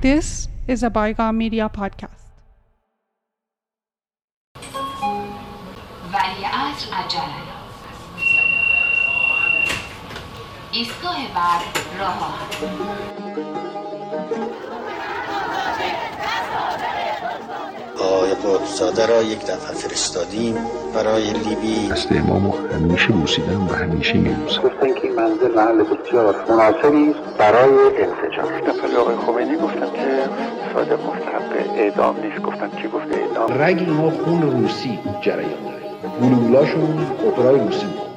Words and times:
This 0.00 0.48
is 0.68 0.82
a 0.82 0.90
Bygone 0.90 1.38
Media 1.38 1.68
podcast. 1.68 2.26
ولی 6.12 6.44
عصر 6.44 6.94
عجله 6.94 7.56
ایستگاه 10.72 11.16
بعد 11.34 11.60
راه 11.98 12.38
آقای 18.01 18.31
قطبزاده 18.31 19.05
را 19.05 19.23
یک 19.23 19.41
دفعه 19.45 19.73
فرستادیم 19.73 20.55
برای 20.95 21.33
لیبی. 21.33 21.87
دست 21.91 22.11
امامو 22.11 22.53
همیشه 22.73 23.07
بوسیدم 23.07 23.67
و 23.67 23.73
همیشه 23.73 24.13
میبوسم 24.13 24.61
گفتن 24.61 24.93
که 24.93 25.01
این 25.03 25.15
منزل 25.15 25.55
محل 25.55 25.83
بسیار 25.83 26.35
مناسبی 26.49 27.15
برای 27.37 27.73
انسجام. 27.97 28.59
دفعه 28.67 28.97
آقای 28.97 29.15
خمینی 29.15 29.55
گفتن 29.57 29.91
که 29.93 30.29
صادق 30.73 30.99
مستحق 30.99 31.77
اعدام 31.77 32.15
نیست. 32.23 32.41
گفتن 32.41 32.69
کی 32.69 32.87
گفته؟ 32.87 33.15
اعدام. 33.15 33.61
رگ 33.61 33.89
ما 33.89 34.11
خون 34.11 34.41
روسی 34.51 34.99
جریان 35.21 35.63
داره. 35.63 35.81
گلولاشون 36.21 37.07
اپرای 37.27 37.59
روسی 37.59 37.85
بود. 37.85 38.10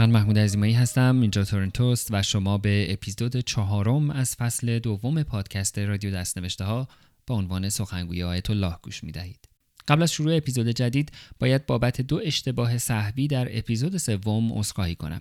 من 0.00 0.10
محمود 0.10 0.38
عزیمایی 0.38 0.72
هستم 0.72 1.20
اینجا 1.20 1.44
تورنتوست 1.44 2.08
و 2.10 2.22
شما 2.22 2.58
به 2.58 2.92
اپیزود 2.92 3.36
چهارم 3.36 4.10
از 4.10 4.34
فصل 4.34 4.78
دوم 4.78 5.22
پادکست 5.22 5.78
رادیو 5.78 6.10
دستنوشته 6.10 6.64
ها 6.64 6.88
با 7.26 7.34
عنوان 7.34 7.68
سخنگوی 7.68 8.22
آیت 8.22 8.50
الله 8.50 8.76
گوش 8.82 9.04
می 9.04 9.12
دهید. 9.12 9.48
قبل 9.88 10.02
از 10.02 10.12
شروع 10.12 10.36
اپیزود 10.36 10.68
جدید 10.68 11.12
باید 11.38 11.66
بابت 11.66 12.00
دو 12.00 12.20
اشتباه 12.24 12.78
صحوی 12.78 13.28
در 13.28 13.58
اپیزود 13.58 13.96
سوم 13.96 14.52
عذرخواهی 14.52 14.94
کنم. 14.94 15.20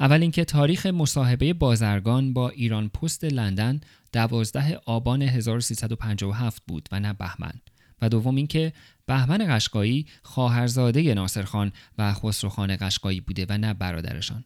اول 0.00 0.22
اینکه 0.22 0.44
تاریخ 0.44 0.86
مصاحبه 0.86 1.52
بازرگان 1.52 2.32
با 2.32 2.48
ایران 2.48 2.88
پست 2.88 3.24
لندن 3.24 3.80
12 4.12 4.80
آبان 4.86 5.22
1357 5.22 6.62
بود 6.66 6.88
و 6.92 7.00
نه 7.00 7.12
بهمن 7.12 7.60
و 8.02 8.08
دوم 8.08 8.36
اینکه 8.36 8.72
بهمن 9.06 9.56
قشقایی 9.56 10.06
خواهرزاده 10.22 11.14
ناصرخان 11.14 11.72
و 11.98 12.12
خسروخان 12.12 12.76
قشقایی 12.80 13.20
بوده 13.20 13.46
و 13.48 13.58
نه 13.58 13.74
برادرشان. 13.74 14.44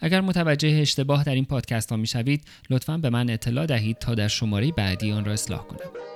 اگر 0.00 0.20
متوجه 0.20 0.68
اشتباه 0.68 1.24
در 1.24 1.34
این 1.34 1.44
پادکست 1.44 1.90
ها 1.90 1.96
می 1.96 2.06
شوید 2.06 2.44
لطفا 2.70 2.98
به 2.98 3.10
من 3.10 3.30
اطلاع 3.30 3.66
دهید 3.66 3.98
تا 3.98 4.14
در 4.14 4.28
شماره 4.28 4.72
بعدی 4.72 5.12
آن 5.12 5.24
را 5.24 5.32
اصلاح 5.32 5.66
کنم. 5.66 6.15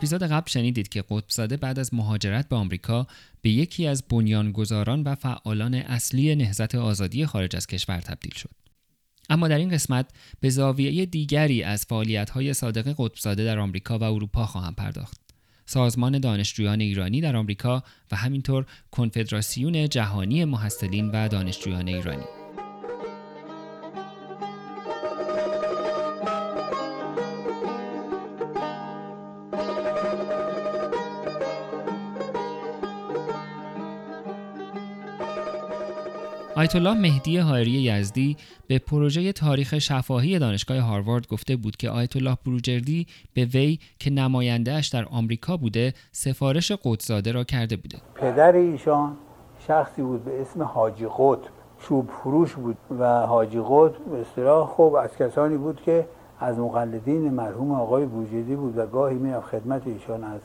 اپیزود 0.00 0.22
قبل 0.22 0.50
شنیدید 0.50 0.88
که 0.88 1.04
قطبزاده 1.10 1.56
بعد 1.56 1.78
از 1.78 1.94
مهاجرت 1.94 2.48
به 2.48 2.56
آمریکا 2.56 3.06
به 3.42 3.50
یکی 3.50 3.86
از 3.86 4.02
بنیانگذاران 4.08 5.02
و 5.02 5.14
فعالان 5.14 5.74
اصلی 5.74 6.34
نهضت 6.34 6.74
آزادی 6.74 7.26
خارج 7.26 7.56
از 7.56 7.66
کشور 7.66 8.00
تبدیل 8.00 8.34
شد. 8.34 8.50
اما 9.30 9.48
در 9.48 9.58
این 9.58 9.68
قسمت 9.68 10.10
به 10.40 10.50
زاویه 10.50 11.06
دیگری 11.06 11.62
از 11.62 11.84
فعالیت‌های 11.84 12.54
صادق 12.54 12.94
قطبزاده 12.98 13.44
در 13.44 13.58
آمریکا 13.58 13.98
و 13.98 14.02
اروپا 14.02 14.46
خواهم 14.46 14.74
پرداخت. 14.74 15.20
سازمان 15.66 16.18
دانشجویان 16.18 16.80
ایرانی 16.80 17.20
در 17.20 17.36
آمریکا 17.36 17.82
و 18.12 18.16
همینطور 18.16 18.66
کنفدراسیون 18.90 19.88
جهانی 19.88 20.44
محصلین 20.44 21.10
و 21.10 21.28
دانشجویان 21.28 21.88
ایرانی. 21.88 22.39
آیت 36.60 36.76
الله 36.76 36.94
مهدی 36.94 37.38
حائری 37.38 37.70
یزدی 37.70 38.36
به 38.68 38.78
پروژه 38.78 39.32
تاریخ 39.32 39.78
شفاهی 39.78 40.38
دانشگاه 40.38 40.78
هاروارد 40.78 41.26
گفته 41.28 41.56
بود 41.56 41.76
که 41.76 41.90
آیت 41.90 42.16
الله 42.16 42.36
بروجردی 42.46 43.06
به 43.34 43.44
وی 43.44 43.78
که 43.98 44.10
نمایندهش 44.10 44.88
در 44.88 45.04
آمریکا 45.04 45.56
بوده 45.56 45.92
سفارش 46.12 46.72
قدسزاده 46.84 47.32
را 47.32 47.44
کرده 47.44 47.76
بوده. 47.76 47.98
پدر 48.14 48.52
ایشان 48.52 49.16
شخصی 49.66 50.02
بود 50.02 50.24
به 50.24 50.40
اسم 50.40 50.62
حاجی 50.62 51.06
قطب 51.06 51.50
چوب 51.78 52.10
فروش 52.22 52.54
بود 52.54 52.76
و 52.98 53.26
حاجی 53.26 53.60
قطب 53.60 54.04
به 54.10 54.20
اصطلاح 54.20 54.68
خب 54.68 54.96
از 55.02 55.16
کسانی 55.16 55.56
بود 55.56 55.82
که 55.82 56.06
از 56.40 56.58
مقلدین 56.58 57.30
مرحوم 57.30 57.72
آقای 57.72 58.06
بروجردی 58.06 58.56
بود 58.56 58.78
و 58.78 58.86
گاهی 58.86 59.16
می 59.16 59.40
خدمت 59.40 59.86
ایشان 59.86 60.24
از 60.24 60.40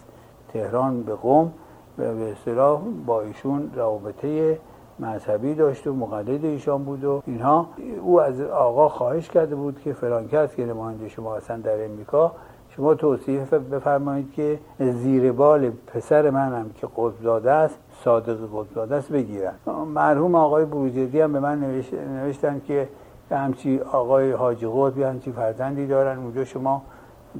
تهران 0.53 1.03
به 1.03 1.15
قم 1.15 1.51
به 1.97 2.31
اصطلاح 2.31 2.81
با 3.05 3.21
ایشون 3.21 3.71
رابطه 3.73 4.59
مذهبی 4.99 5.53
داشت 5.53 5.87
و 5.87 5.93
مقلد 5.93 6.45
ایشان 6.45 6.83
بود 6.83 7.03
و 7.03 7.21
اینها. 7.25 7.67
او 8.01 8.21
از 8.21 8.41
آقا 8.41 8.89
خواهش 8.89 9.29
کرده 9.29 9.55
بود 9.55 9.79
که 9.79 9.93
فلان 9.93 10.27
کس 10.27 10.55
که 10.55 10.65
نماینده 10.65 11.09
شما 11.09 11.35
هستن 11.35 11.61
در 11.61 11.85
امریکا 11.85 12.31
شما 12.69 12.95
توصیف 12.95 13.53
بفرمایید 13.53 14.33
که 14.33 14.59
زیر 14.79 15.31
بال 15.31 15.71
پسر 15.87 16.29
منم 16.29 16.69
که 16.75 16.87
قطبزاده 16.97 17.51
است 17.51 17.79
صادق 18.03 18.37
قطبزاده 18.53 18.95
است 18.95 19.11
بگیرن. 19.11 19.53
مرحوم 19.93 20.35
آقای 20.35 20.65
بروجردی 20.65 21.21
هم 21.21 21.33
به 21.33 21.39
من 21.39 21.59
نوشت، 21.59 21.93
نوشتن 21.93 22.61
که 22.67 22.89
همچی 23.31 23.79
آقای 23.79 24.31
حاجی 24.31 24.67
قطبی 24.75 25.03
همچی 25.03 25.31
فرزندی 25.31 25.87
دارن 25.87 26.17
اونجا 26.17 26.45
شما 26.45 26.81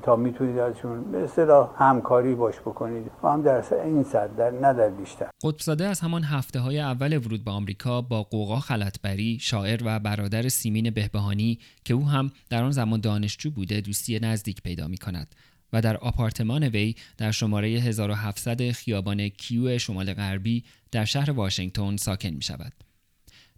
تا 0.03 0.15
می‌تونید 0.15 0.57
ازشون 0.57 1.11
به 1.11 1.23
اصطلاح 1.23 1.69
همکاری 1.77 2.35
باش 2.35 2.59
بکنید 2.59 3.11
و 3.23 3.27
هم 3.27 3.41
در 3.41 3.73
این 3.73 4.03
صد 4.03 4.35
در 4.35 4.51
نه 4.51 4.73
در 4.73 4.89
بیشتر 4.89 5.29
قطبزاده 5.43 5.85
از 5.85 5.99
همان 5.99 6.23
هفته 6.23 6.59
های 6.59 6.79
اول 6.79 7.17
ورود 7.17 7.43
به 7.43 7.51
آمریکا 7.51 8.01
با 8.01 8.23
قوقا 8.23 8.59
خلطبری 8.59 9.37
شاعر 9.41 9.81
و 9.85 9.99
برادر 9.99 10.49
سیمین 10.49 10.89
بهبهانی 10.89 11.59
که 11.85 11.93
او 11.93 12.07
هم 12.07 12.31
در 12.49 12.63
آن 12.63 12.71
زمان 12.71 12.99
دانشجو 13.01 13.51
بوده 13.51 13.81
دوستی 13.81 14.19
نزدیک 14.19 14.61
پیدا 14.61 14.87
می 14.87 14.97
کند 14.97 15.35
و 15.73 15.81
در 15.81 15.97
آپارتمان 15.97 16.63
وی 16.63 16.95
در 17.17 17.31
شماره 17.31 17.67
1700 17.67 18.71
خیابان 18.71 19.29
کیو 19.29 19.77
شمال 19.77 20.13
غربی 20.13 20.63
در 20.91 21.05
شهر 21.05 21.31
واشنگتن 21.31 21.97
ساکن 21.97 22.29
می 22.29 22.41
شود. 22.41 22.84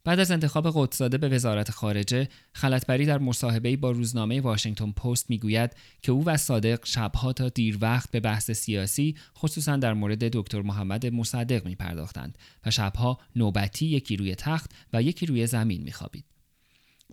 بعد 0.07 0.19
از 0.19 0.31
انتخاب 0.31 0.71
قدسزاده 0.73 1.17
به 1.17 1.29
وزارت 1.29 1.71
خارجه 1.71 2.27
خلعتبری 2.53 3.05
در 3.05 3.17
مصاحبه‌ای 3.17 3.75
با 3.75 3.91
روزنامه 3.91 4.41
واشنگتن 4.41 4.91
پست 4.91 5.29
می‌گوید 5.29 5.75
که 6.01 6.11
او 6.11 6.25
و 6.25 6.37
صادق 6.37 6.85
شبها 6.85 7.33
تا 7.33 7.49
دیر 7.49 7.77
وقت 7.81 8.11
به 8.11 8.19
بحث 8.19 8.51
سیاسی 8.51 9.15
خصوصا 9.37 9.77
در 9.77 9.93
مورد 9.93 10.23
دکتر 10.23 10.61
محمد 10.61 11.05
مصدق 11.05 11.65
می 11.65 11.75
پرداختند 11.75 12.37
و 12.65 12.71
شبها 12.71 13.17
نوبتی 13.35 13.85
یکی 13.85 14.17
روی 14.17 14.35
تخت 14.35 14.71
و 14.93 15.01
یکی 15.01 15.25
روی 15.25 15.47
زمین 15.47 15.83
میخوابید. 15.83 16.25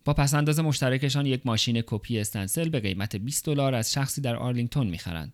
با 0.05 0.15
پس‌انداز 0.15 0.61
مشترکشان 0.61 1.27
یک 1.27 1.41
ماشین 1.45 1.83
کپی 1.87 2.19
استنسل 2.19 2.69
به 2.69 2.81
قیمت 2.81 3.17
20 3.17 3.47
دلار 3.47 3.75
از 3.75 3.93
شخصی 3.93 4.21
در 4.21 4.37
آرلینگتون 4.37 4.87
می‌خرند. 4.87 5.33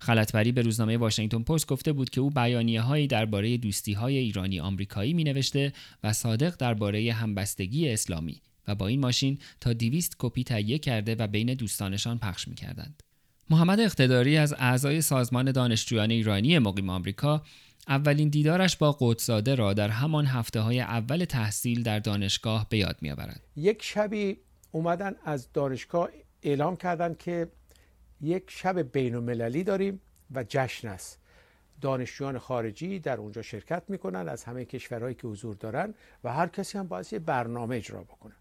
خلعتبری 0.00 0.52
به 0.52 0.62
روزنامه 0.62 0.96
واشنگتن 0.96 1.42
پست 1.42 1.66
گفته 1.66 1.92
بود 1.92 2.10
که 2.10 2.20
او 2.20 2.30
بیانیه 2.30 2.80
هایی 2.80 3.06
درباره 3.06 3.56
دوستی 3.56 3.92
های 3.92 4.16
ایرانی 4.16 4.60
آمریکایی 4.60 5.12
می 5.12 5.24
نوشته 5.24 5.72
و 6.04 6.12
صادق 6.12 6.56
درباره 6.56 7.12
همبستگی 7.12 7.88
اسلامی 7.88 8.42
و 8.68 8.74
با 8.74 8.86
این 8.86 9.00
ماشین 9.00 9.38
تا 9.60 9.72
200 9.72 10.16
کپی 10.18 10.44
تهیه 10.44 10.78
کرده 10.78 11.14
و 11.14 11.26
بین 11.26 11.54
دوستانشان 11.54 12.18
پخش 12.18 12.48
می 12.48 12.54
کردند. 12.54 13.02
محمد 13.50 13.80
اقتداری 13.80 14.36
از 14.36 14.54
اعضای 14.58 15.00
سازمان 15.00 15.52
دانشجویان 15.52 16.10
ایرانی 16.10 16.58
مقیم 16.58 16.90
آمریکا 16.90 17.42
اولین 17.88 18.28
دیدارش 18.28 18.76
با 18.76 18.96
قدسزاده 19.00 19.54
را 19.54 19.72
در 19.72 19.88
همان 19.88 20.26
هفته 20.26 20.60
های 20.60 20.80
اول 20.80 21.24
تحصیل 21.24 21.82
در 21.82 21.98
دانشگاه 21.98 22.66
به 22.68 22.78
یاد 22.78 22.96
می 23.00 23.10
آورد. 23.10 23.40
یک 23.56 23.82
شبی 23.82 24.36
اومدن 24.72 25.14
از 25.24 25.52
دانشگاه 25.52 26.08
اعلام 26.42 26.76
کردند 26.76 27.18
که 27.18 27.48
یک 28.20 28.44
شب 28.50 28.92
بین 28.92 29.14
المللی 29.14 29.64
داریم 29.64 30.00
و 30.34 30.44
جشن 30.48 30.88
است. 30.88 31.18
دانشجویان 31.80 32.38
خارجی 32.38 32.98
در 32.98 33.16
اونجا 33.16 33.42
شرکت 33.42 33.82
می‌کنن 33.88 34.28
از 34.28 34.44
همه 34.44 34.64
کشورهایی 34.64 35.14
که 35.14 35.28
حضور 35.28 35.54
دارن 35.54 35.94
و 36.24 36.32
هر 36.32 36.46
کسی 36.46 36.78
هم 36.78 36.88
باید 36.88 37.12
یه 37.12 37.18
برنامه 37.18 37.76
اجرا 37.76 38.02
بکنه. 38.02 38.34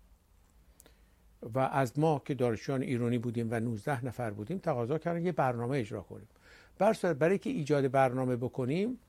و 1.54 1.60
از 1.60 2.00
ما 2.00 2.22
که 2.26 2.34
دانشجویان 2.34 2.82
ایرانی 2.82 3.18
بودیم 3.18 3.48
و 3.52 3.60
19 3.60 4.06
نفر 4.06 4.32
بودیم 4.32 4.58
تقاضا 4.58 4.98
کردن 4.98 5.26
یه 5.26 5.32
برنامه 5.32 5.78
اجرا 5.78 6.02
کنیم. 6.02 6.28
برای 7.20 7.38
که 7.38 7.50
ایجاد 7.50 7.92
برنامه 7.92 8.36
بکنیم 8.36 9.00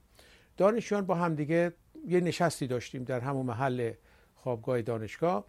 دانشجویان 0.57 1.07
با 1.07 1.15
همدیگه 1.15 1.73
یه 2.07 2.21
نشستی 2.21 2.67
داشتیم 2.67 3.05
در 3.05 3.21
همون 3.21 3.47
محل 3.47 3.93
خوابگاه 4.35 4.83
دانشگاه. 4.83 5.45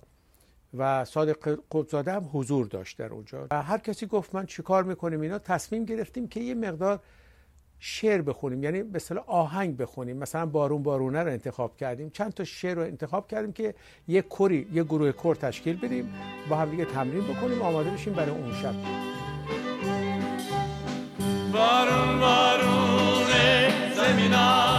و 0.77 1.05
صادق 1.05 1.57
قطبزاده 1.71 2.11
هم 2.11 2.29
حضور 2.33 2.67
داشت 2.67 2.97
در 2.97 3.13
اونجا. 3.13 3.47
و 3.51 3.61
هر 3.61 3.77
کسی 3.77 4.05
گفت 4.05 4.35
من 4.35 4.45
چیکار 4.45 4.83
می‌کنیم 4.83 5.21
اینا 5.21 5.39
تصمیم 5.39 5.85
گرفتیم 5.85 6.27
که 6.27 6.39
یه 6.39 6.55
مقدار 6.55 6.99
شعر 7.79 8.21
بخونیم 8.21 8.63
یعنی 8.63 8.83
به 8.83 8.95
اصطلاح 8.95 9.23
آهنگ 9.27 9.77
بخونیم. 9.77 10.17
مثلا 10.17 10.45
بارون 10.45 10.83
بارونه 10.83 11.23
رو 11.23 11.31
انتخاب 11.31 11.77
کردیم. 11.77 12.09
چند 12.09 12.33
تا 12.33 12.43
شعر 12.43 12.75
رو 12.75 12.81
انتخاب 12.81 13.27
کردیم 13.27 13.53
که 13.53 13.75
یه 14.07 14.21
کری 14.21 14.67
یه 14.73 14.83
گروه 14.83 15.11
کور 15.11 15.35
تشکیل 15.35 15.79
بدیم 15.79 16.13
با 16.49 16.55
هم 16.55 16.69
دیگه 16.69 16.85
تمرین 16.85 17.23
بکنیم 17.23 17.61
آماده 17.61 17.89
بشیم 17.89 18.13
برای 18.13 18.31
اون 18.31 18.53
شب. 18.53 18.73
بارون 21.53 22.19
بارونه 22.19 23.69
زمینا 23.95 24.70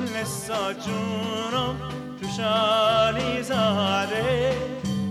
گل 0.00 0.16
نسا 0.16 0.72
جونم 0.72 1.76
تو 2.20 2.28
شالی 2.28 3.42
زاده 3.42 4.52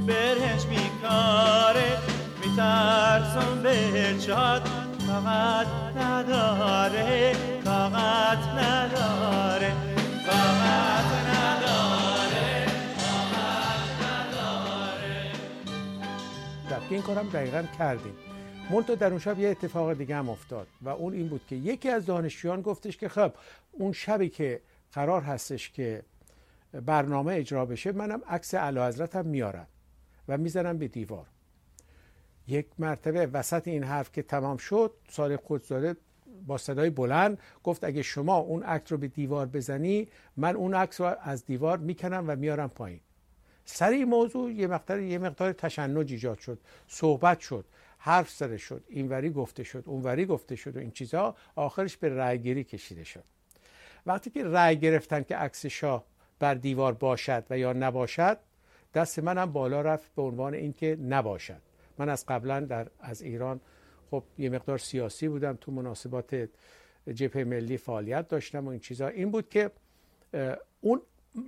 برهنج 0.07 0.65
بیکاره 0.65 1.97
میترسم 2.41 3.63
به 3.63 4.15
چاد 4.19 4.62
طاقت 5.07 5.68
نداره 5.97 7.36
طاقت 7.65 8.38
نداره 8.38 9.71
طاقت 10.25 11.09
نداره 11.27 12.65
که 16.89 16.95
این 16.95 17.01
کارم 17.01 17.30
دقیقا 17.30 17.63
کردیم. 17.77 18.13
منتها 18.69 18.95
در 18.95 19.09
اون 19.09 19.19
شب 19.19 19.39
یه 19.39 19.50
اتفاق 19.50 19.94
دیگه 19.94 20.15
هم 20.15 20.30
افتاد 20.30 20.68
و 20.81 20.89
اون 20.89 21.13
این 21.13 21.27
بود 21.27 21.41
که 21.47 21.56
یکی 21.56 21.89
از 21.89 22.06
دانشجویان 22.06 22.62
گفتش 22.62 22.97
که 22.97 23.09
خب 23.09 23.31
اون 23.71 23.91
شبی 23.91 24.30
که 24.30 24.62
قرار 24.94 25.21
هستش 25.21 25.69
که 25.69 26.03
برنامه 26.71 27.33
اجرا 27.33 27.65
بشه. 27.65 27.91
منم 27.91 28.21
عکس 28.27 28.53
اعلی 28.53 28.80
حضرت 28.80 29.15
هم 29.15 29.25
میارم 29.25 29.68
و 30.27 30.38
می‌زنم 30.38 30.77
به 30.77 30.88
دیوار. 30.88 31.25
یک 32.47 32.65
مرتبه 32.80 33.27
وسط 33.27 33.68
این 33.68 33.83
حرف 33.83 34.12
که 34.12 34.21
تمام 34.21 34.57
شد 34.57 34.94
صادق 35.09 35.39
قدسزاده 35.47 35.95
با 36.47 36.57
صدای 36.57 36.89
بلند 36.89 37.39
گفت 37.63 37.83
اگه 37.83 38.01
شما 38.01 38.38
اون 38.38 38.63
عکس 38.63 38.91
رو 38.91 38.97
به 38.97 39.07
دیوار 39.07 39.45
بزنی 39.45 40.07
من 40.38 40.56
اون 40.56 40.74
عکس 40.74 41.01
رو 41.01 41.15
از 41.21 41.45
دیوار 41.45 41.77
می‌کنم 41.77 42.25
و 42.27 42.36
میارم 42.36 42.69
پایین. 42.69 43.00
سر 43.65 43.89
این 43.89 44.06
موضوع 44.06 44.51
یه 44.51 44.68
مقدار 44.68 45.00
یه 45.00 45.18
مقدار 45.18 45.53
تشنج 45.53 46.12
ایجاد 46.12 46.39
شد 46.39 46.59
صحبت 46.88 47.39
شد 47.39 47.65
حرف 47.97 48.30
زده 48.30 48.57
شد 48.57 48.83
اینوری 48.88 49.30
گفته 49.30 49.63
شد 49.63 49.83
اونوری 49.86 50.25
گفته 50.25 50.56
شد 50.56 50.77
و 50.77 50.80
این 50.80 50.91
چیزها 50.91 51.36
آخرش 51.56 51.97
به 51.97 52.09
رأی 52.09 52.38
گیری 52.38 52.63
کشیده 52.63 53.03
شد. 53.03 53.24
وقتی 54.09 54.29
که 54.29 54.44
رأی 54.44 54.77
گرفتن 54.77 55.23
که 55.23 55.35
عکس 55.35 55.65
شاه 55.65 56.06
بر 56.39 56.53
دیوار 56.53 56.94
باشد 56.94 57.44
و 57.50 57.57
یا 57.57 57.73
نباشد 57.73 58.38
دست 58.94 59.19
منم 59.19 59.51
بالا 59.51 59.81
رفت 59.81 60.15
به 60.15 60.21
عنوان 60.21 60.53
اینکه 60.53 60.95
نباشد. 60.95 61.61
من 61.97 62.09
از 62.09 62.25
قبلا 62.25 62.59
در 62.59 62.88
از 63.00 63.21
ایران 63.21 63.59
خب 64.11 64.23
یه 64.38 64.50
مقدار 64.50 64.77
سیاسی 64.77 65.27
بودم 65.27 65.57
تو 65.61 65.71
مناسبات 65.71 66.50
جبهه 67.13 67.44
ملی 67.44 67.77
فعالیت 67.77 68.27
داشتم 68.27 68.65
و 68.67 68.69
این 68.69 68.79
چیزها 68.79 69.07
این 69.07 69.31
بود 69.31 69.50
که 69.50 69.71
اون 70.81 71.01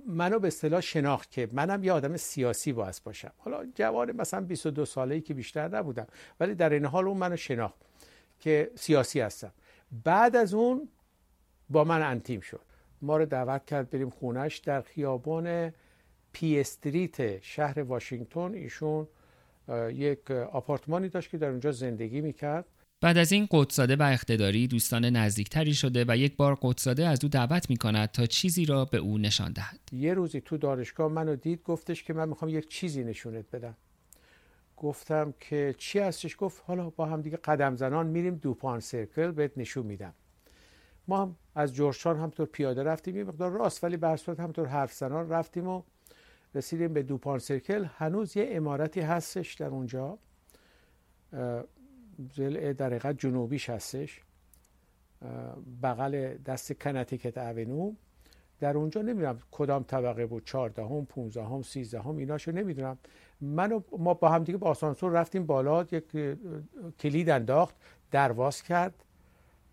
منو 0.06 0.38
به 0.38 0.48
اصطلاح 0.48 0.80
شناخت 0.80 1.30
که 1.30 1.48
منم 1.52 1.84
یه 1.84 1.92
آدم 1.92 2.16
سیاسی 2.16 2.72
باید 2.72 3.00
باشم. 3.04 3.32
حالا 3.38 3.66
جوان 3.74 4.12
مثلا 4.12 4.40
22 4.40 4.84
ساله 4.84 5.14
ای 5.14 5.20
که 5.20 5.34
بیشتر 5.34 5.68
نبودم 5.68 6.06
ولی 6.40 6.54
در 6.54 6.70
این 6.70 6.84
حال 6.84 7.08
اون 7.08 7.16
منو 7.16 7.36
شناخت 7.36 7.76
که 8.40 8.70
سیاسی 8.74 9.20
هستم. 9.20 9.52
بعد 10.04 10.36
از 10.36 10.54
اون 10.54 10.88
با 11.70 11.84
من 11.84 12.02
انتیم 12.02 12.40
شد. 12.40 12.60
ما 13.02 13.16
رو 13.16 13.26
دعوت 13.26 13.66
کرد 13.66 13.90
بریم 13.90 14.10
خونش 14.10 14.58
در 14.58 14.80
خیابان 14.80 15.72
پی 16.32 16.60
استریت 16.60 17.42
شهر 17.42 17.80
واشنگتن. 17.82 18.54
ایشون 18.54 19.08
یک 19.92 20.30
آپارتمانی 20.30 21.08
داشت 21.08 21.30
که 21.30 21.38
در 21.38 21.48
اونجا 21.48 21.72
زندگی 21.72 22.20
می‌کرد. 22.20 22.64
بعد 23.00 23.18
از 23.18 23.32
این 23.32 23.48
قدساده 23.50 23.96
و 23.96 24.02
اقتداری 24.02 24.66
دوستان 24.66 25.04
نزدیکتری 25.04 25.74
شده 25.74 26.04
و 26.08 26.16
یک 26.16 26.36
بار 26.36 26.58
قدساده 26.62 27.08
از 27.08 27.18
او 27.22 27.28
دعوت 27.28 27.70
می 27.70 27.76
کند 27.76 28.08
تا 28.08 28.26
چیزی 28.26 28.64
را 28.64 28.84
به 28.84 28.98
او 28.98 29.18
نشان 29.18 29.52
دهد. 29.52 29.80
یه 29.92 30.14
روزی 30.14 30.40
تو 30.40 30.56
دانشگاه 30.56 31.12
منو 31.12 31.36
دید 31.36 31.62
گفتش 31.62 32.02
که 32.02 32.12
من 32.12 32.28
می‌خوام 32.28 32.50
یک 32.50 32.68
چیزی 32.68 33.04
نشونت 33.04 33.44
بدم. 33.52 33.76
گفتم 34.76 35.34
که 35.40 35.74
چی 35.78 35.98
هستش؟ 35.98 36.36
گفت 36.38 36.62
حالا 36.66 36.90
با 36.90 37.06
هم 37.06 37.22
دیگه 37.22 37.36
قدم 37.36 37.76
زنان 37.76 38.06
میریم 38.06 38.34
دوپان 38.34 38.80
سرکل 38.80 39.30
بهت 39.30 39.52
نشون 39.56 39.86
میدم. 39.86 40.14
ما 41.08 41.22
هم 41.22 41.36
از 41.54 41.74
جورجتاون 41.74 42.20
همطور 42.20 42.46
پیاده 42.46 42.82
رفتیم 42.82 43.16
یه 43.16 43.24
مقدار 43.24 43.50
راست 43.50 43.84
ولی 43.84 43.96
به 43.96 44.18
همطور 44.38 44.66
حرف 44.66 44.92
زنان 44.92 45.28
رفتیم 45.28 45.68
و 45.68 45.82
رسیدیم 46.54 46.92
به 46.92 47.02
دوپان 47.02 47.38
سرکل. 47.38 47.84
هنوز 47.84 48.36
یه 48.36 48.48
امارتی 48.50 49.00
هستش 49.00 49.54
در 49.54 49.66
اونجا. 49.66 50.18
ضلع 52.34 52.72
در 52.72 52.86
حقیقت 52.86 53.18
جنوبیش 53.18 53.70
هستش. 53.70 54.20
بغل 55.82 56.34
دست 56.34 56.72
کنتیکت 56.72 57.38
اونو 57.38 57.92
در 58.60 58.76
اونجا 58.76 59.02
نمی‌دونم 59.02 59.38
کدام 59.50 59.82
طبقه 59.82 60.26
بود 60.26 60.44
14 60.44 60.82
هم 60.82 61.04
15 61.04 61.44
هم 61.44 61.62
13 61.62 62.00
هم 62.00 62.16
ایناشو 62.16 62.52
نمی‌دونم. 62.52 62.98
من 63.40 63.72
و 63.72 63.80
ما 63.98 64.14
با 64.14 64.28
هم 64.28 64.44
دیگه 64.44 64.58
با 64.58 64.70
آسانسور 64.70 65.12
رفتیم 65.12 65.46
بالا 65.46 65.82
یک 65.82 66.36
کلید 66.98 67.30
انداخت 67.30 67.76
درواز 68.10 68.62
کرد. 68.62 69.04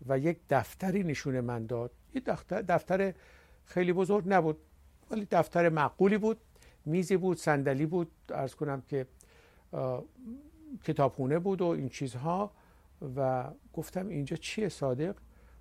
و 0.06 0.18
یک 0.18 0.38
دفتری 0.50 1.02
نشون 1.02 1.40
من 1.40 1.66
داد. 1.66 1.90
یه 2.14 2.20
دفتر, 2.26 2.62
دفتر 2.62 3.14
خیلی 3.64 3.92
بزرگ 3.92 4.24
نبود 4.26 4.56
ولی 5.10 5.26
دفتر 5.30 5.68
معقولی 5.68 6.18
بود 6.18 6.38
میزی 6.84 7.16
بود 7.16 7.38
صندلی 7.38 7.86
بود 7.86 8.10
ارز 8.28 8.54
کنم 8.54 8.82
که 8.88 9.06
کتابخونه 10.84 11.38
بود 11.38 11.62
و 11.62 11.66
این 11.66 11.88
چیزها. 11.88 12.52
و 13.16 13.50
گفتم 13.72 14.08
اینجا 14.08 14.36
چیه 14.36 14.68
صادق؟ 14.68 15.16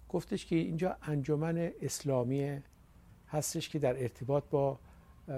گفتش 0.09 0.45
که 0.45 0.55
اینجا 0.55 0.97
انجمن 1.01 1.71
اسلامی 1.81 2.61
هستش 3.27 3.69
که 3.69 3.79
در 3.79 4.01
ارتباط 4.01 4.43
با 4.49 4.79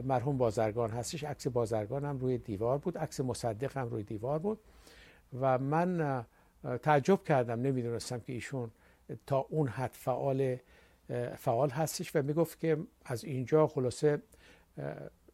مرحوم 0.04 0.38
بازرگان 0.38 0.90
هستش. 0.90 1.24
عکس 1.24 1.48
بازرگان 1.48 2.06
هم 2.06 2.20
روی 2.20 2.38
دیوار 2.38 2.78
بود 2.78 2.98
عکس 2.98 3.20
مصدق 3.20 3.78
هم 3.78 3.90
روی 3.90 4.04
دیوار 4.04 4.40
بود. 4.40 4.60
و 5.40 5.58
من 5.58 6.26
تعجب 6.84 7.24
کردم 7.24 7.62
نمی‌دونستم 7.62 8.20
که 8.20 8.34
ایشون 8.34 8.72
تا 9.28 9.38
اون 9.38 9.68
حد 9.68 9.94
فعال 9.94 10.58
فعال 11.38 11.70
هستش 11.70 12.16
و 12.16 12.22
می‌گفت 12.22 12.60
که 12.60 12.78
از 13.06 13.24
اینجا 13.24 13.68
خلاصه 13.68 14.22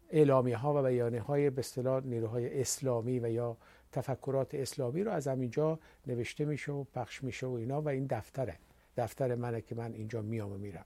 اعلامی 0.10 0.51
ها 0.51 0.74
و 0.74 0.88
بیانیه 0.88 1.22
های 1.22 1.50
به 1.50 1.60
اصطلاح 1.60 2.03
نیروهای 2.03 2.62
اسلامی 2.62 3.19
و 3.19 3.29
یا 3.29 3.57
تفکرات 3.91 4.55
اسلامی 4.55 5.03
رو 5.03 5.12
از 5.12 5.27
همینجا 5.27 5.79
نوشته 6.07 6.46
میشه 6.46 6.72
و 6.72 6.84
پخش 6.84 7.24
میشه 7.24 7.48
و 7.48 7.51
اینا 7.51 7.81
و 7.81 7.89
این 7.89 8.07
دفتره 8.07 8.57
دفتر 8.98 9.36
منه 9.36 9.62
که 9.62 9.75
من 9.75 9.93
اینجا 9.93 10.22
میام 10.22 10.51
و 10.51 10.57
میرم 10.57 10.86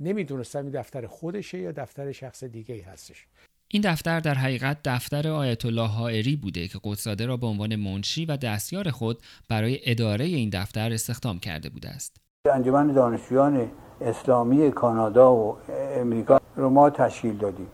نمی‌دونستم 0.00 0.62
این 0.62 0.70
دفتر 0.70 1.06
خودشه 1.06 1.58
یا 1.58 1.72
دفتر 1.72 2.12
شخص 2.12 2.44
دیگه 2.44 2.74
ای 2.74 2.80
هستش 2.80 3.26
این 3.68 3.82
دفتر 3.82 4.20
در 4.20 4.34
حقیقت 4.34 4.78
دفتر 4.84 5.28
آیت 5.28 5.64
الله 5.64 5.88
حائری 5.88 6.36
بوده 6.36 6.68
که 6.68 6.80
قدساده 6.84 7.26
را 7.26 7.36
به 7.36 7.46
عنوان 7.46 7.76
منشی 7.76 8.24
و 8.24 8.36
دستیار 8.36 8.90
خود 8.90 9.22
برای 9.48 9.80
اداره 9.82 10.24
این 10.24 10.50
دفتر 10.50 10.92
استخدام 10.92 11.38
کرده 11.38 11.68
بوده 11.68 11.88
است. 11.88 12.29
انجمن 12.48 12.92
دانشجویان 12.92 13.70
اسلامی 14.00 14.70
کانادا 14.70 15.34
و 15.34 15.56
امریکا 15.94 16.40
رو 16.56 16.70
ما 16.70 16.90
تشکیل 16.90 17.36
دادیم. 17.36 17.66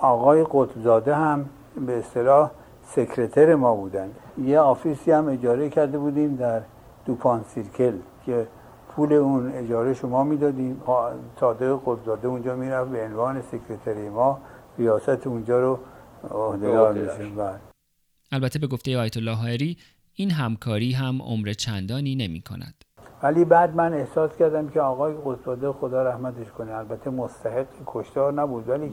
آقای 0.00 0.46
قطبزاده 0.50 1.14
هم 1.14 1.48
به 1.86 1.98
اصطلاح 1.98 2.50
سکرتر 2.86 3.54
ما 3.54 3.74
بودن 3.74 4.10
یه 4.44 4.58
office 4.58 5.04
ی 5.04 5.12
هم 5.12 5.28
اجاره 5.28 5.70
کرده 5.70 5.98
بودیم 5.98 6.36
در 6.36 6.62
Dupont 7.06 7.44
Circle 7.54 7.92
که 8.26 8.46
پول 8.88 9.12
اون 9.12 9.52
اجاره 9.52 9.94
شما 9.94 10.24
می‌دادیم. 10.24 10.82
صادق 11.40 11.80
قطبزاده 11.86 12.28
اونجا 12.28 12.56
می‌رفت 12.56 12.90
به 12.90 13.04
عنوان 13.04 13.42
secretary 13.42 14.08
ما. 14.08 14.40
ریاست 14.78 15.26
اونجا 15.26 15.60
رو 15.60 15.78
عهدهدار 16.30 16.92
میشه 16.92 17.34
بله. 17.36 17.54
البته 18.32 18.58
به 18.58 18.66
گفته 18.66 18.98
آیت 18.98 19.16
الله 19.16 19.34
حائری 19.34 19.76
این 20.14 20.30
همکاری 20.30 20.92
هم 20.92 21.22
عمر 21.22 21.52
چندانی 21.52 22.14
نمی 22.14 22.40
کند 22.40 22.74
ولی 23.22 23.44
بعد 23.44 23.76
من 23.76 23.94
احساس 23.94 24.36
کردم 24.36 24.68
که 24.68 24.80
آقای 24.80 25.14
قطبزاده 25.24 25.72
خدا 25.72 26.02
رحمتش 26.02 26.50
کنه. 26.58 26.74
البته 26.74 27.10
مستحق 27.10 27.66
کشتار 27.86 28.32
نبود 28.32 28.68
ولی 28.68 28.92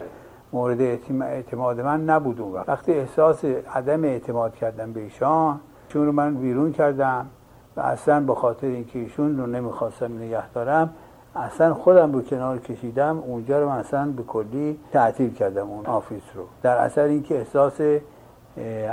مورد 0.53 0.81
اعتماد 1.22 1.81
من 1.81 2.05
نبود 2.05 2.41
اون 2.41 2.53
وقت. 2.53 2.69
وقتی 2.69 2.93
احساس 2.93 3.46
عدم 3.46 4.03
اعتماد 4.03 4.55
کردم 4.55 4.93
به 4.93 5.00
ایشان 5.00 5.60
چون 5.89 6.05
رو 6.05 6.12
من 6.12 6.36
بیرون 6.36 6.72
کردم 6.72 7.25
و 7.77 7.81
اصلا 7.81 8.19
به 8.19 8.36
خاطر 8.36 8.67
اینکه 8.67 9.00
ایشون 9.00 9.38
رو 9.39 9.46
نمی‌خواستم 9.46 10.17
نگه 10.17 10.50
دارم 10.50 10.89
اصلا 11.36 11.74
خودم 11.74 12.12
رو 12.13 12.22
کنار 12.22 12.57
کشیدم. 12.57 13.19
اونجا 13.19 13.62
رو 13.62 13.69
اصلا 13.69 14.12
به 14.17 14.24
کلی 14.24 14.79
تعطیل 14.91 15.34
کردم 15.34 15.69
اون 15.69 15.86
آفیس 15.86 16.24
رو. 16.36 16.43
در 16.62 16.77
اثر 16.77 17.03
اینکه 17.03 17.38
احساس 17.38 17.81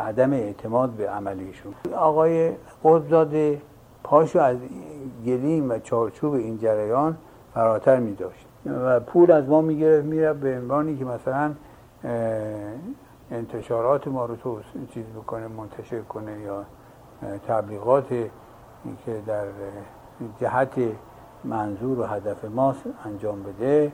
عدم 0.07 0.33
اعتماد 0.33 0.91
به 0.91 1.11
عملیشون 1.11 1.75
آقای 1.97 2.53
قدزاده 2.85 3.61
پاشو 4.05 4.39
از 4.39 4.57
گلیم 5.27 5.71
و 5.71 5.79
چارچوب 5.79 6.35
این 6.35 6.59
جریان 6.59 7.17
فراتر 7.55 7.99
می 8.01 8.15
داشت 8.15 8.47
و 8.67 9.01
پول 9.01 9.31
از 9.31 9.49
ما 9.49 9.61
می‌گرفت 9.61 10.07
میره 10.07 10.33
به 10.33 10.59
عنوانی 10.59 10.97
که 10.97 11.05
مثلا 11.05 11.55
انتشارات 13.31 14.09
ما 14.09 14.27
رو 14.27 14.37
تو 14.37 14.59
چیز 14.95 15.05
بکنه 15.05 15.49
منتشر 15.49 16.01
کنه 16.01 16.41
یا 16.41 16.65
تبلیغات 17.49 18.09
که 18.09 19.23
در 19.27 19.45
جهت 20.41 20.75
منظور 21.45 22.01
و 22.01 22.05
هدف 22.05 22.45
ما 22.45 22.75
انجام 23.05 23.43
بده 23.43 23.93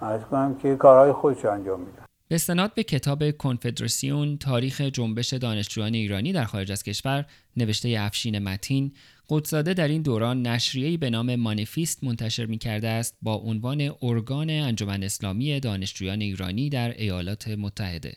از 0.00 0.20
کنم 0.24 0.54
که 0.54 0.76
کارهای 0.76 1.12
خودش 1.12 1.44
انجام 1.44 1.80
میده 1.80 2.03
استناد 2.30 2.74
به 2.74 2.82
کتاب 2.82 3.30
کنفدراسیون 3.30 4.38
تاریخ 4.38 4.80
جنبش 4.80 5.32
دانشجویان 5.32 5.94
ایرانی 5.94 6.32
در 6.32 6.44
خارج 6.44 6.72
از 6.72 6.82
کشور 6.82 7.26
نوشته 7.56 7.96
افشین 7.98 8.38
متین 8.38 8.92
قدساده 9.28 9.74
در 9.74 9.88
این 9.88 10.02
دوران 10.02 10.46
نشریه‌ای 10.46 10.96
به 10.96 11.10
نام 11.10 11.36
مانیفیست 11.36 12.04
منتشر 12.04 12.46
می 12.46 12.58
کرده 12.58 12.88
است 12.88 13.16
با 13.22 13.34
عنوان 13.34 13.90
ارگان 14.02 14.50
انجمن 14.50 15.02
اسلامی 15.02 15.60
دانشجویان 15.60 16.20
ایرانی 16.20 16.68
در 16.68 16.98
ایالات 16.98 17.48
متحده 17.48 18.16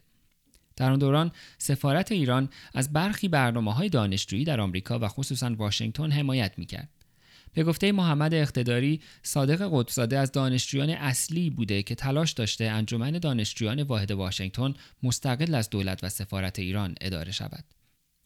در 0.75 0.91
آن 0.91 0.99
دوران 0.99 1.31
سفارت 1.57 2.11
ایران 2.11 2.49
از 2.73 2.93
برخی 2.93 3.27
برنامه 3.27 3.73
های 3.73 3.89
دانشجویی 3.89 4.43
در 4.43 4.61
آمریکا 4.61 4.99
و 4.99 5.07
خصوصا 5.07 5.55
واشنگتن 5.57 6.11
حمایت 6.11 6.53
می 6.57 6.65
کرد. 6.65 6.89
به 7.53 7.63
گفته 7.63 7.91
محمد 7.91 8.33
اقتداری 8.33 9.01
صادق 9.23 9.69
قطبزاده 9.71 10.17
از 10.17 10.31
دانشجویان 10.31 10.89
اصلی 10.89 11.49
بوده 11.49 11.83
که 11.83 11.95
تلاش 11.95 12.31
داشته 12.31 12.65
انجمن 12.65 13.11
دانشجویان 13.11 13.83
واحد 13.83 14.11
واشنگتن 14.11 14.73
مستقل 15.03 15.55
از 15.55 15.69
دولت 15.69 16.03
و 16.03 16.09
سفارت 16.09 16.59
ایران 16.59 16.95
اداره 17.01 17.31
شود. 17.31 17.63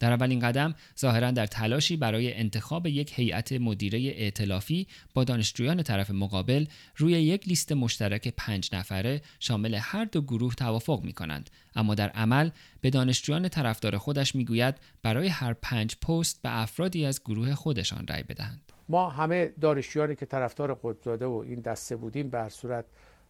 در 0.01 0.11
اولین 0.11 0.39
قدم 0.39 0.75
ظاهرا 0.99 1.31
در 1.31 1.45
تلاشی 1.45 1.97
برای 1.97 2.33
انتخاب 2.33 2.87
یک 2.87 3.19
هیئت 3.19 3.51
مدیره 3.51 3.99
ائتلافی 3.99 4.87
با 5.13 5.23
دانشجویان 5.23 5.83
طرف 5.83 6.11
مقابل 6.11 6.65
روی 6.97 7.13
یک 7.13 7.47
لیست 7.47 7.71
مشترک 7.71 8.27
پنج 8.37 8.69
نفره 8.73 9.21
شامل 9.39 9.75
هر 9.81 10.05
دو 10.05 10.21
گروه 10.21 10.55
توافق 10.55 11.01
می 11.03 11.13
کنند 11.13 11.49
اما 11.75 11.95
در 11.95 12.09
عمل 12.09 12.49
به 12.81 12.89
دانشجویان 12.89 13.49
طرفدار 13.49 13.97
خودش 13.97 14.35
می‌گوید 14.35 14.75
برای 15.03 15.27
هر 15.27 15.53
پنج 15.53 15.95
پست 15.95 16.41
به 16.41 16.61
افرادی 16.61 17.05
از 17.05 17.21
گروه 17.23 17.55
خودشان 17.55 18.07
رأی 18.07 18.23
بدهند. 18.23 18.70
ما 18.91 19.09
همه 19.09 19.53
دانشجویانی 19.61 20.15
که 20.15 20.25
طرفدار 20.25 20.73
قطبزاده 20.73 21.25
و 21.25 21.43
این 21.47 21.59
دسته 21.59 21.95
بودیم 21.95 22.29
به 22.29 22.49
صورت 22.49 22.85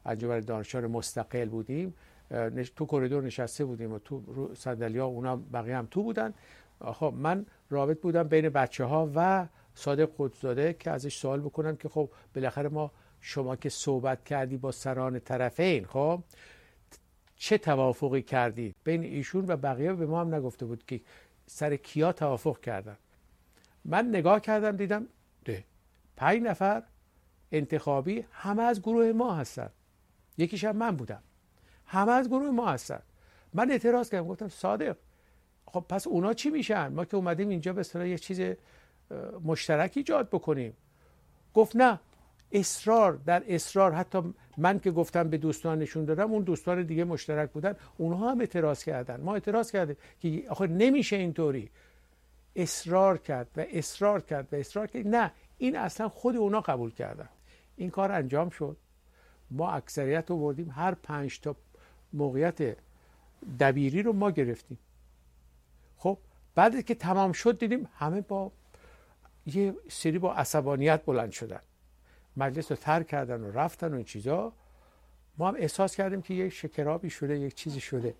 انجمن 0.05 0.39
دانشجویان 0.39 0.91
مستقل 0.91 1.49
بودیم 1.49 1.93
تو 2.75 2.85
کریدور 2.85 3.23
نشسته 3.23 3.65
بودیم 3.65 3.91
و 3.93 3.99
تو 3.99 4.21
صندلی 4.55 4.99
اونا 4.99 5.35
بقیه 5.35 5.77
هم 5.77 5.87
تو 5.91 6.03
بودن. 6.03 6.33
خب 6.85 7.13
من 7.17 7.45
رابط 7.69 8.01
بودم 8.01 8.23
بین 8.23 8.49
بچه 8.49 8.83
ها 8.85 9.11
و 9.15 9.47
صادق 9.75 10.09
قدزاده 10.17 10.73
که 10.73 10.91
ازش 10.91 11.17
سوال 11.17 11.39
بکنم 11.39 11.75
که 11.75 11.89
خب 11.89 12.09
بالاخره 12.35 12.69
ما 12.69 12.91
شما 13.21 13.55
که 13.55 13.69
صحبت 13.69 14.23
کردی 14.23 14.57
با 14.57 14.71
سران 14.71 15.19
طرفین 15.19 15.85
خب 15.85 16.23
چه 17.35 17.57
توافقی 17.57 18.21
کردی؟ 18.21 18.75
بین 18.83 19.03
ایشون 19.03 19.45
و 19.47 19.57
بقیه 19.57 19.93
به 19.93 20.05
ما 20.05 20.21
هم 20.21 20.35
نگفته 20.35 20.65
بود 20.65 20.85
که 20.85 21.01
سر 21.47 21.75
کیا 21.75 22.11
توافق 22.11 22.59
کردن. 22.59 22.97
من 23.85 24.09
نگاه 24.09 24.39
کردم 24.39 24.77
دیدم 24.77 25.07
ده. 25.45 25.63
پنج 26.15 26.41
نفر 26.41 26.83
انتخابی 27.51 28.25
همه 28.31 28.63
از 28.63 28.81
گروه 28.81 29.11
ما 29.11 29.35
هستن. 29.35 29.69
یکیش 30.37 30.63
هم 30.63 30.75
من 30.75 30.95
بودم. 30.95 31.23
همه 31.85 32.11
از 32.11 32.27
گروه 32.27 32.49
ما 32.49 32.67
هستن. 32.67 33.01
من 33.53 33.71
اعتراض 33.71 34.09
کردم 34.09 34.27
گفتم 34.27 34.47
صادق 34.47 34.97
خب 35.65 35.85
پس 35.89 36.07
اونا 36.07 36.33
چی 36.33 36.49
میشن؟ 36.49 36.87
ما 36.87 37.05
که 37.05 37.17
اومدیم 37.17 37.49
اینجا 37.49 37.73
به 37.73 37.79
اصطلاح 37.79 38.07
یه 38.07 38.17
چیز 38.17 38.41
مشترک 39.43 39.93
ایجاد 39.95 40.29
بکنیم. 40.29 40.73
گفت 41.53 41.75
نه 41.75 41.99
اصرار 42.51 43.13
در 43.13 43.43
اصرار. 43.47 43.93
حتی 43.93 44.33
من 44.57 44.79
که 44.79 44.91
گفتم 44.91 45.29
به 45.29 45.37
دوستان 45.37 45.79
نشون 45.79 46.05
دادم 46.05 46.31
اون 46.31 46.43
دوستان 46.43 46.83
دیگه 46.83 47.03
مشترک 47.03 47.51
بودن. 47.51 47.75
اونها 47.97 48.31
هم 48.31 48.39
اعتراض 48.39 48.83
کردن. 48.83 49.21
ما 49.21 49.33
اعتراض 49.33 49.71
کردیم 49.71 49.95
که 50.19 50.43
آخه 50.49 50.67
نمیشه 50.67 51.15
اینطوری. 51.15 51.69
اصرار 52.55 53.17
کرد 53.17 53.49
و 53.55 53.65
اصرار 53.71 54.21
کرد 54.21 54.53
و 54.53 54.55
اصرار 54.55 54.87
کرد. 54.87 55.07
نه 55.07 55.31
این 55.57 55.75
اصلا 55.75 56.09
خود 56.09 56.35
اونا 56.35 56.61
قبول 56.61 56.91
کردن. 56.91 57.29
این 57.75 57.89
کار 57.89 58.11
انجام 58.11 58.49
شد. 58.49 58.77
ما 59.51 59.71
اکثریت 59.71 60.29
رو 60.29 60.37
بردیم. 60.39 60.69
هر 60.69 60.93
پنج 60.93 61.39
تا 61.39 61.55
موقعیت 62.13 62.77
دبیری 63.59 64.03
رو 64.03 64.13
ما 64.13 64.31
گرفتیم. 64.31 64.77
خب 65.97 66.17
بعد 66.55 66.85
که 66.85 66.95
تمام 66.95 67.31
شد 67.31 67.59
دیدیم 67.59 67.89
همه 67.95 68.21
با 68.21 68.51
یه 69.45 69.75
سری 69.89 70.19
با 70.19 70.33
عصبانیت 70.33 71.05
بلند 71.05 71.31
شدن. 71.31 71.59
مجلس 72.37 72.71
رو 72.71 72.77
ترک 72.77 73.07
کردن 73.07 73.41
و 73.41 73.51
رفتن 73.51 73.93
و 73.93 73.95
این 73.95 74.05
چیزا. 74.05 74.53
ما 75.37 75.47
هم 75.47 75.55
احساس 75.57 75.95
کردیم 75.95 76.21
که 76.21 76.33
یک 76.33 76.53
شکرابی 76.53 77.09
شده 77.09 77.39
یک 77.39 77.55
چیزی 77.55 77.79
شده. 77.79 78.15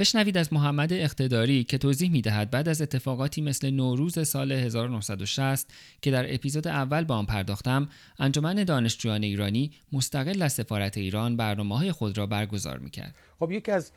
بشنوید 0.00 0.38
از 0.38 0.52
محمد 0.52 0.92
اقتداری 0.92 1.64
که 1.64 1.78
توضیح 1.78 2.10
می 2.10 2.22
دهد 2.22 2.50
بعد 2.50 2.68
از 2.68 2.82
اتفاقاتی 2.82 3.42
مثل 3.42 3.70
نوروز 3.70 4.28
سال 4.28 4.52
1960 4.52 5.70
که 6.02 6.10
در 6.10 6.34
اپیزود 6.34 6.68
اول 6.68 7.04
با 7.04 7.16
آن 7.16 7.26
پرداختم 7.26 7.88
انجمن 8.18 8.64
دانشجویان 8.64 9.22
ایرانی 9.22 9.72
مستقل 9.92 10.42
از 10.42 10.52
سفارت 10.52 10.98
ایران 10.98 11.36
برنامه 11.36 11.78
های 11.78 11.92
خود 11.92 12.18
را 12.18 12.26
برگزار 12.26 12.78
می 12.78 12.90
کرد. 12.90 13.14
خب 13.38 13.50
یکی 13.52 13.72
از 13.72 13.92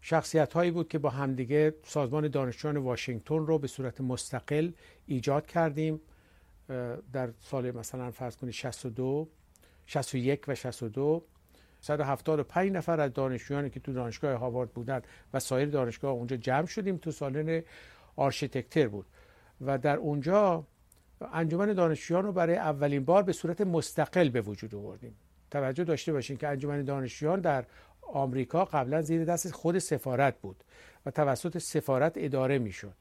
شخصیت 0.00 0.52
هایی 0.52 0.70
بود 0.70 0.88
که 0.88 0.98
با 0.98 1.10
همدیگه 1.10 1.74
سازمان 1.84 2.28
دانشجویان 2.28 2.76
واشنگتن 2.76 3.46
رو 3.46 3.58
به 3.58 3.68
صورت 3.68 4.00
مستقل 4.00 4.70
ایجاد 5.06 5.46
کردیم 5.46 6.00
در 7.12 7.32
سال 7.40 7.70
مثلا 7.70 8.10
فرض 8.10 8.36
کنید 8.36 8.54
62 8.54 9.28
61 9.86 10.40
و 10.48 10.54
62 10.54 11.24
175 11.86 12.72
نفر 12.72 13.00
از 13.00 13.12
دانشجویانی 13.12 13.70
که 13.70 13.80
تو 13.80 13.92
دانشگاه 13.92 14.34
هاوارد 14.34 14.70
بودن 14.70 15.02
و 15.34 15.40
سایر 15.40 15.68
دانشگاه 15.68 16.12
اونجا 16.12 16.36
جمع 16.36 16.66
شدیم 16.66 16.96
تو 16.96 17.10
سالن 17.10 17.62
architecture 18.16 18.88
بود. 18.88 19.06
و 19.60 19.78
در 19.78 19.96
اونجا 19.96 20.64
انجمن 21.32 21.72
دانشجویان 21.72 22.24
رو 22.24 22.32
برای 22.32 22.56
اولین 22.56 23.04
بار 23.04 23.22
به 23.22 23.32
صورت 23.32 23.60
مستقل 23.60 24.28
به 24.28 24.40
وجود 24.40 24.74
آوردیم. 24.74 25.14
توجه 25.50 25.84
داشته 25.84 26.12
باشین 26.12 26.36
که 26.36 26.48
انجمن 26.48 26.84
دانشجویان 26.84 27.40
در 27.40 27.64
آمریکا 28.02 28.64
قبلا 28.64 29.02
زیر 29.02 29.24
دست 29.24 29.50
خود 29.50 29.78
سفارت 29.78 30.40
بود 30.40 30.64
و 31.06 31.10
توسط 31.10 31.58
سفارت 31.58 32.12
اداره 32.16 32.58
می‌شد. 32.58 32.94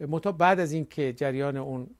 منتها 0.00 0.32
بعد 0.32 0.60
از 0.60 0.72
اینکه 0.72 1.12
جریان 1.12 1.56
اون 1.56 1.90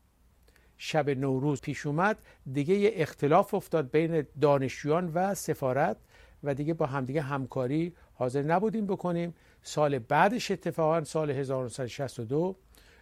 شب 0.77 1.11
نوروز 1.11 1.61
پیش 1.61 1.87
اومد 1.87 2.19
دیگه 2.53 2.75
یه 2.75 2.93
اختلاف 2.95 3.55
افتاد 3.55 3.91
بین 3.91 4.27
دانشجویان 4.41 5.11
و 5.15 5.35
سفارت. 5.35 5.97
و 6.45 6.55
دیگه 6.55 6.75
با 6.75 6.87
همدیگه 6.87 7.23
همکاری 7.23 7.93
حاضر 8.15 8.43
نبودیم 8.43 8.87
بکنیم 8.87 9.35
سال 9.63 9.99
بعدش 9.99 10.51
اتفاقا 10.51 11.05
سال 11.05 11.31
1962 11.31 12.57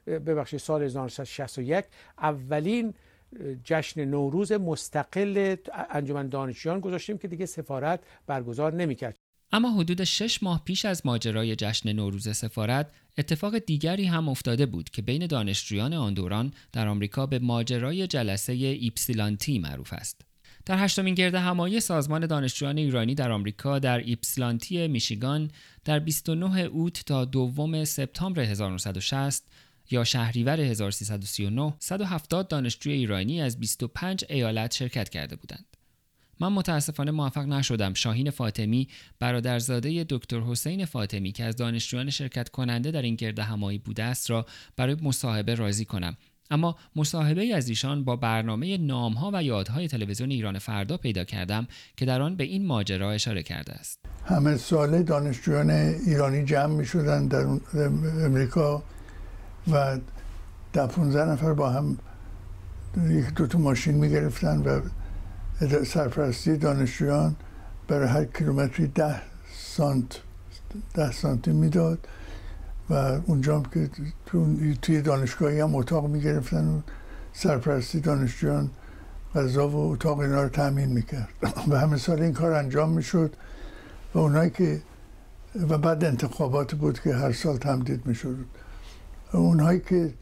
ببخشید 0.07 0.61
سال 0.61 0.83
1961 0.83 1.85
اولین 2.19 2.95
جشن 3.65 4.05
نوروز 4.05 4.53
مستقل 4.53 5.57
انجمن 5.91 6.29
دانشجویان 6.29 6.81
گذاشتیم 6.81 7.19
که 7.19 7.29
دیگه 7.29 7.47
سفارت 7.47 8.01
برگزار 8.27 8.75
نمی‌کرد 8.75 9.17
اما 9.53 9.71
حدود 9.71 10.05
شش 10.05 10.43
ماه 10.43 10.63
پیش 10.65 10.85
از 10.85 11.07
ماجرای 11.07 11.57
جشن 11.57 11.93
نوروز 11.93 12.37
سفارت 12.37 12.91
اتفاق 13.19 13.59
دیگری 13.59 14.05
هم 14.05 14.29
افتاده 14.29 14.67
بود 14.67 14.91
که 14.91 15.03
بین 15.03 15.27
دانشجویان 15.27 15.93
آن 15.93 16.15
دوران 16.15 16.53
در 16.73 16.89
آمریکا 16.89 17.27
به 17.27 17.39
ماجرای 17.39 18.07
جلسه 18.07 18.53
ایپسیلانتی 18.53 19.59
معروف 19.59 19.93
است. 19.93 20.30
در 20.67 20.85
هشتمین 20.85 21.15
گرد 21.15 21.35
همایی 21.35 21.81
سازمان 21.81 22.27
دانشجویان 22.27 22.79
ایرانی 22.79 23.15
در 23.15 23.33
آمریکا 23.33 23.79
در 23.79 23.99
ایپسیلانتی 23.99 24.89
میشیگان 24.89 25.51
در 25.85 25.99
29 25.99 26.61
اوت 26.61 27.03
تا 27.07 27.25
دوم 27.25 27.85
سپتامبر 27.85 28.43
1960 28.43 29.43
یا 29.91 30.05
شهریور 30.05 30.61
1339 30.61 31.75
170 31.79 32.49
دانشجوی 32.49 32.93
ایرانی 32.93 33.41
از 33.41 33.61
25 33.61 34.25
ایالت 34.29 34.75
شرکت 34.75 35.09
کرده 35.09 35.37
بودند. 35.37 35.77
من 36.41 36.49
متاسفانه 36.53 37.11
موفق 37.11 37.45
نشدم 37.47 37.95
شاهین 37.95 38.31
فاطمی 38.31 38.89
برادرزاده 39.19 40.07
دکتر 40.09 40.41
حسین 40.41 40.85
فاطمی 40.85 41.33
که 41.33 41.45
از 41.45 41.57
دانشجویان 41.57 42.11
شرکت 42.11 42.49
کننده 42.49 42.91
در 42.91 43.03
این 43.03 43.15
گرد 43.15 43.39
همایی 43.39 43.79
بوده 43.79 44.03
است 44.03 44.31
را 44.31 44.47
برای 44.77 44.97
مصاحبه 45.03 45.55
راضی 45.55 45.85
کنم 45.85 46.17
اما 46.51 46.77
مصاحبه 46.97 47.55
از 47.55 47.69
ایشان 47.69 48.05
با 48.05 48.17
برنامه 48.17 48.79
نامها 48.79 49.31
و 49.35 49.43
یادهای 49.43 49.89
تلویزیون 49.89 50.31
ایران 50.31 50.59
فردا 50.59 50.97
پیدا 50.97 51.25
کردم 51.25 51.67
که 51.97 52.05
در 52.05 52.23
آن 52.23 52.37
به 52.37 52.45
این 52.45 52.67
ماجرا 52.67 53.11
اشاره 53.13 53.43
کرده 53.43 53.73
است. 53.73 53.99
همه 54.25 54.57
ساله 54.57 55.03
دانشجویان 55.03 55.71
ایرانی 55.71 56.45
جمع 56.45 56.75
می 56.75 56.85
شدن 56.87 57.27
در 57.27 57.47
امریکا 58.25 58.83
و 59.73 59.99
ده 60.73 60.87
15 60.87 61.25
نفر 61.25 61.55
با 61.55 61.71
هم 61.71 61.99
یک 63.09 63.35
دو 63.35 63.59
ماشین 63.59 63.95
می‌گرفتن 63.95 64.59
و 64.59 64.81
سرپرستی 65.85 66.57
دانشجویان 66.57 67.37
برای 67.89 68.09
هر 68.09 68.25
کیلومتری 68.25 68.87
ده 68.87 69.23
سانت 69.57 70.21
ده 70.95 71.13
سانتی 71.13 71.53
می‌داد. 71.53 72.09
و 72.91 72.95
اونجا 73.27 73.63
که 73.75 73.91
توی 74.83 75.03
دانشگاهی 75.03 75.61
هم 75.61 75.75
اتاق 75.75 76.07
می‌گرفتن 76.07 76.69
و 76.69 76.81
سرپرستی 77.33 78.01
دانشجویان 78.01 78.71
غذا 79.35 79.69
و 79.69 79.93
اتاق 79.93 80.19
اینا 80.19 80.43
رو 80.43 80.49
تامین 80.49 80.89
می‌کرد. 80.89 81.29
و 81.71 81.79
همه 81.79 81.97
سال 81.97 82.23
این 82.23 82.33
کار 82.33 82.53
انجام 82.53 82.91
می‌شد 82.91 83.37
و 84.15 84.19
اونایی 84.19 84.51
که 84.51 84.83
و 85.69 85.79
بعد 85.79 86.05
انتخابات 86.05 86.75
بود 86.75 87.01
که 87.01 87.15
هر 87.15 87.33
سال 87.33 87.57
تمدید 87.57 88.07
می‌شد. 88.07 88.37
اونهایی 89.33 89.81
که 89.81 90.15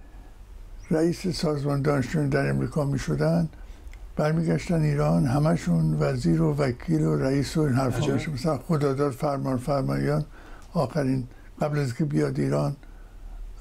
رئیس 0.90 1.26
سازمان 1.26 1.82
دانشجویان 1.82 2.28
در 2.28 2.48
امریکا 2.48 2.84
می‌شدن 2.84 3.48
برمیگشتن 4.16 4.82
ایران 4.82 5.26
همشون 5.26 5.96
وزیر 6.00 6.42
و 6.42 6.54
وکیل 6.54 7.02
و 7.02 7.16
رئیس 7.16 7.56
و 7.56 7.60
این 7.60 7.74
حرفا 7.74 8.12
میشه 8.12 8.30
مثلا 8.30 8.58
خداداد 8.58 9.12
فرمان 9.12 9.56
فرمایان 9.56 10.24
آخرین 10.74 11.26
قبل 11.60 11.78
از 11.78 11.96
که 11.96 12.04
بیاد 12.04 12.40
ایران 12.40 12.76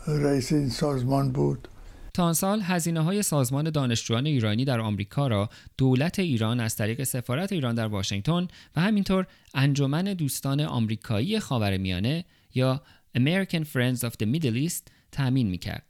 رئیس 0.08 0.52
این 0.52 0.70
سازمان 0.70 1.32
بود 1.32 1.68
تا 2.14 2.34
سال 2.34 2.62
هزینه 2.62 3.00
های 3.00 3.24
سازمان 3.24 3.70
دانشجویان 3.70 4.26
ایرانی 4.26 4.66
در 4.66 4.80
آمریکا 4.80 5.28
را 5.28 5.50
دولت 5.78 6.20
ایران 6.20 6.60
از 6.60 6.76
طریق 6.76 7.04
سفارت 7.04 7.52
ایران 7.52 7.76
در 7.76 7.88
واشنگتن 7.88 8.48
و 8.76 8.82
همینطور 8.82 9.28
انجمن 9.54 10.04
دوستان 10.04 10.62
آمریکایی 10.62 11.40
خاورمیانه 11.40 12.26
یا 12.56 12.82
American 13.18 13.64
Friends 13.64 14.00
of 14.00 14.12
the 14.12 14.26
Middle 14.36 14.70
East 14.70 14.92
تأمین 15.12 15.48
می‌کرد. 15.48 15.84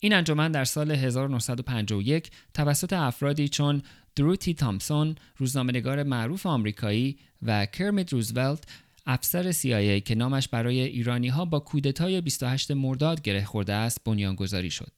این 0.00 0.14
انجمن 0.14 0.52
در 0.52 0.64
سال 0.64 0.90
1951 0.90 2.30
توسط 2.54 2.92
افرادی 2.92 3.48
چون 3.48 3.82
دروتی 4.16 4.54
تامسون 4.54 5.14
روزنامه‌نگار 5.36 6.02
معروف 6.02 6.46
آمریکایی 6.46 7.18
و 7.42 7.66
کرمیت 7.66 8.12
روزولت 8.12 8.64
افسر 9.06 9.52
CIA 9.52 10.02
که 10.02 10.14
نامش 10.14 10.48
برای 10.48 10.80
ایرانی 10.80 11.28
ها 11.28 11.44
با 11.44 11.60
کودتای 11.60 12.20
28 12.20 12.70
مرداد 12.70 13.22
گره 13.22 13.44
خورده 13.44 13.72
است 13.72 14.04
بنیانگذاری 14.04 14.70
شد. 14.70 14.92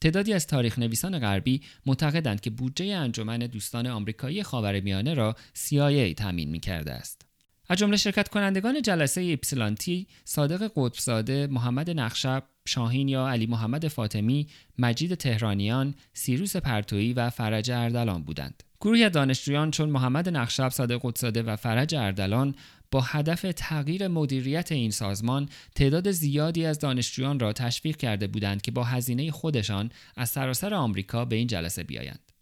تعدادی 0.00 0.32
از 0.32 0.46
تاریخ 0.46 0.78
نویسان 0.78 1.18
غربی 1.18 1.60
معتقدند 1.86 2.40
که 2.40 2.50
بودجه 2.50 2.84
انجمن 2.84 3.38
دوستان 3.38 3.86
آمریکایی 3.86 4.42
خاورمیانه 4.42 5.14
را 5.14 5.36
CIA 5.54 6.14
تامین 6.16 6.50
می 6.50 6.60
کرده 6.60 6.92
است. 6.92 7.26
از 7.68 7.78
جمله 7.78 7.96
شرکت 7.96 8.28
کنندگان 8.28 8.82
جلسه 8.82 9.20
ایپسیلانتی 9.20 10.06
صادق 10.24 10.72
قطبزاده، 10.76 11.46
محمد 11.46 11.90
نقشب، 11.90 12.44
شاهین 12.66 13.08
یا 13.08 13.28
علی 13.28 13.46
محمد 13.46 13.88
فاطمی، 13.88 14.46
مجید 14.78 15.14
تهرانیان، 15.14 15.94
سیروس 16.12 16.56
پرتویی 16.56 17.12
و 17.12 17.30
فرج 17.30 17.70
اردلان 17.70 18.22
بودند. 18.22 18.62
گروهی 18.80 19.10
دانشجویان 19.10 19.70
چون 19.70 19.88
محمد 19.88 20.28
نقشب، 20.28 20.68
صادق 20.68 21.00
قطبزاده 21.02 21.42
و 21.42 21.56
فرج 21.56 21.94
اردلان 21.94 22.54
با 22.92 23.00
هدف 23.00 23.42
تغییر 23.56 24.08
مدیریت 24.08 24.72
این 24.72 24.90
سازمان 24.90 25.46
تعداد 25.76 26.10
زیادی 26.10 26.66
از 26.66 26.78
دانشجویان 26.78 27.40
را 27.40 27.52
تشویق 27.52 27.96
کرده 27.96 28.26
بودند 28.26 28.62
که 28.62 28.70
با 28.72 28.82
هزینه 28.82 29.30
خودشان 29.30 29.90
از 30.16 30.28
سراسر 30.28 30.74
آمریکا 30.74 31.24
به 31.24 31.36
این 31.36 31.46
جلسه 31.46 31.84
بیایند. 31.84 32.32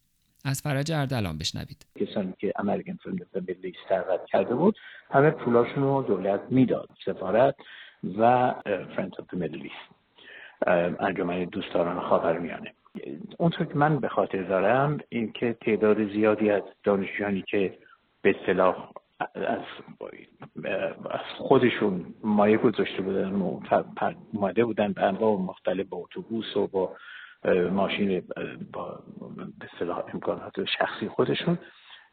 از 0.45 0.62
فرج 0.62 0.92
اردلان 0.92 1.38
بشنوید. 1.38 1.87
کسانی 2.00 2.35
که 2.38 2.52
امریکن 2.57 2.99
فیلم 3.02 3.16
ملی 3.35 3.75
سرقت 3.88 4.26
کرده 4.26 4.54
بود 4.54 4.76
همه 5.11 5.30
پولاشون 5.30 5.83
رو 5.83 6.02
دولت 6.02 6.40
می‌داد 6.50 6.88
سفارت 7.04 7.54
و 8.19 8.54
فرندز 8.97 9.21
اف 9.21 9.35
ملی 9.35 9.71
انجمن 11.00 11.45
دوستداران 11.45 12.00
خاورمیانه 12.00 12.73
اونطور 13.38 13.66
که 13.66 13.75
من 13.75 14.00
به 14.00 14.09
خاطر 14.09 14.42
دارم 14.42 14.99
این 15.09 15.33
که 15.33 15.57
تعداد 15.61 16.12
زیادی 16.12 16.50
از 16.50 16.62
دانشجویانی 16.85 17.45
که 17.50 17.78
به 18.23 18.35
اصطلاح 18.40 18.92
از 21.11 21.23
خودشون 21.38 22.14
مایه 22.25 22.57
گذاشته 22.57 23.03
بودن 23.03 23.33
و 23.33 23.61
اومده 24.33 24.64
بودن 24.64 24.92
به 24.92 25.03
انواع 25.03 25.38
مختلف 25.38 25.87
با 25.87 25.99
اتوبوس 25.99 26.57
و 26.57 26.66
با 26.66 26.97
ماشین 27.71 28.23
با 28.73 29.03
به 29.59 29.68
اصطلاح 29.73 30.05
امکانات 30.14 30.64
شخصی 30.64 31.09
خودشون 31.09 31.59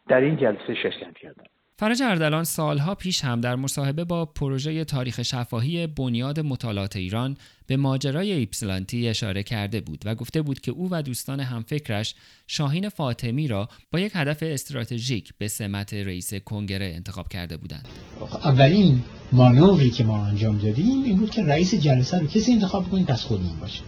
در 0.08 0.22
این 0.22 0.38
جلسه 0.38 0.76
شرکت 0.76 1.18
کردن. 1.18 1.44
فرج 1.80 2.02
اردلان 2.02 2.44
سالها 2.44 2.96
پیش 2.96 3.24
هم 3.24 3.42
در 3.42 3.56
مصاحبه 3.56 4.04
با 4.04 4.26
پروژه 4.26 4.84
تاریخ 4.84 5.22
شفاهی 5.22 5.88
بنیاد 5.88 6.40
مطالعات 6.40 6.96
ایران 6.96 7.38
به 7.68 7.78
ماجرای 7.78 8.32
ایپسلانتی 8.32 9.08
اشاره 9.08 9.44
کرده 9.44 9.82
بود 9.82 10.02
و 10.06 10.16
گفته 10.16 10.42
بود 10.42 10.60
که 10.60 10.72
او 10.72 10.88
و 10.92 11.02
دوستان 11.02 11.40
همفکرش 11.40 12.16
شاهین 12.48 12.90
فاطمی 12.90 13.48
را 13.48 13.70
با 13.92 14.00
یک 14.00 14.12
هدف 14.16 14.38
استراتژیک 14.42 15.34
به 15.38 15.48
سمت 15.48 15.94
رئیس 15.94 16.34
کنگره 16.34 16.94
انتخاب 16.96 17.28
کرده 17.28 17.58
بودند. 17.58 17.88
اولین 18.44 19.04
مانوری 19.32 19.90
که 19.90 20.04
ما 20.04 20.26
انجام 20.26 20.58
دادیم 20.58 21.04
این 21.04 21.18
بود 21.18 21.30
که 21.30 21.44
رئیس 21.44 21.76
جلسه 21.76 22.20
رو 22.20 22.28
کسی 22.28 22.54
انتخاب 22.54 22.90
کنید 22.90 23.12
از 23.12 23.24
خودمون 23.24 23.60
باشه 23.60 23.84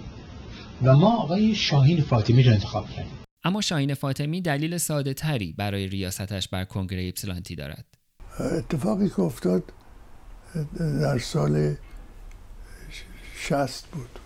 و 0.83 0.97
ما 0.97 1.17
آقای 1.17 1.55
شاهین 1.55 2.01
فاطمی 2.01 2.43
رو 2.43 2.51
انتخاب 2.51 2.89
کردیم. 2.89 3.18
اما 3.43 3.61
شاهین 3.61 3.93
فاطمی 3.93 4.41
دلیل 4.41 4.77
ساده 4.77 5.13
تری 5.13 5.53
برای 5.53 5.87
ریاستش 5.87 6.47
بر 6.47 6.65
کنگره 6.65 7.01
ایپسلانتی 7.01 7.55
دارد. 7.55 7.85
اتفاقی 8.39 9.09
که 9.09 9.19
افتاد 9.19 9.63
در 10.79 11.19
سال 11.19 11.75
شست 13.35 13.87
بود 13.87 14.19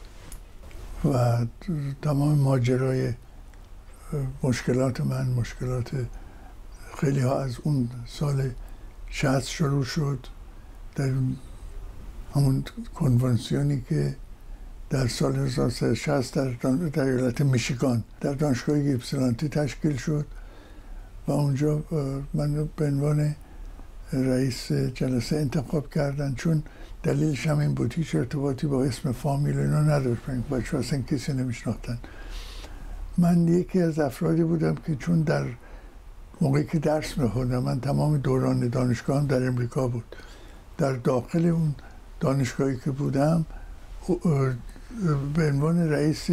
و 1.14 1.46
تمام 2.02 2.38
ماجرای 2.38 3.14
مشکلات 4.44 5.02
من 5.02 5.30
مشکلات 5.30 6.06
خیلی 6.98 7.20
ها 7.20 7.42
از 7.42 7.58
اون 7.64 7.90
سال 8.06 8.50
شست 9.10 9.50
شروع 9.50 9.84
شد 9.84 10.28
در 10.96 11.14
همون 12.36 12.64
کنونسیونی 12.96 13.84
که 13.90 14.16
در 14.94 15.08
سال 15.08 15.36
1960 15.36 16.36
در, 16.36 17.04
ایالت 17.04 17.42
میشیگان 17.42 18.04
در 18.22 18.34
دانشگاه 18.34 18.80
گیپسلانتی 18.80 19.50
تشکیل 19.50 19.98
شد 19.98 20.26
و 21.28 21.32
اونجا 21.32 21.84
من 22.34 22.70
به 22.76 22.86
عنوان 22.86 23.36
رئیس 24.14 24.72
جلسه 24.72 25.36
انتخاب 25.36 25.90
کردن 25.90 26.34
چون 26.34 26.64
دلیلش 27.04 27.48
هم 27.48 27.60
این 27.60 27.74
بود 27.74 27.94
هیچ 27.94 28.16
ارتباطی 28.16 28.68
با 28.68 28.84
اسم 28.84 29.12
فامیل 29.12 29.60
اینا 29.60 29.82
نداشت 29.82 30.22
بچه 30.52 30.78
اصلا 30.78 31.02
کسی 31.02 31.34
نمیشناختن. 31.34 31.98
من 33.18 33.48
یکی 33.48 33.82
از 33.82 34.00
افرادی 34.00 34.44
بودم 34.44 34.76
که 34.76 34.96
چون 34.96 35.22
در 35.22 35.46
موقعی 36.42 36.66
که 36.66 36.80
درس 36.80 37.18
میخوردم 37.18 37.64
من 37.64 37.80
تمام 37.80 38.18
دوران 38.18 38.68
دانشگاه 38.68 39.26
در 39.26 39.48
امریکا 39.48 39.88
بود. 39.88 40.16
در 40.78 40.94
داخل 40.94 41.46
اون 41.46 41.76
دانشگاهی 42.20 42.78
که 42.78 42.92
بودم 42.92 43.46
به 45.36 45.48
عنوان 45.48 45.90
رئیس 45.90 46.30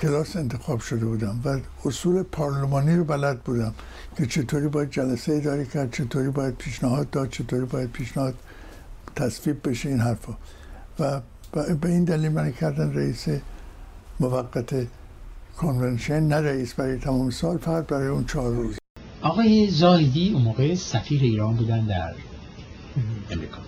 کلاس 0.00 0.36
انتخاب 0.36 0.80
شده 0.80 1.04
بودم 1.04 1.40
و 1.44 1.60
اصول 1.84 2.22
پارلمانی 2.22 2.96
رو 2.96 3.04
بلد 3.04 3.40
بودم 3.40 3.74
که 4.16 4.26
چطوری 4.26 4.68
باید 4.68 4.90
جلسه 4.90 5.32
اداره 5.32 5.64
کرد 5.64 5.92
چطوری 5.92 6.30
باید 6.30 6.54
پیشنهاد 6.54 7.10
داد 7.10 7.30
چطوری 7.30 7.64
باید 7.64 7.90
پیشنهاد 7.90 8.34
تصویب 9.16 9.68
بشه 9.68 9.88
این 9.88 10.00
حرفا. 10.00 10.34
و 10.98 11.20
به 11.80 11.88
این 11.88 12.04
دلیل 12.04 12.32
منو 12.32 12.52
کردن 12.52 12.94
رئیس 12.94 13.26
موقت 14.20 14.86
convention 15.58 16.20
نه 16.20 16.36
رئیس 16.36 16.74
برای 16.74 16.98
تمام 16.98 17.30
سال 17.30 17.58
فقط 17.58 17.86
برای 17.86 18.08
اون 18.08 18.24
چهار 18.24 18.54
روز. 18.54 18.78
آقای 19.22 19.70
زاهدی 19.70 20.32
اون 20.32 20.42
موقع 20.42 20.74
سفیر 20.74 21.22
ایران 21.22 21.56
بودن 21.56 21.86
در 21.86 22.14
امریکا. 23.30 23.58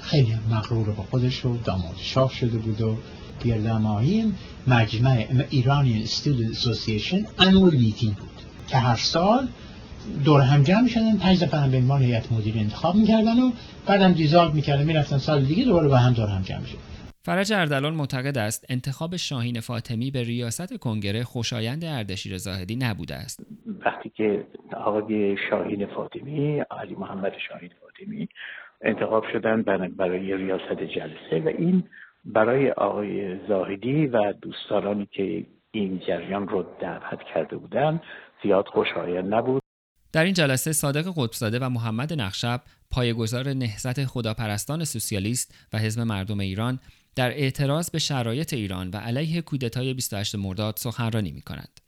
خیلی 0.00 0.38
مغرور 0.50 0.90
با 0.90 1.02
خودش 1.02 1.44
رو 1.44 1.56
داماد 1.56 1.96
شاه 1.96 2.30
شده 2.30 2.58
بود 2.58 2.80
و 2.80 2.96
گردهمایی 3.44 4.32
مجمع 4.66 5.26
Iranian 5.50 6.02
Student 6.02 6.50
Association 6.50 7.24
annual 7.38 7.70
meeting 7.70 8.14
بود 8.14 8.42
که 8.68 8.76
هر 8.76 8.96
سال 8.96 9.48
دور 10.24 10.40
هم 10.40 10.62
جمع 10.62 10.82
می‌شدن 10.82 11.16
پنج 11.16 11.44
دفعه 11.44 11.60
هم 11.60 11.70
به 11.70 11.76
عنوان 11.76 12.02
هیئت 12.02 12.32
مدیره 12.32 12.60
انتخاب 12.60 12.94
می‌کردن 12.94 13.38
و 13.40 13.50
بعدم 13.86 14.12
دیزالو 14.12 14.52
می‌کردن 14.52 14.84
می‌رفتن 14.84 15.18
سال 15.18 15.44
دیگه 15.44 15.64
دوباره 15.64 15.88
با 15.88 15.96
هم 15.96 16.12
دور 16.12 16.28
هم 16.28 16.42
جمع 16.42 16.64
شد 16.64 16.78
فرج 17.22 17.52
اردلان 17.52 17.94
معتقد 17.94 18.38
است 18.38 18.66
انتخاب 18.68 19.16
شاهین 19.16 19.60
فاطمی 19.60 20.10
به 20.10 20.22
ریاست 20.22 20.78
کنگره 20.78 21.24
خوشایند 21.24 21.84
اردشیر 21.84 22.36
زاهدی 22.36 22.76
نبوده 22.76 23.14
است. 23.14 23.46
وقتی 23.86 24.10
که 24.16 24.46
آقای 24.76 25.36
شاهین 25.50 25.86
فاطمی 25.86 26.60
علی 26.70 26.94
محمد 26.94 27.32
شاهین 27.48 27.70
فاطمی 27.80 28.28
انتخاب 28.82 29.24
شدن 29.32 29.62
برای 29.96 30.36
ریاست 30.36 30.82
جلسه 30.96 31.44
و 31.44 31.48
این 31.48 31.84
برای 32.24 32.70
آقای 32.70 33.46
زاهدی 33.48 34.06
و 34.06 34.32
دوستدارانی 34.32 35.08
که 35.12 35.46
این 35.70 36.00
جریان 36.08 36.48
رو 36.48 36.66
دعوت 36.80 37.18
کرده 37.34 37.56
بودند 37.56 38.02
زیاد 38.42 38.66
خوشایند 38.66 39.34
نبود 39.34 39.62
در 40.12 40.24
این 40.24 40.34
جلسه 40.34 40.72
صادق 40.72 41.12
قطبزاده 41.16 41.58
و 41.58 41.68
محمد 41.68 42.20
نقشب 42.20 42.60
پایگزار 42.90 43.48
نهضت 43.48 44.04
خداپرستان 44.04 44.84
سوسیالیست 44.84 45.68
و 45.72 45.78
حزب 45.78 46.00
مردم 46.00 46.40
ایران 46.40 46.78
در 47.16 47.30
اعتراض 47.30 47.90
به 47.90 47.98
شرایط 47.98 48.52
ایران 48.52 48.90
و 48.90 48.96
علیه 48.96 49.42
کودتای 49.42 49.94
28 49.94 50.34
مرداد 50.34 50.76
سخنرانی 50.76 51.32
می 51.32 51.42
کنند. 51.42 51.80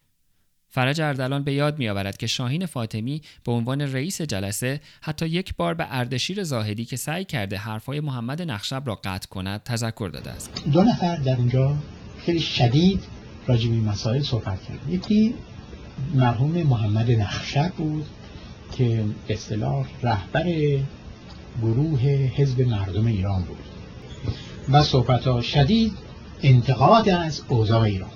فرج 0.70 1.00
اردلان 1.00 1.44
به 1.44 1.52
یاد 1.52 1.78
میآورد 1.78 2.16
که 2.16 2.26
شاهین 2.26 2.66
فاطمی 2.66 3.22
به 3.44 3.52
عنوان 3.52 3.80
رئیس 3.80 4.22
جلسه 4.22 4.80
حتی 5.00 5.26
یک 5.26 5.54
بار 5.56 5.74
به 5.74 5.86
اردشیر 5.90 6.42
زاهدی 6.42 6.84
که 6.84 6.96
سعی 6.96 7.24
کرده 7.24 7.56
حرفهای 7.56 8.00
محمد 8.00 8.42
نخشب 8.42 8.82
را 8.86 8.94
قطع 9.04 9.28
کند 9.28 9.62
تذکر 9.62 10.10
داده 10.12 10.30
است. 10.30 10.64
دو 10.72 10.82
نفر 10.82 11.16
در 11.16 11.36
اونجا 11.36 11.76
خیلی 12.18 12.40
شدید 12.40 13.04
راجع 13.46 13.68
به 13.70 13.76
مسائل 13.76 14.22
صحبت 14.22 14.62
کرد 14.62 14.88
یکی 14.88 15.34
مرحوم 16.14 16.62
محمد 16.62 17.10
نخشب 17.10 17.72
بود 17.76 18.06
که 18.72 19.04
اصطلاح 19.28 19.86
رهبر 20.02 20.44
گروه 21.62 22.00
حزب 22.36 22.60
مردم 22.60 23.06
ایران 23.06 23.42
بود 23.42 23.64
و 24.68 24.82
صحبت 24.82 25.26
ها 25.26 25.42
شدید 25.42 25.92
انتقاد 26.42 27.08
از 27.08 27.42
اوضاع 27.48 27.80
ایران. 27.80 28.10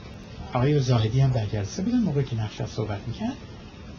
آقای 0.54 0.80
زاهدی 0.80 1.20
هم 1.20 1.30
در 1.30 1.46
جلسه 1.46 1.82
بودن 1.82 1.98
موقعی 1.98 2.24
که 2.24 2.36
نقشه 2.36 2.66
صحبت 2.66 3.00
می‌کرد. 3.06 3.36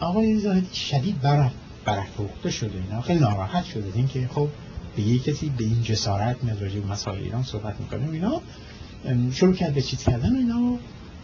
آقای 0.00 0.38
زاهدی 0.38 0.74
شدید 0.76 1.20
بر 1.20 1.50
برافروخته 1.84 2.50
شده 2.50 2.78
اینا. 2.78 3.00
خیلی 3.00 3.20
ناراحت 3.20 3.64
شده 3.64 3.92
این 3.94 4.08
که 4.08 4.28
خب 4.28 4.48
به 4.96 5.02
یک 5.02 5.24
کسی 5.24 5.48
به 5.48 5.64
این 5.64 5.82
جسارت 5.82 6.44
میاد 6.44 6.58
به 6.58 6.86
مسائل 6.86 7.22
ایران 7.22 7.42
صحبت 7.42 7.80
می‌کنه 7.80 8.10
اینا. 8.10 8.40
شروع 9.32 9.54
کرد 9.54 9.74
به 9.74 9.82
چیز 9.82 10.04
کردن 10.04 10.32
و 10.32 10.38
اینا. 10.38 10.78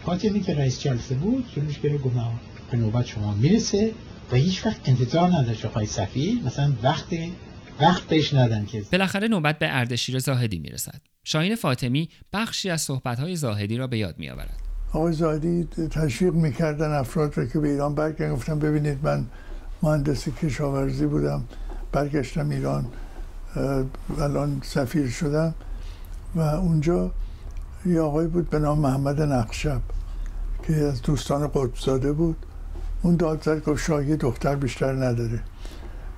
فاطمی 0.04 0.40
که 0.40 0.54
رئیس 0.54 0.80
جلسه 0.80 1.14
بود 1.14 1.44
شروعش 1.54 1.80
گرفت 1.80 2.04
گفت 2.04 2.16
به 2.70 2.76
نوبت 2.76 3.06
شما 3.06 3.34
می‌رسه. 3.34 3.92
و 4.32 4.36
هیچ 4.36 4.66
وقت 4.66 4.88
انتظار 4.88 5.28
نداشت 5.28 5.64
آقای 5.64 5.86
صفی. 5.86 6.42
مثلا 6.44 6.72
وقت 6.82 7.06
وقت 7.80 8.02
بهش 8.02 8.34
که 8.70 8.82
بالاخره 8.92 9.28
نوبت 9.28 9.58
به 9.58 9.76
اردشیر 9.76 10.18
زاهدی 10.18 10.58
می‌رسد. 10.58 11.00
شاهین 11.24 11.54
فاطمی 11.54 12.08
بخشی 12.32 12.70
از 12.70 12.82
صحبت‌های 12.82 13.36
زاهدی 13.36 13.76
را 13.76 13.86
به 13.86 13.98
یاد 13.98 14.18
میآورد. 14.18 14.71
آقای 14.92 15.12
زاهدی 15.12 15.64
تشویق 15.90 16.34
می‌کردن 16.34 16.92
افراد 16.92 17.38
را 17.38 17.44
که 17.44 17.58
به 17.58 17.68
ایران 17.68 17.94
برگردن. 17.94 18.34
گفتم 18.34 18.58
ببینید 18.58 18.98
من 19.02 19.24
مهندس 19.82 20.28
کشاورزی 20.28 21.06
بودم 21.06 21.42
برگشتم 21.92 22.50
ایران 22.50 22.86
الان 24.18 24.60
سفیر 24.64 25.08
شدم. 25.08 25.54
و 26.34 26.40
اونجا 26.40 27.10
یه 27.86 28.00
آقای 28.00 28.26
بود 28.26 28.50
به 28.50 28.58
نام 28.58 28.78
محمد 28.78 29.22
نقشب 29.22 29.80
که 30.62 30.74
از 30.74 31.02
دوستان 31.02 31.46
قطبزاده 31.46 32.12
بود. 32.12 32.36
اون 33.02 33.16
داد 33.16 33.42
زد 33.42 33.64
گفت 33.64 33.84
شاهی 33.84 34.16
دختر 34.16 34.56
بیشتر 34.56 34.92
نداره. 34.92 35.40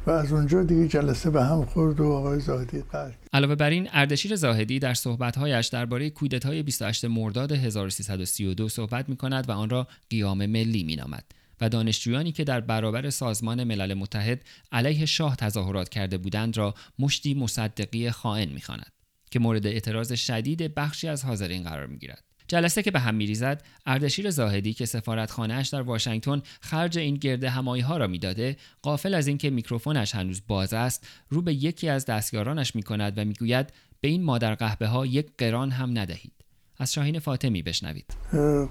و 0.06 0.10
از 0.10 0.32
اونجا 0.32 0.62
دیگه 0.62 0.88
جلسه 0.88 1.30
به 1.30 1.44
هم 1.44 1.64
خورد 1.64 2.00
و 2.00 2.12
آقای 2.12 2.40
زاهدی 2.40 2.82
قرد 2.92 3.18
علاوه 3.32 3.54
بر 3.54 3.70
این 3.70 3.88
اردشیر 3.92 4.36
زاهدی 4.36 4.78
در 4.78 4.94
صحبت‌هایش 4.94 5.66
درباره 5.66 6.10
کودتای 6.10 6.62
28 6.62 7.04
مرداد 7.04 7.52
1332 7.52 8.68
صحبت 8.68 9.08
می 9.08 9.16
کند 9.16 9.48
و 9.48 9.52
آن 9.52 9.70
را 9.70 9.86
قیام 10.10 10.46
ملی 10.46 10.84
می 10.84 10.96
نامد 10.96 11.24
و 11.60 11.68
دانشجویانی 11.68 12.32
که 12.32 12.44
در 12.44 12.60
برابر 12.60 13.10
سازمان 13.10 13.64
ملل 13.64 13.94
متحد 13.94 14.40
علیه 14.72 15.06
شاه 15.06 15.36
تظاهرات 15.36 15.88
کرده 15.88 16.18
بودند 16.18 16.56
را 16.56 16.74
مشتی 16.98 17.34
مصدقی 17.34 18.10
خائن 18.10 18.48
می‌خواند 18.48 18.92
که 19.30 19.38
مورد 19.38 19.66
اعتراض 19.66 20.12
شدید 20.12 20.74
بخشی 20.74 21.08
از 21.08 21.24
حاضرین 21.24 21.62
قرار 21.62 21.86
می‌گیرد. 21.86 22.24
جلسه 22.48 22.82
که 22.82 22.90
به 22.90 23.00
هم 23.00 23.14
میریزد 23.14 23.62
اردشیر 23.86 24.30
زاهدی 24.30 24.72
که 24.72 24.86
سفارتخانهاش 24.86 25.68
در 25.68 25.82
واشنگتن 25.82 26.42
خرج 26.60 26.98
این 26.98 27.14
گرد 27.14 27.44
همایی 27.44 27.82
ها 27.82 27.96
را 27.96 28.06
می‌داده 28.06 28.56
قافل 28.82 29.14
از 29.14 29.26
اینکه 29.26 29.50
میکروفونش 29.50 30.14
هنوز 30.14 30.42
باز 30.48 30.72
است 30.72 31.06
رو 31.30 31.42
به 31.42 31.54
یکی 31.54 31.88
از 31.88 32.06
دستیارانش 32.06 32.74
می‌کند 32.74 33.18
و 33.18 33.24
می‌گوید 33.24 33.72
به 34.00 34.08
این 34.08 34.22
مادر 34.22 34.54
قهبه 34.54 34.86
ها 34.86 35.06
یک 35.06 35.26
قران 35.38 35.70
هم 35.70 35.98
ندهید. 35.98 36.32
از 36.78 36.92
شاهین 36.92 37.18
فاطمی 37.18 37.62
بشنوید. 37.62 38.14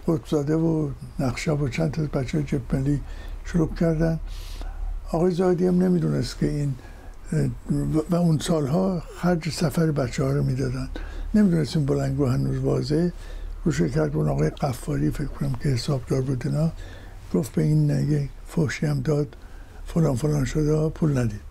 قطبزاده 0.07 0.55
و 0.55 0.91
نقشب 1.19 1.61
و 1.61 1.69
چند 1.69 1.91
تا 1.91 2.01
بچه 2.19 2.43
جبملی 2.43 3.01
شروع 3.45 3.75
کردن. 3.75 4.19
آقای 5.11 5.31
زاهدی 5.31 5.65
هم 5.65 5.83
نمی‌دونست 5.83 6.39
که 6.39 6.45
این 6.49 6.75
و 8.09 8.15
اون 8.15 8.39
سالها 8.39 9.03
خرج 9.17 9.49
سفر 9.49 9.91
بچه 9.91 10.23
ها 10.23 10.31
رو 10.31 10.43
می‌دادن. 10.43 10.89
نمی‌دونست 11.33 11.77
این 11.77 11.85
بلنگو 11.85 12.25
هنوز 12.25 12.57
واضحه. 12.57 13.13
روش 13.65 13.81
کرد 13.81 14.15
اون 14.15 14.29
آقای 14.29 14.49
قفاری 14.49 15.11
فکر 15.11 15.27
کنم 15.27 15.55
که 15.63 15.69
حسابدار 15.69 16.21
بود 16.21 16.47
اینا. 16.47 16.71
گفت 17.33 17.55
به 17.55 17.63
این 17.63 17.91
نگه 17.91 18.29
فوشی 18.47 18.85
هم 18.85 19.01
داد 19.01 19.35
فلان 19.85 20.15
فلان 20.15 20.45
شده 20.45 20.89
پول 20.89 21.17
ندید. 21.17 21.41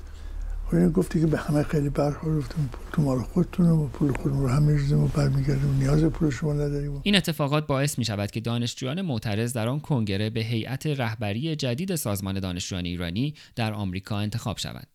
خب 0.67 0.75
اینو 0.75 0.91
گفتی 0.91 1.21
که 1.21 1.27
به 1.27 1.39
همه 1.39 1.63
خیلی 1.63 1.89
برخوردتون 1.89 2.69
پول 2.73 2.91
تو 2.93 3.03
مال 3.03 3.19
خودتون 3.19 3.67
و 3.67 3.87
پول 3.87 4.13
خودمون 4.13 4.43
رو 4.43 4.49
هم 4.49 4.63
میریزیم 4.63 4.99
و 4.99 5.09
برمیگردیم 5.09 5.75
نیاز 5.79 6.05
پول 6.05 6.31
شما 6.31 6.53
نداریم. 6.53 7.01
این 7.03 7.17
اتفاقات 7.17 7.67
باعث 7.67 7.99
می 7.99 8.05
شود 8.05 8.31
که 8.31 8.41
دانشجویان 8.41 9.03
معترض 9.03 9.53
در 9.53 9.69
آن 9.69 9.81
کنگره 9.81 10.31
به 10.31 10.41
هیئت 10.41 10.87
رهبری 10.87 11.57
جدید 11.57 11.95
سازمان 11.95 12.41
دانشجویان 12.41 12.85
ایرانی 12.85 13.35
در 13.57 13.73
آمریکا 13.73 14.19
انتخاب 14.19 14.59
شوند. 14.59 14.87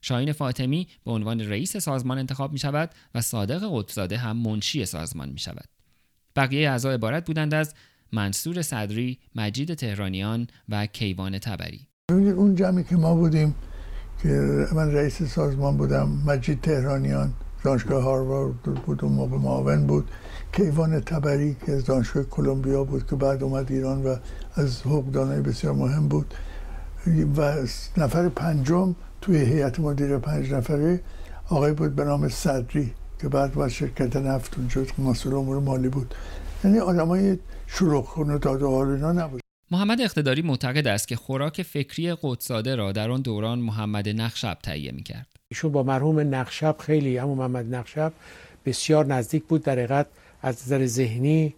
شاهین 0.00 0.32
فاطمی 0.32 0.88
به 1.04 1.10
عنوان 1.10 1.40
رئیس 1.40 1.76
سازمان 1.76 2.18
انتخاب 2.18 2.52
می 2.52 2.58
شود 2.58 2.90
و 3.14 3.20
صادق 3.20 3.68
قطبزاده 3.72 4.16
هم 4.16 4.36
منشی 4.36 4.84
سازمان 4.84 5.28
می 5.28 5.38
شود. 5.38 5.79
بقیه 6.40 6.70
اعضا 6.70 6.90
عبارت 6.90 7.26
بودند 7.26 7.54
از 7.54 7.74
منصور 8.12 8.62
صدری، 8.62 9.18
مجید 9.34 9.74
تهرانیان 9.74 10.46
و 10.68 10.86
کیوان 10.86 11.38
تبری. 11.38 11.86
اون 12.10 12.54
جمعی 12.54 12.84
که 12.84 12.96
ما 12.96 13.14
بودیم 13.14 13.54
که 14.22 14.28
من 14.72 14.92
رئیس 14.92 15.22
سازمان 15.22 15.76
بودم 15.76 16.22
مجید 16.26 16.60
تهرانیان 16.60 17.32
دانشگاه 17.64 18.02
هاروارد 18.02 18.62
بود 18.62 19.04
اون 19.04 19.12
موقع 19.12 19.36
معاون 19.36 19.86
بود. 19.86 20.08
کیوان 20.52 21.00
تبری 21.00 21.56
که 21.66 21.72
از 21.72 21.84
دانشگاه 21.84 22.24
کلمبیا 22.24 22.84
بود 22.84 23.06
که 23.06 23.16
بعد 23.16 23.42
اومد 23.42 23.72
ایران 23.72 24.02
و 24.02 24.16
از 24.54 24.80
حقوقدانای 24.80 25.40
بسیار 25.40 25.74
مهم 25.74 26.08
بود. 26.08 26.34
و 27.36 27.54
نفر 27.96 28.28
پنجم 28.28 28.94
توی 29.20 29.38
هیئت 29.38 29.80
مدیره 29.80 30.18
پنج 30.18 30.52
نفره 30.52 31.00
آقای 31.48 31.72
بود 31.72 31.94
به 31.94 32.04
نام 32.04 32.28
صدری. 32.28 32.92
که 33.20 33.28
بعد 33.28 33.54
با 33.54 33.68
شرکت 33.68 34.16
نفت 34.16 34.58
اونجا 34.58 34.86
مسئول 34.98 35.34
امور 35.34 35.60
مالی 35.60 35.88
بود. 35.88 36.14
یعنی 36.64 36.78
آدمای 36.78 37.38
و 37.80 38.38
داد 38.38 38.62
و 38.62 38.68
اینا 38.68 39.12
نبود. 39.12 39.40
محمد 39.70 40.00
اقتداری 40.00 40.42
معتقد 40.42 40.86
است 40.86 41.08
که 41.08 41.16
خوراک 41.16 41.62
فکری 41.62 42.16
قدساده 42.22 42.74
را 42.74 42.92
در 42.92 43.10
آن 43.10 43.22
دوران 43.22 43.58
محمد 43.58 44.08
نقشب 44.08 44.58
تهیه 44.62 44.92
می‌کرد. 44.92 45.26
ایشون 45.48 45.72
با 45.72 45.82
مرحوم 45.82 46.34
نقشب 46.34 46.76
خیلی 46.78 47.18
اما 47.18 47.34
محمد 47.34 47.74
نقشب 47.74 48.12
بسیار 48.64 49.06
نزدیک 49.06 49.44
بود 49.44 49.62
در 49.62 49.72
حقیقت 49.72 50.06
از 50.42 50.62
نظر 50.62 50.86
ذهنی 50.86 51.54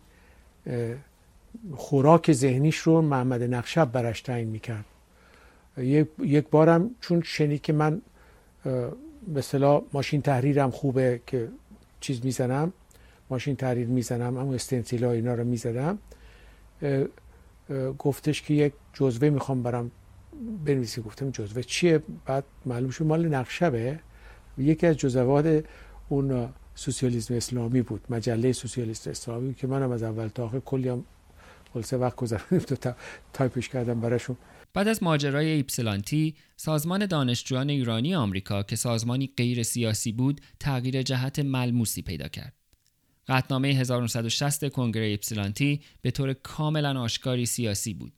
خوراک 1.75 2.33
ذهنیش 2.33 2.77
رو 2.77 3.03
محمد 3.03 3.42
نقشب 3.42 3.92
برش 3.92 4.20
تعیین 4.20 4.48
می‌کرد. 4.48 4.85
یک, 5.77 6.07
یک 6.18 6.44
بارم 6.51 6.90
چون 7.01 7.22
شنید 7.22 7.62
که 7.62 7.72
من 7.72 8.03
مثلا 9.29 9.83
ماشین 9.93 10.23
تحریرم 10.23 10.71
خوبه 10.71 11.21
که 11.27 11.49
چیز 12.01 12.25
می‌زنم. 12.25 12.73
ماشین 13.31 13.57
تحریر 13.57 13.87
می‌زنم 13.87 14.37
اما 14.37 14.55
استنسیل 14.55 15.05
اینا 15.05 15.35
رو 15.35 15.45
می‌زدم. 15.45 15.99
گفتش 17.99 18.43
که 18.43 18.55
یک 18.55 18.73
جزوه 18.93 19.31
می‌خوام 19.31 19.63
برم 19.63 19.91
بنویسی 20.65 21.03
گفتم 21.03 21.31
جزوه 21.31 21.63
چیه؟ 21.63 22.03
بعد 22.27 22.45
معلوم 22.67 22.91
شد 22.91 23.05
مال 23.05 23.29
نخشبه. 23.29 23.99
یکی 24.59 24.87
از 24.87 24.97
جزوات 24.97 25.65
اون 26.09 26.49
سوسیالیسم 26.75 27.35
اسلامی 27.35 27.83
بود 27.83 28.05
مجله 28.11 28.53
سوسیالیست 28.53 29.09
اسلامی 29.09 29.55
که 29.55 29.67
منم 29.67 29.91
از 29.91 30.03
اول 30.03 30.29
تا 30.29 30.45
آخر 30.45 30.59
کلی 30.59 30.89
هم 30.89 31.05
خلاصه 31.75 31.97
وقت 31.97 32.17
گذروندم. 32.17 32.59
تا 32.59 32.95
تایپش 33.33 33.69
کردم 33.69 34.01
براشون. 34.01 34.37
بعد 34.75 34.89
از 34.89 35.03
ماجرای 35.03 35.47
ایپسلانتی 35.47 36.37
سازمان 36.57 37.07
دانشجویان 37.07 37.71
ایرانی 37.71 38.15
آمریکا 38.15 38.63
که 38.63 38.77
سازمانی 38.77 39.33
غیر 39.37 39.63
سیاسی 39.63 40.13
بود 40.13 40.41
تغییر 40.61 41.03
جهت 41.03 41.39
ملموسی 41.39 42.03
پیدا 42.03 42.29
کرد. 42.29 42.57
قطنامه 43.29 43.69
1960 43.69 44.69
کنگره 44.69 45.05
ایپسلانتی 45.05 45.81
به 46.03 46.11
طور 46.11 46.33
کاملا 46.33 47.01
آشکاری 47.01 47.47
سیاسی 47.47 47.95
بود. 47.95 48.13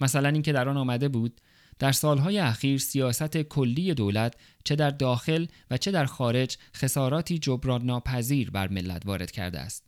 مثلا 0.00 0.28
اینکه 0.28 0.52
در 0.52 0.68
آن 0.68 0.76
آمده 0.76 1.08
بود 1.08 1.40
در 1.78 1.92
سالهای 1.92 2.38
اخیر 2.38 2.78
سیاست 2.78 3.36
کلی 3.36 3.94
دولت 3.94 4.34
چه 4.64 4.76
در 4.76 4.90
داخل 4.90 5.46
و 5.70 5.76
چه 5.76 5.90
در 5.90 6.04
خارج 6.04 6.56
خساراتی 6.76 7.38
جبران 7.38 7.82
ناپذیر 7.82 8.50
بر 8.50 8.68
ملت 8.68 9.06
وارد 9.06 9.30
کرده 9.30 9.58
است. 9.58 9.84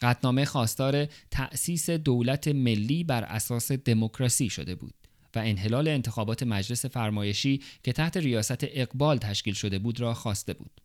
قطنامه 0.00 0.44
خواستار 0.44 1.06
تأسیس 1.30 1.90
دولت 1.90 2.48
ملی 2.48 3.04
بر 3.04 3.24
اساس 3.24 3.72
دموکراسی 3.72 4.50
شده 4.50 4.74
بود. 4.74 5.03
و 5.36 5.38
انحلال 5.38 5.88
انتخابات 5.88 6.42
مجلس 6.42 6.86
فرمایشی 6.86 7.62
که 7.82 7.92
تحت 7.92 8.16
ریاست 8.16 8.58
اقبال 8.60 9.18
تشکیل 9.18 9.54
شده 9.54 9.78
بود 9.78 10.00
را 10.00 10.14
خواسته 10.14 10.52
بود. 10.52 10.80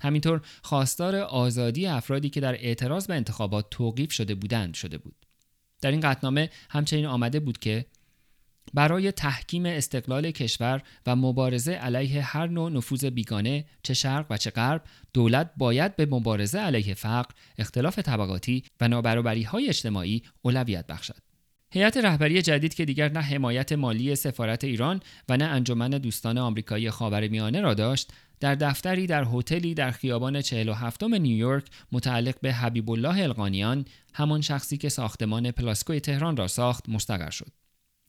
همینطور 0.00 0.40
خواستار 0.62 1.16
آزادی 1.16 1.86
افرادی 1.86 2.30
که 2.30 2.40
در 2.40 2.54
اعتراض 2.54 3.06
به 3.06 3.14
انتخابات 3.14 3.66
توقیف 3.70 4.12
شده 4.12 4.34
بودند 4.34 4.74
شده 4.74 4.98
بود. 4.98 5.26
در 5.80 5.90
این 5.90 6.00
قطنامه 6.00 6.50
همچنین 6.70 7.06
آمده 7.06 7.40
بود 7.40 7.58
که 7.58 7.86
برای 8.74 9.12
تحکیم 9.12 9.66
استقلال 9.66 10.30
کشور 10.30 10.82
و 11.06 11.16
مبارزه 11.16 11.72
علیه 11.72 12.22
هر 12.22 12.46
نوع 12.46 12.70
نفوذ 12.70 13.04
بیگانه 13.04 13.64
چه 13.82 13.94
شرق 13.94 14.26
و 14.30 14.36
چه 14.36 14.50
غرب 14.50 14.82
دولت 15.12 15.50
باید 15.56 15.96
به 15.96 16.06
مبارزه 16.06 16.58
علیه 16.58 16.94
فقر، 16.94 17.34
اختلاف 17.58 17.98
طبقاتی 17.98 18.64
و 18.80 18.88
نابرابری 18.88 19.42
های 19.42 19.68
اجتماعی 19.68 20.22
اولویت 20.42 20.86
بخشد. 20.86 21.27
هیئت 21.70 21.96
رهبری 21.96 22.42
جدید 22.42 22.74
که 22.74 22.84
دیگر 22.84 23.12
نه 23.12 23.20
حمایت 23.20 23.72
مالی 23.72 24.16
سفارت 24.16 24.64
ایران 24.64 25.00
و 25.28 25.36
نه 25.36 25.44
انجمن 25.44 25.90
دوستان 25.90 26.38
آمریکایی 26.38 26.90
خاورمیانه 26.90 27.60
را 27.60 27.74
داشت 27.74 28.12
در 28.40 28.54
دفتری 28.54 29.06
در 29.06 29.26
هتلی 29.32 29.74
در 29.74 29.90
خیابان 29.90 30.40
47 30.40 31.02
نیویورک 31.02 31.64
متعلق 31.92 32.34
به 32.40 32.52
حبیب 32.52 32.90
الله 32.90 33.22
القانیان 33.22 33.84
همان 34.14 34.40
شخصی 34.40 34.76
که 34.76 34.88
ساختمان 34.88 35.50
پلاسکوی 35.50 36.00
تهران 36.00 36.36
را 36.36 36.48
ساخت 36.48 36.88
مستقر 36.88 37.30
شد. 37.30 37.52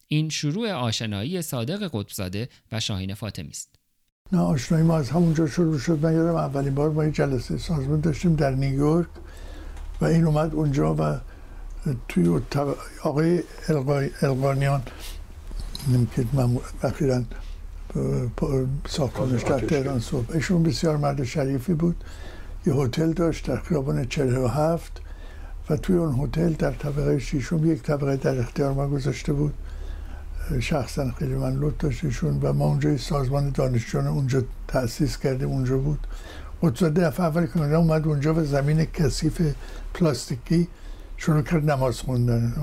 این 0.08 0.30
شروع 0.30 0.72
آشنایی 0.72 1.41
صادق 1.41 1.89
قطبزاده 1.93 2.50
و 2.72 2.80
شاهین 2.80 3.13
فاطمی 3.13 3.50
است. 3.50 3.76
نه 4.32 4.39
آشنایی 4.39 4.84
ما 4.84 4.98
از 4.98 5.10
همونجا 5.10 5.48
شروع 5.48 5.80
شد. 5.80 6.06
من 6.06 6.13
یادم 6.13 6.36
اولین 6.36 6.76
بار 6.76 6.89
ما 6.89 7.10
جلسه 7.10 7.58
سازمان 7.58 8.02
داشتیم 8.02 8.36
در 8.36 8.52
نیویورک 8.52 9.08
و 10.02 10.06
این 10.06 10.26
اومد 10.26 10.54
اونجا 10.54 10.95
و 10.95 11.19
توی 12.08 12.42
آقای 13.04 13.44
القانیان 14.22 14.82
که 16.15 16.26
اخیرا 16.84 17.22
ساختمانش 18.88 19.44
در 19.44 19.60
تهران 19.60 20.00
صبح 20.00 20.32
ایشون 20.34 20.63
بسیار 20.63 20.98
مرد 20.98 21.24
شریفی 21.24 21.74
بود. 21.74 22.04
یه 22.65 22.74
هتل 22.74 23.13
داشت 23.13 23.48
در 23.48 23.60
خیابان 23.60 24.06
47 24.06 25.02
و 25.70 25.78
توی 25.78 25.96
اون 25.96 26.20
هتل 26.20 26.54
در 26.54 26.72
طبقه 26.72 27.20
شیشم 27.20 27.72
یک 27.72 27.84
طبقه 27.84 28.15
در 28.15 28.39
اختیار 28.39 28.74
ما 28.74 28.88
گذاشته 28.88 29.34
بود. 29.34 29.54
شخصا 30.60 31.12
خیلی 31.12 31.36
من 31.36 31.56
لطف 31.56 31.78
داشتشون 31.78 32.39
و 32.42 32.54
ما 32.54 32.65
اونجا 32.65 32.98
سازمان 32.98 33.50
دانشجویان 33.50 34.08
اونجا 34.08 34.44
تأسیس 34.68 35.18
کردیم 35.18 35.50
اونجا 35.50 35.78
بود. 35.78 36.08
قدساده 36.62 37.02
دفعه 37.02 37.26
اول 37.26 37.46
که 37.46 37.76
اومد 37.76 38.08
اونجا 38.08 38.34
و 38.34 38.44
زمین 38.44 38.86
کثیف 38.86 39.42
پلاستیکی 39.94 40.68
شروع 41.19 41.41
کرد 41.41 41.71
نماز 41.71 42.01
خوندن 42.01 42.53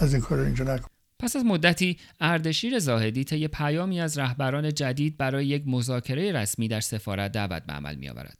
از 0.00 0.14
این 0.14 0.22
کار 0.22 0.38
اینجا 0.38 0.64
نکن 0.64 0.88
پس 1.18 1.36
از 1.36 1.44
مدتی 1.44 1.98
اردشیر 2.20 2.78
زاهدی 2.78 3.24
طی 3.24 3.48
پیامی 3.48 4.00
از 4.00 4.18
رهبران 4.18 4.74
جدید 4.74 5.16
برای 5.16 5.46
یک 5.46 5.62
مذاکره 5.66 6.32
رسمی 6.32 6.68
در 6.68 6.80
سفارت 6.80 7.32
دعوت 7.32 7.62
به 7.62 7.72
عمل 7.72 7.94
می 7.94 8.08
آورد. 8.08 8.38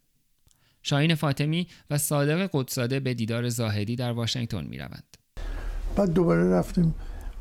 شاهین 0.83 1.15
فاطمی 1.15 1.67
و 1.91 1.99
صادق 1.99 2.51
قدساده 2.53 3.01
به 3.01 3.15
دیدار 3.15 3.49
زاهدی 3.49 3.97
در 3.97 4.13
واشنگتن 4.13 4.65
می 4.65 4.79
روند. 4.79 5.17
بعد 5.97 6.13
دوباره 6.13 6.51
رفتیم 6.51 6.95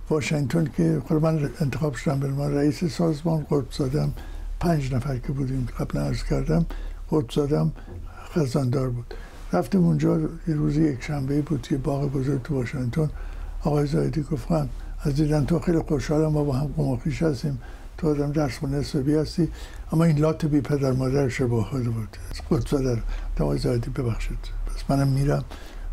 واشنگتن 0.09 0.71
که 0.77 1.01
خود 1.07 1.21
من 1.21 1.49
انتخاب 1.61 1.95
شدم 1.95 2.19
به 2.19 2.27
من 2.27 2.53
رئیس 2.53 2.83
سازمان 2.83 3.45
قدسادم 3.49 4.13
پنج 4.59 4.93
نفر 4.93 5.17
که 5.17 5.31
بودیم 5.31 5.67
قبل 5.79 5.99
عرض 5.99 6.23
کردم 6.23 6.65
قدسادم 7.09 7.71
خزاندار 8.33 8.89
بود 8.89 9.13
رفتیم 9.55 9.85
اونجا 9.85 10.19
یه 10.47 10.55
روزی 10.55 10.81
یک 10.81 11.03
شنبه 11.03 11.41
بود 11.41 11.67
یه 11.71 11.77
باغ 11.77 12.11
بزرگ 12.11 12.41
تو 12.41 12.55
واشنگتن. 12.55 13.09
آقای 13.63 13.87
زایدی 13.87 14.21
گفتن 14.21 14.69
از 15.01 15.15
دیدن 15.15 15.45
تو 15.45 15.59
خیلی 15.59 15.79
خوشحالم 15.79 16.31
ما 16.31 16.43
با 16.43 16.53
هم 16.53 16.67
قماخیش 16.67 17.23
هستیم. 17.23 17.59
تو 17.97 18.09
آدم 18.09 18.31
درس 18.31 18.57
خونه 18.57 18.77
حسابی 18.77 19.15
هستی. 19.15 19.49
اما 19.91 20.03
این 20.03 20.17
لات 20.17 20.45
بی 20.45 20.61
پدر 20.61 20.91
مادر 20.91 21.29
شباه 21.29 21.65
خود 21.65 21.83
بود. 21.83 22.17
قدس 22.51 22.73
در 22.73 22.97
آقای 23.39 23.57
زایدی 23.57 23.89
ببخشید. 23.89 24.37
پس 24.65 24.83
منم 24.89 25.07
میرم. 25.07 25.43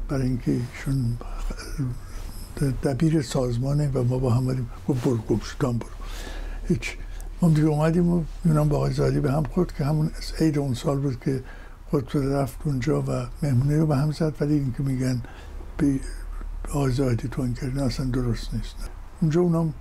برای 0.08 0.26
اینکه 0.26 0.52
ایشون 0.52 1.16
دبیر 2.84 3.22
سازمانه 3.22 3.90
و 3.94 4.04
ما 4.04 4.18
با 4.18 4.30
هم 4.30 4.46
بریم 4.46 4.70
برو 5.04 5.18
گم 5.60 5.78
برو. 5.78 5.88
هیچ. 6.68 6.96
ما 7.42 7.48
دیگه 7.48 7.66
اومدیم 7.66 8.08
و 8.08 8.22
یونان 8.44 8.68
با 8.68 8.76
آقای 8.76 8.92
زایدی 8.92 9.20
به 9.20 9.32
هم 9.32 9.42
خورد 9.42 9.72
که 9.72 9.84
همون 9.84 10.10
عید 10.40 10.58
اون 10.58 10.74
سال 10.74 10.98
بود 10.98 11.20
که 11.20 11.42
خود 11.92 12.16
رفت 12.16 12.56
اونجا 12.64 13.02
و 13.02 13.26
مهمونی 13.42 13.76
رو 13.76 13.86
به 13.86 13.96
هم 13.96 14.12
زد 14.12 14.34
ولی 14.40 14.54
اینکه 14.54 14.82
میگن 14.82 15.22
به 15.76 16.00
آزادی 16.72 17.28
تون 17.28 17.54
کردن 17.54 17.82
اصلا 17.82 18.06
درست 18.06 18.54
نیست. 18.54 18.76
اونجا 19.20 19.40
اونم 19.40 19.74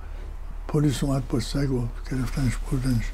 پلیس 0.68 1.04
اومد 1.04 1.28
با 1.28 1.40
سگ 1.40 1.72
و 1.72 1.88
گرفتنش 2.12 2.58
بردنش. 2.72 3.12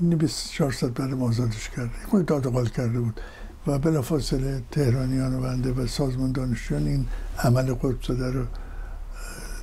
بیست 0.00 0.50
چهار 0.50 0.72
ساعت 0.72 0.92
بعد 0.92 1.14
آزادش 1.14 1.68
کرده 1.68 1.90
خود 2.10 2.26
داد 2.26 2.70
کرده 2.70 3.00
بود. 3.00 3.20
و 3.66 3.78
بلافاصله 3.78 4.62
تهرانیان 4.70 5.34
و 5.34 5.40
بنده 5.40 5.72
و 5.72 5.86
سازمان 5.86 6.32
دانشجویان 6.32 6.86
این 6.86 7.06
عمل 7.38 7.74
قدس 7.74 8.10
رو 8.10 8.44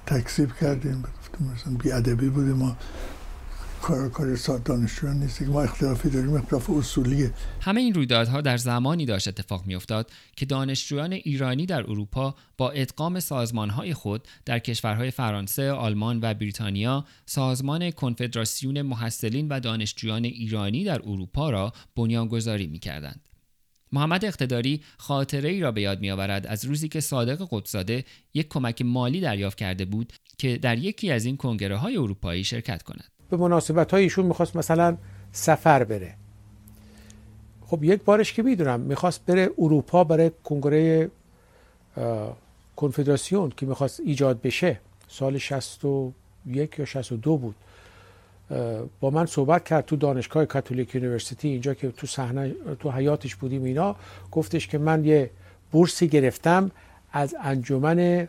تکسیب 0.05 0.53
کردیم. 0.53 1.03
مثلا 1.55 1.73
بیادبی 1.73 2.29
بوده 2.29 2.53
ما. 2.53 2.75
کار 3.81 4.09
کار 4.09 4.37
دانشجویان 4.65 5.19
نیست 5.19 5.41
ما 5.41 5.61
اختلافی 5.61 6.09
داریم 6.09 6.33
اختلاف 6.33 6.69
اصولیه 6.69 7.33
همه 7.61 7.81
این 7.81 7.93
رویدادها 7.93 8.41
در 8.41 8.57
زمانی 8.57 9.05
داشت 9.05 9.27
اتفاق 9.27 9.65
میافتاد 9.65 10.11
که 10.35 10.45
دانشجویان 10.45 11.13
ایرانی 11.13 11.65
در 11.65 11.81
اروپا 11.81 12.35
با 12.57 12.71
ادغام 12.71 13.19
سازمانهای 13.19 13.93
خود 13.93 14.27
در 14.45 14.59
کشورهای 14.59 15.11
فرانسه، 15.11 15.71
آلمان 15.71 16.19
و 16.21 16.33
بریتانیا 16.33 17.05
سازمان 17.25 17.91
کنفدراسیون 17.91 18.81
محصلین 18.81 19.47
و 19.47 19.59
دانشجویان 19.59 20.25
ایرانی 20.25 20.83
در 20.83 21.01
اروپا 21.01 21.49
را 21.49 21.73
بنیانگذاری 21.95 22.67
می‌کردند. 22.67 23.29
محمد 23.91 24.25
اقتداری 24.25 24.81
خاطره 24.97 25.49
ای 25.49 25.59
را 25.59 25.71
به 25.71 25.81
یاد 25.81 25.99
میآورد 25.99 26.47
از 26.47 26.65
روزی 26.65 26.87
که 26.87 26.99
صادق 26.99 27.47
قدساده 27.51 28.05
یک 28.33 28.47
کمک 28.49 28.81
مالی 28.81 29.21
دریافت 29.21 29.57
کرده 29.57 29.85
بود 29.85 30.13
که 30.37 30.57
در 30.57 30.77
یکی 30.77 31.11
از 31.11 31.25
این 31.25 31.37
کنگره 31.37 31.77
های 31.77 31.97
اروپایی 31.97 32.43
شرکت 32.43 32.83
کند. 32.83 33.18
به 33.29 33.37
مناسبت 33.37 33.93
ایشون 33.93 34.25
می‌خواست 34.25 34.55
مثلا 34.55 34.97
سفر 35.31 35.83
بره. 35.83 36.13
خب 37.67 37.83
یک 37.83 38.03
بارش 38.03 38.33
که 38.33 38.43
می‌دونم 38.43 38.79
می‌خواست 38.79 39.25
بره 39.25 39.49
اروپا 39.57 40.03
برای 40.03 40.31
کنگره 40.43 41.11
کنفدراسیون 42.75 43.51
که 43.57 43.65
می‌خواست 43.65 43.99
ایجاد 43.99 44.41
بشه. 44.41 44.79
سال 45.07 45.37
61 45.37 46.79
یا 46.79 46.85
62 46.85 47.37
بود. 47.37 47.55
با 48.99 49.09
من 49.09 49.25
صحبت 49.25 49.65
کرد 49.65 49.85
تو 49.85 49.95
دانشگاه 49.95 50.45
Catholic 50.45 50.95
University 50.95 51.47
اینجا 51.47 51.73
که 51.73 51.91
تو 51.91 52.07
صحن 52.07 52.55
تو 52.79 52.91
حیاطش 52.91 53.35
بودیم 53.35 53.63
اینا. 53.63 53.95
گفتش 54.31 54.67
که 54.67 54.77
من 54.77 55.05
یه 55.05 55.29
بورسی 55.71 56.07
گرفتم 56.07 56.71
از 57.11 57.35
انجمن 57.41 58.27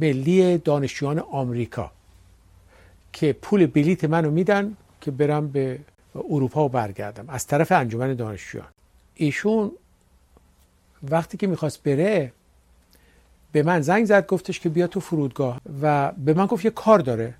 ملی 0.00 0.58
دانشجویان 0.58 1.18
آمریکا. 1.18 1.90
که 3.12 3.32
پول 3.32 3.66
بلیت 3.66 4.04
منو 4.04 4.30
میدن 4.30 4.76
که 5.00 5.10
برم 5.10 5.48
به 5.48 5.78
اروپا 6.14 6.64
و 6.64 6.68
برگردم. 6.68 7.24
از 7.28 7.46
طرف 7.46 7.72
انجمن 7.72 8.14
دانشجویان. 8.14 8.68
ایشون 9.14 9.72
وقتی 11.10 11.36
که 11.36 11.46
می‌خواست 11.46 11.82
بره 11.82 12.32
به 13.52 13.62
من 13.62 13.80
زنگ 13.80 14.04
زد 14.04 14.26
گفتش 14.26 14.60
که 14.60 14.68
بیا 14.68 14.86
تو 14.86 15.00
فرودگاه. 15.00 15.60
و 15.82 16.12
به 16.12 16.34
من 16.34 16.46
گفت 16.46 16.64
یه 16.64 16.70
کار 16.70 16.98
داره. 16.98 17.34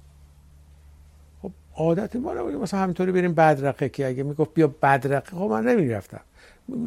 خب 1.42 1.50
عادت 1.76 2.16
ما 2.16 2.35
نبود 2.35 2.54
مثلا 2.54 2.80
همینطوری 2.80 3.12
بریم 3.12 3.35
بدرقه 3.35 3.88
که 3.88 4.06
اگه 4.06 4.22
می‌گفت 4.22 4.54
بیا 4.54 4.74
بدرقه 4.82 5.30
خب 5.30 5.42
من 5.42 5.64
نمی‌رفتم. 5.64 6.20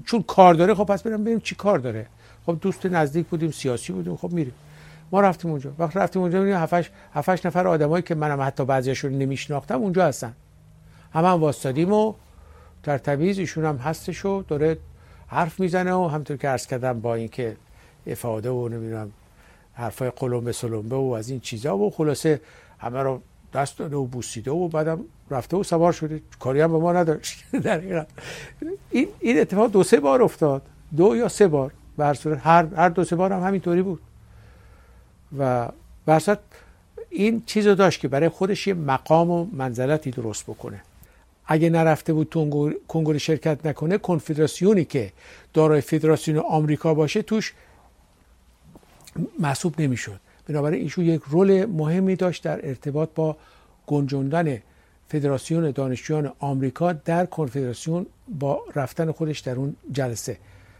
چون 0.06 0.24
کار 0.24 0.54
داره 0.54 0.74
خب 0.74 0.84
پس 0.84 1.04
برم 1.04 1.24
بریم 1.24 1.40
چی 1.40 1.56
کار 1.56 1.80
داره. 1.80 2.06
خب 2.46 2.58
دوست 2.62 2.86
نزدیک 2.86 3.28
بودیم 3.28 3.52
سیاسی 3.52 3.94
بودیم 3.94 4.16
خب 4.16 4.32
میریم. 4.32 4.54
ما 5.12 5.22
رفتیم 5.22 5.52
اونجا. 5.52 5.72
وقت 5.80 5.98
رفتیم 5.98 6.22
اونجا 6.22 6.40
می‌بینیم 6.40 6.62
هفتش 6.62 6.92
هفتش 7.14 7.46
نفر 7.46 7.68
آدمایی 7.68 8.04
که 8.04 8.16
منم 8.16 8.42
حتی 8.42 8.66
بعضیاشون 8.66 9.12
نمیشناختم 9.12 9.82
اونجا 9.82 10.06
هستن. 10.06 10.34
همه 11.14 11.28
هم 11.28 11.42
واسطادیم 11.42 11.94
و 11.94 12.14
در 12.84 12.98
تمیز 12.98 13.40
ایشون 13.40 13.66
هم 13.66 13.78
هستش 13.78 14.26
و 14.26 14.42
داره 14.42 14.78
حرف 15.28 15.60
می‌زنه 15.60 15.94
و 15.94 16.08
همطور 16.08 16.38
که 16.38 16.48
عرض 16.48 16.68
کردم 16.68 17.00
با 17.00 17.16
اینکه 17.16 17.58
افاده 18.08 18.50
و 18.50 18.70
نمی‌دونم 18.70 19.12
حرفای 19.74 20.10
قلمبه 20.10 20.52
سلمبه 20.52 20.96
و 20.96 21.16
از 21.18 21.30
این 21.30 21.40
چیزا 21.40 21.78
و 21.78 21.90
خلاصه 21.90 22.42
همه 22.80 23.00
رو 23.04 23.22
دست 23.54 23.78
داده 23.80 23.96
و 23.96 24.06
بوسیده 24.06 24.52
و 24.52 24.68
بعدم 24.68 25.00
رفته 25.32 25.58
و 25.58 25.64
سوار 25.64 25.92
شده. 25.92 26.22
کاری 26.40 26.62
هم 26.62 26.72
به 26.72 26.78
ما 26.78 26.94
نداشت. 26.94 27.44
در 27.64 28.06
این 28.92 29.08
این 29.20 29.40
اتفاق 29.40 29.72
دو 29.72 29.84
سه 29.84 30.00
بار 30.00 30.22
افتاد. 30.22 30.62
دو 30.98 31.16
یا 31.16 31.28
سه 31.28 31.48
بار. 31.48 31.72
به 31.98 32.06
هر 32.06 32.14
صورت 32.14 32.40
هر 32.44 32.66
هر 32.76 32.90
دو 32.90 33.04
سه 33.04 33.16
بار 33.16 33.34
هم 33.34 33.44
همینطوری 33.44 33.82
بود. 33.82 34.02
و 35.38 35.70
برصد 36.06 36.40
این 37.10 37.44
چیز 37.46 37.68
رو 37.68 37.76
داشت 37.76 38.00
که 38.00 38.08
برای 38.08 38.30
خودش 38.30 38.68
یه 38.68 38.74
مقام 38.74 39.32
و 39.32 39.48
منزلتی 39.52 40.12
درست 40.12 40.44
بکنه. 40.44 40.82
اگه 41.46 41.70
نرفته 41.70 42.14
بود 42.14 42.28
تو 42.30 42.74
کنگره 42.88 43.18
شرکت 43.18 43.66
نکنه 43.66 43.98
کنفدراسیونی 43.98 44.86
که 44.86 45.12
دارای 45.54 45.82
فدراسیون 45.82 46.38
آمریکا 46.38 46.94
باشه 46.94 47.22
توش 47.22 47.54
محسوب 49.40 49.82
نمی‌شد. 49.82 50.20
بنابراین 50.48 50.82
ایشون 50.82 51.06
یک 51.06 51.22
رول 51.30 51.66
مهمی 51.66 52.16
داشت 52.16 52.44
در 52.44 52.68
ارتباط 52.68 53.10
با 53.16 53.38
گنجوندن 53.88 54.62
فدراسیون 55.08 55.72
دانشجویان 55.72 56.32
آمریکا 56.40 56.94
در 56.94 57.26
کنفدراسیون 57.26 58.06
با 58.40 58.62
رفتن 58.76 59.12
خودش 59.12 59.40
در 59.40 59.56
اون 59.56 59.76
جلسه. 59.92 60.38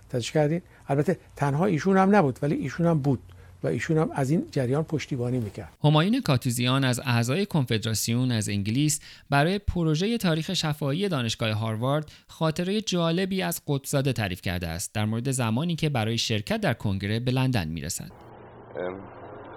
توجه 0.10 0.32
کردین؟ 0.32 0.62
البته 0.88 1.18
تنها 1.36 1.66
ایشون 1.66 1.98
هم 1.98 2.16
نبود 2.16 2.40
ولی 2.42 2.56
ایشون 2.56 2.86
هم 2.86 3.00
بود. 3.00 3.20
و 3.66 3.68
ایشون 3.68 3.98
هم 3.98 4.10
از 4.14 4.30
این 4.30 4.48
جریان 4.52 4.84
پشتیبانی 4.84 5.40
می‌کرد. 5.40 5.78
همایون 5.84 6.22
کاتوزیان 6.22 6.84
از 6.84 7.02
اعضای 7.06 7.46
کنفدراسیون 7.46 8.32
از 8.32 8.50
انگلیس 8.50 9.00
برای 9.30 9.60
پروژه 9.60 10.18
تاریخ 10.18 10.54
شفاهی 10.54 11.10
دانشگاه 11.10 11.52
هاروارد 11.52 12.12
خاطره 12.28 12.82
جالبی 12.82 13.42
از 13.42 13.62
قدسزاده 13.68 14.14
تعریف 14.14 14.42
کرده 14.42 14.68
است 14.68 14.96
در 14.96 15.06
مورد 15.06 15.32
زمانی 15.32 15.76
که 15.76 15.90
برای 15.90 16.18
شرکت 16.18 16.62
در 16.62 16.74
کنگره 16.74 17.20
به 17.20 17.32
لندن 17.32 17.68
می‌رسد 17.68 18.12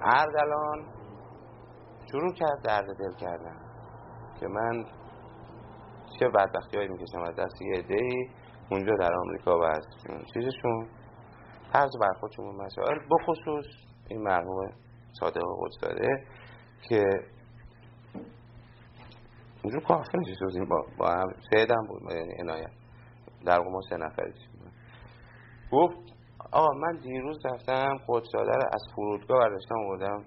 اردلان 0.03 0.85
شروع 2.11 2.35
کرد 2.35 2.63
درد 2.65 2.87
دل 2.87 3.15
کردن 3.21 3.57
که 4.41 4.47
من 4.47 4.85
چه 6.19 6.29
بدبختی 6.29 6.77
هایی 6.77 6.89
می‌کشم 6.89 7.23
از 7.23 7.35
دست 7.37 7.63
یه 7.63 7.79
عده‌ای 7.79 8.29
اونجا 8.71 8.97
در 8.97 9.13
آمریکا 9.15 9.59
و 9.59 9.63
از 9.63 9.87
چیزشون 10.35 10.87
طرز 11.73 11.91
برخوردشون 12.01 12.57
مسائل 12.57 12.99
بخصوص 13.11 13.67
این 14.09 14.23
مرحوم 14.23 14.73
صادق 15.21 15.43
قدسزاده 15.61 16.25
که 16.89 17.05
اونجور 19.63 19.83
کافه 19.83 20.19
نشسته 20.19 20.45
بودیم 20.45 20.65
با, 20.65 20.87
با 20.99 21.11
هم 21.11 21.33
سیدم 21.51 21.87
بود 21.89 22.03
یعنی 22.13 22.35
عنایت. 22.41 22.71
در 23.47 23.59
ما 23.59 23.81
سه 23.91 23.97
نفری 23.97 24.33
گفت 25.73 25.97
آقا 26.53 26.75
من 26.75 26.99
دیروز 27.03 27.39
رفتم 27.47 27.97
قدسزاده 28.09 28.53
رو 28.53 28.63
از 28.73 28.83
فرودگاه 28.95 29.39
برداشتم 29.39 29.75
آوردم 29.87 30.25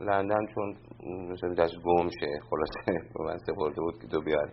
لندن 0.00 0.46
چون 0.54 0.76
مثلا 1.32 1.54
دست 1.54 1.74
گم 1.84 2.08
شه. 2.20 2.40
خلاصه 2.50 3.00
به 3.14 3.24
من 3.24 3.38
سپرده 3.38 3.80
بود 3.80 4.00
که 4.00 4.06
تو 4.06 4.20
بیاری 4.20 4.52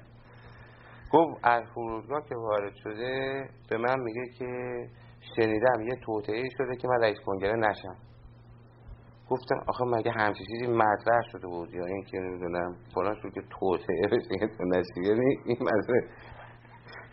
گفت 1.11 1.39
از 1.43 1.63
فرودگاه 1.73 2.21
که 2.29 2.35
وارد 2.35 2.73
شده 2.75 3.43
به 3.69 3.77
من 3.77 3.99
میگه 3.99 4.25
که 4.39 4.45
شنیدم 5.35 5.81
یه 5.81 5.95
توطعه 6.05 6.43
شده 6.57 6.75
که 6.75 6.87
من 6.87 7.01
رئیس 7.01 7.17
کنگره 7.25 7.55
نشم. 7.55 7.95
گفتم 9.29 9.55
آخه 9.67 9.85
مگه 9.85 10.11
همچی 10.11 10.45
چیزی 10.45 10.67
مطرح 10.67 11.21
شده 11.31 11.47
بود 11.47 11.73
یا 11.73 11.85
این 11.85 12.03
که 12.03 12.17
نمی‌دونم 12.17 12.75
فلان 12.95 13.15
شد 13.21 13.33
که 13.33 13.41
توطعه 13.59 14.07
بشه 14.07 14.47
تو 14.57 14.63
نشیه 14.63 15.13
این 15.45 15.57
مسئله. 15.61 16.09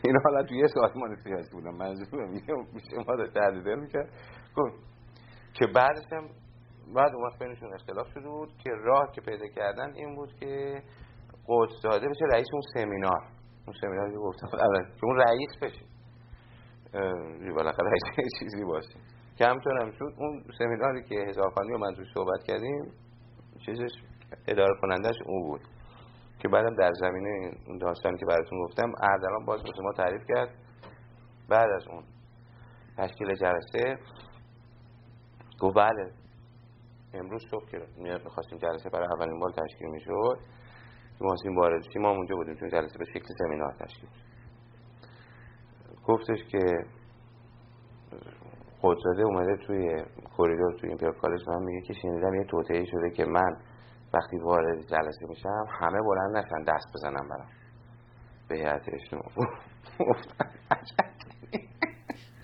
این 0.05 0.17
حالا 0.25 0.43
توی 0.43 0.59
یه 0.59 0.67
سازمان 0.67 1.17
سیاسی 1.25 1.51
بودم 1.53 1.75
منظورم 1.75 2.31
میشه 2.73 2.97
ما 3.09 3.15
رو 3.15 3.27
تحلیل 3.27 3.79
می‌کرد 3.79 4.11
گفت 4.57 4.75
که 5.55 5.67
بعدش 5.75 6.13
هم 6.13 6.29
بعد 6.95 7.15
وقت 7.15 7.39
بینشون 7.39 7.75
اختلاف 7.75 8.07
شده 8.15 8.29
بود 8.29 8.53
که 8.65 8.71
راه 8.71 9.13
که 9.15 9.21
پیدا 9.21 9.47
کردن 9.47 9.95
این 9.95 10.17
بود 10.17 10.33
که 10.41 10.83
قدس 11.49 11.83
داده 11.85 12.09
بشه 12.09 12.25
رئیس 12.33 12.47
اون 12.53 12.63
سمینار. 12.75 13.23
اون 13.67 13.77
سمینار 13.81 14.11
که 14.11 14.17
گفتم 14.17 14.47
که 15.01 15.05
اون 15.05 15.17
رئیس 15.17 15.51
بشه. 15.63 15.92
بالاخره 17.57 17.91
چیزی 18.39 18.65
باشه. 18.65 18.95
که 19.37 19.47
هم 19.47 19.61
شد 19.91 20.15
اون 20.19 20.45
سمیناری 20.59 21.03
که 21.03 21.15
هزارخانی 21.29 21.73
و 21.73 21.79
من 21.79 21.95
توش 21.95 22.07
صحبت 22.15 22.43
کردیم 22.47 22.93
چیزش 23.67 23.91
اداره 24.49 24.75
کنندش 24.81 25.15
اون 25.27 25.43
بود. 25.43 25.61
که 26.39 26.49
بعدم 26.49 26.75
در 26.75 26.91
زمینه 27.01 27.57
اون 27.67 27.79
داستانی 27.79 28.19
که 28.19 28.27
براتون 28.27 28.65
گفتم 28.65 28.93
اردلان 29.03 29.45
باز 29.47 29.61
واسه 29.61 29.83
ما 29.83 29.93
تعریف 29.93 30.23
کرد. 30.29 30.49
بعد 31.49 31.71
از 31.77 31.89
اون 31.89 32.05
تشکیل 32.97 33.35
جلسه 33.35 33.99
گفت 35.61 35.77
بله 35.77 36.13
امروز 37.15 37.43
صبح 37.51 37.71
که 37.71 37.79
می‌خواستیم 37.99 38.59
جلسه 38.59 38.91
برای 38.91 39.09
اولین 39.17 39.39
بار 39.41 39.51
تشکیل 39.51 39.89
می‌شد 39.89 40.39
ما 41.21 41.35
وارد 41.57 41.85
ما 41.97 42.11
اونجا 42.11 42.35
بودیم 42.37 42.55
چون 42.55 42.69
جلسه 42.69 42.99
به 42.99 43.05
شکل 43.05 43.27
سمینار 43.39 43.73
تشکیل 43.81 44.09
گفتش 46.07 46.39
که 46.53 46.85
خودزاده 48.81 49.23
اومده 49.23 49.57
توی 49.67 50.03
کوریدور 50.37 50.73
توی 50.81 50.89
ایمپریال 50.89 51.15
کالج 51.15 51.49
من 51.49 51.63
میگه 51.63 51.87
که 51.87 51.95
شنیدم 52.03 52.35
یه 52.35 52.45
توطئه 52.45 52.85
شده 52.85 53.11
که 53.11 53.25
من 53.25 53.57
وقتی 54.15 54.39
وارد 54.39 54.81
جلسه 54.81 55.27
میشم 55.29 55.65
همه 55.81 55.99
بلند 56.03 56.37
نشن 56.37 56.63
دست 56.75 56.87
بزنم 56.95 57.29
برام 57.29 57.49
به 58.49 58.57
هیئت 58.57 58.83
اجتماع 58.93 59.25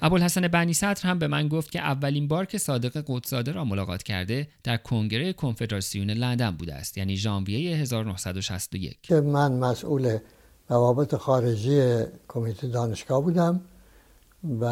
ابوالحسن 0.03 0.49
بنی 0.49 0.73
صدر 0.73 1.03
هم 1.09 1.19
به 1.19 1.29
من 1.29 1.49
گفت 1.49 1.71
که 1.71 1.81
اولین 1.81 2.29
بار 2.29 2.45
که 2.45 2.59
صادق 2.59 3.05
قدسزاده 3.07 3.53
را 3.53 3.65
ملاقات 3.65 4.03
کرده 4.03 4.49
در 4.65 4.77
کنگره 4.77 5.33
کنفدراسیون 5.33 6.11
لندن 6.11 6.51
بوده 6.51 6.75
است 6.75 6.99
یعنی 6.99 7.17
ژانویه 7.17 7.77
1961 7.77 8.99
که 9.03 9.15
من 9.15 9.59
مسئول 9.59 10.19
روابط 10.69 11.15
خارجی 11.15 12.05
کمیته 12.29 12.69
دانشگاه 12.69 13.23
بودم 13.23 13.61
و 14.61 14.65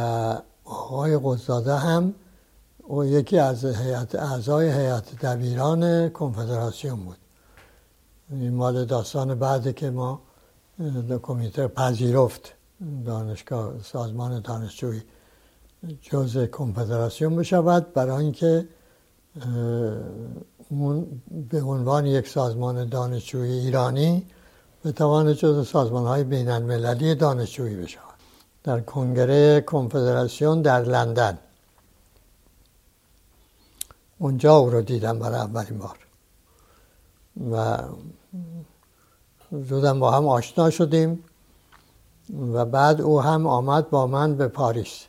آقای 0.64 1.20
قدسزاده 1.22 1.74
هم 1.74 2.14
او 2.78 3.04
یکی 3.04 3.38
از 3.38 3.64
هیئت 3.64 4.14
اعضای 4.14 4.70
هیئت 4.70 5.24
دبیران 5.24 6.08
کنفدراسیون 6.08 7.04
بود. 7.04 7.16
این 8.30 8.54
مال 8.54 8.84
داستان 8.84 9.34
بعد 9.34 9.74
که 9.74 9.90
ما 9.90 10.20
کمیته 11.22 11.68
پذیرفت 11.68 12.52
دانشگاه 13.06 13.82
سازمان 13.82 14.40
دانشجویی 14.40 15.02
جزء 16.02 16.46
کنفدراسیون 16.46 17.36
بشود 17.36 17.92
برای 17.92 18.24
اینکه 18.24 18.68
اون 20.70 21.22
به 21.50 21.62
عنوان 21.62 22.06
یک 22.06 22.28
سازمان 22.28 22.88
دانشجویی 22.88 23.58
ایرانی 23.58 24.26
بتواند 24.86 25.32
جزء 25.32 25.62
سازمان 25.62 26.06
های 26.06 26.24
بین 26.24 26.48
المللی 26.48 27.14
دانشجویی 27.14 27.76
بشود. 27.76 28.14
در 28.64 28.80
کنگره 28.80 29.60
کنفدراسیون 29.60 30.62
در 30.62 30.82
لندن. 30.82 31.38
اونجا 34.18 34.56
او 34.56 34.70
رو 34.70 34.82
دیدم 34.82 35.18
برای 35.18 35.40
اولین 35.40 35.78
بار. 35.78 35.98
و 37.50 37.78
زودم 39.52 40.00
با 40.00 40.10
هم 40.10 40.28
آشنا 40.28 40.70
شدیم 40.70 41.24
و 42.52 42.64
بعد 42.64 43.00
او 43.00 43.20
هم 43.22 43.46
آمد 43.46 43.90
با 43.90 44.06
من 44.06 44.36
به 44.36 44.48
پاریس. 44.48 45.04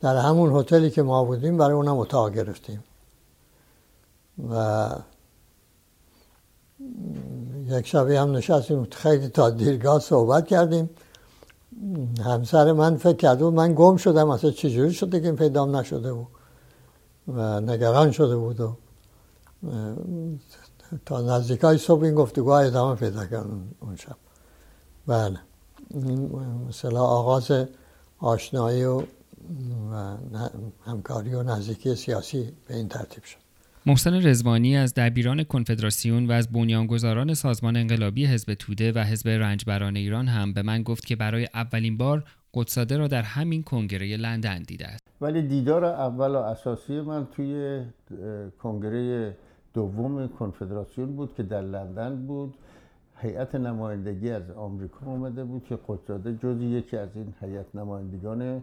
در 0.00 0.16
همون 0.16 0.60
هتلی 0.60 0.90
که 0.90 1.02
ما 1.02 1.24
بودیم 1.24 1.56
برای 1.56 1.72
اونم 1.72 1.98
اتاق 1.98 2.34
گرفتیم. 2.34 2.84
و 4.50 4.88
یک 7.68 7.86
شبی 7.86 8.16
هم 8.16 8.32
نشستیم 8.32 8.84
خیلی 8.90 9.28
تا 9.28 9.50
دیرگاه 9.50 10.00
صحبت 10.00 10.46
کردیم. 10.46 10.90
همسر 12.24 12.72
من 12.72 12.96
فکر 12.96 13.16
کرد 13.16 13.42
من 13.42 13.74
گم 13.74 13.96
شدم 13.96 14.30
اصلا 14.30 14.50
چجوری 14.50 14.92
شده 14.92 15.20
که 15.20 15.32
پیدام 15.32 15.76
نشده 15.76 16.12
بود؟ 16.12 16.26
و 17.28 17.60
نگران 17.60 18.10
شده 18.10 18.36
بود 18.36 18.60
و 18.60 18.76
تا 21.06 21.20
نزدیک 21.20 21.60
های 21.60 21.78
صبح 21.78 22.02
این 22.02 22.14
گفتگو 22.14 22.50
ادامه 22.50 22.94
پیدا 22.94 23.26
کرد 23.26 23.46
اون 23.80 23.96
شب. 23.96 24.16
بله. 25.06 25.38
مثلا 26.68 27.00
آغاز 27.00 27.50
آشنایی 28.18 28.84
و 28.84 29.02
همکاری 30.84 31.34
و 31.34 31.42
نزدیکی 31.42 31.94
سیاسی 31.94 32.52
به 32.68 32.76
این 32.76 32.88
ترتیب 32.88 33.24
شد. 33.24 33.45
محسن 33.88 34.26
رزوانی 34.26 34.76
از 34.76 34.94
دبیران 34.94 35.42
کنفدراسیون 35.42 36.26
و 36.26 36.32
از 36.32 36.52
بنیانگذاران 36.52 37.34
سازمان 37.34 37.76
انقلابی 37.76 38.26
حزب 38.26 38.54
توده 38.54 38.92
و 38.92 38.98
حزب 38.98 39.28
رنجبران 39.28 39.96
ایران 39.96 40.28
هم 40.28 40.52
به 40.52 40.62
من 40.62 40.82
گفت 40.82 41.06
که 41.06 41.16
برای 41.16 41.48
اولین 41.54 41.96
بار 41.96 42.24
قدساده 42.54 42.96
را 42.96 43.08
در 43.08 43.22
همین 43.22 43.62
کنگره 43.62 44.16
لندن 44.16 44.62
دیده 44.62 44.86
است. 44.86 45.02
ولی 45.20 45.42
دیدار 45.42 45.84
اول 45.84 46.30
و 46.30 46.36
اساسی 46.36 47.00
من 47.00 47.26
توی 47.26 47.82
کنگره 48.62 49.36
دوم 49.74 50.28
کنفدراسیون 50.28 51.16
بود 51.16 51.34
که 51.36 51.42
در 51.42 51.62
لندن 51.62 52.26
بود. 52.26 52.54
هیئت 53.16 53.54
نمایندگی 53.54 54.30
از 54.30 54.50
آمریکا 54.50 55.06
آمده 55.06 55.44
بود 55.44 55.64
که 55.64 55.78
قدساده 55.88 56.34
جزی 56.42 56.64
یکی 56.64 56.96
از 56.96 57.08
این 57.14 57.34
هیئت 57.40 57.74
نمایندگان 57.74 58.62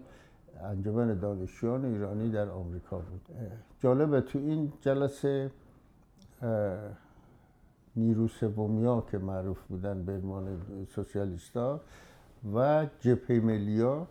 انجمن 0.61 1.19
دانشجویان 1.19 1.85
ایرانی 1.85 2.29
در 2.29 2.49
آمریکا 2.49 2.97
بود. 2.97 3.21
جالبه 3.79 4.21
تو 4.21 4.39
این 4.39 4.73
جلسه 4.81 5.51
نیرو 7.95 8.27
سومیا 8.27 9.01
که 9.11 9.17
معروف 9.17 9.61
بودن 9.61 10.05
به 10.05 10.11
عنوان 10.11 10.61
سوسیالیستا 10.95 11.81
و 12.53 12.87
جبهه 12.99 13.39
ملیا 13.39 14.07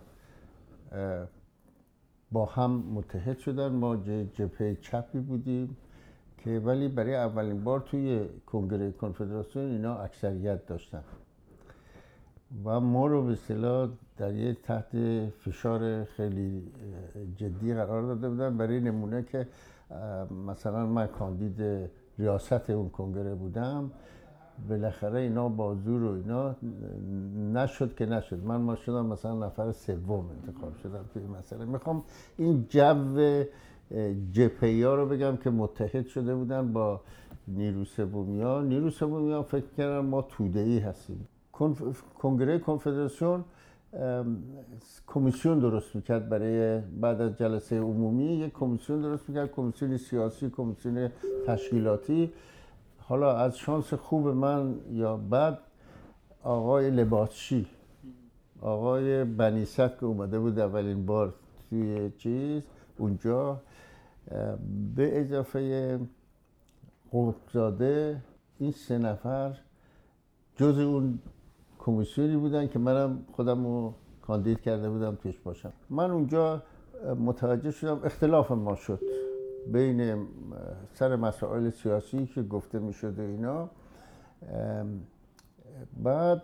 با 2.32 2.46
هم 2.46 2.70
متحد 2.70 3.38
شدن. 3.38 3.72
ما 3.72 3.96
جبهه 4.32 4.76
چپی 4.80 5.18
بودیم 5.18 5.76
که 6.38 6.58
ولی 6.64 6.88
برای 6.88 7.14
اولین 7.14 7.64
بار 7.64 7.80
توی 7.80 8.28
کنگره 8.46 8.92
کنفدراسیون 8.92 9.70
اینا 9.70 9.98
اکثریت 9.98 10.66
داشتن. 10.66 11.02
و 12.64 12.80
ما 12.80 13.06
رو 13.06 13.22
به 13.22 13.32
اصطلاح 13.32 13.88
در 14.16 14.34
یک 14.34 14.62
تحت 14.62 14.90
فشار 15.30 16.04
خیلی 16.04 16.62
جدی 17.36 17.74
قرار 17.74 18.02
داده 18.02 18.28
بودن 18.28 18.56
برای 18.56 18.80
نمونه 18.80 19.22
که 19.22 19.46
مثلا 20.46 20.86
من 20.86 21.06
کاندید 21.06 21.88
ریاست 22.18 22.70
اون 22.70 22.88
کنگره 22.88 23.34
بودم 23.34 23.90
بالاخره 24.68 25.20
اینا 25.20 25.48
با 25.48 25.74
زور 25.74 26.02
و 26.02 26.14
اینا 26.14 26.54
نشد 27.52 27.94
که 27.94 28.06
نشد. 28.06 28.44
من 28.44 28.56
ما 28.56 28.74
شدم 28.74 29.06
مثلا 29.06 29.46
نفر 29.46 29.72
سوم 29.72 30.24
انتخاب 30.30 30.76
شدم 30.76 31.04
توی 31.14 31.22
مسئله. 31.26 31.64
می‌خوام 31.64 32.02
این 32.36 32.66
جو 32.68 33.26
جپهی 34.32 34.82
ها 34.82 34.94
رو 34.94 35.06
بگم 35.06 35.36
که 35.36 35.50
متحد 35.50 36.06
شده 36.06 36.34
بودن 36.34 36.72
با 36.72 37.00
نیرو 37.48 37.84
سومیا 37.84 38.62
نیرو 38.62 38.90
سومیا 38.90 39.42
فکر 39.42 39.66
کردن 39.76 39.98
ما 39.98 40.22
توده 40.22 40.80
هستیم. 40.80 41.28
کنگره 42.18 42.58
کنفدراسیون 42.58 43.44
کمیسیون 45.06 45.58
درست 45.58 45.96
می‌کرد 45.96 46.28
برای 46.28 46.80
بعد 46.80 47.20
از 47.20 47.36
جلسه 47.36 47.80
عمومی. 47.80 48.24
یک 48.24 48.52
کمیسیون 48.52 49.02
درست 49.02 49.28
می‌کرد 49.28 49.50
کمیسیون 49.50 49.96
سیاسی 49.96 50.50
کمیسیون 50.50 51.10
تشکیلاتی. 51.46 52.32
حالا 52.98 53.36
از 53.36 53.58
شانس 53.58 53.94
خوب 53.94 54.28
من 54.28 54.74
یا 54.90 55.16
بعد 55.16 55.58
آقای 56.42 56.90
لباسچی. 56.90 57.66
آقای 58.60 59.24
بنیست 59.24 59.76
که 59.76 60.04
اومده 60.04 60.38
بود 60.38 60.58
اولین 60.58 61.06
بار 61.06 61.34
توی 61.70 62.10
چیز 62.18 62.62
اونجا. 62.98 63.60
به 64.96 65.20
اضافه 65.20 66.00
قطبزاده 67.12 68.22
این 68.58 68.72
سه 68.72 68.98
نفر 68.98 69.58
جز 70.56 70.78
اون 70.78 71.18
کمیسیونی 71.84 72.36
بودن 72.36 72.66
که 72.66 72.78
منم 72.78 73.26
خودم 73.32 73.64
رو 73.64 73.94
کاندید 74.22 74.60
کرده 74.60 74.90
بودم 74.90 75.14
توش 75.14 75.38
باشم. 75.38 75.72
من 75.90 76.10
اونجا 76.10 76.62
متوجه 77.18 77.70
شدم 77.70 78.00
اختلاف 78.04 78.50
ما 78.50 78.74
شد 78.74 79.00
بین 79.72 80.26
سر 80.94 81.16
مسائل 81.16 81.70
سیاسی 81.70 82.26
که 82.26 82.42
گفته 82.42 82.78
می 82.78 82.92
شده 82.92 83.22
اینا. 83.22 83.70
بعد 86.02 86.42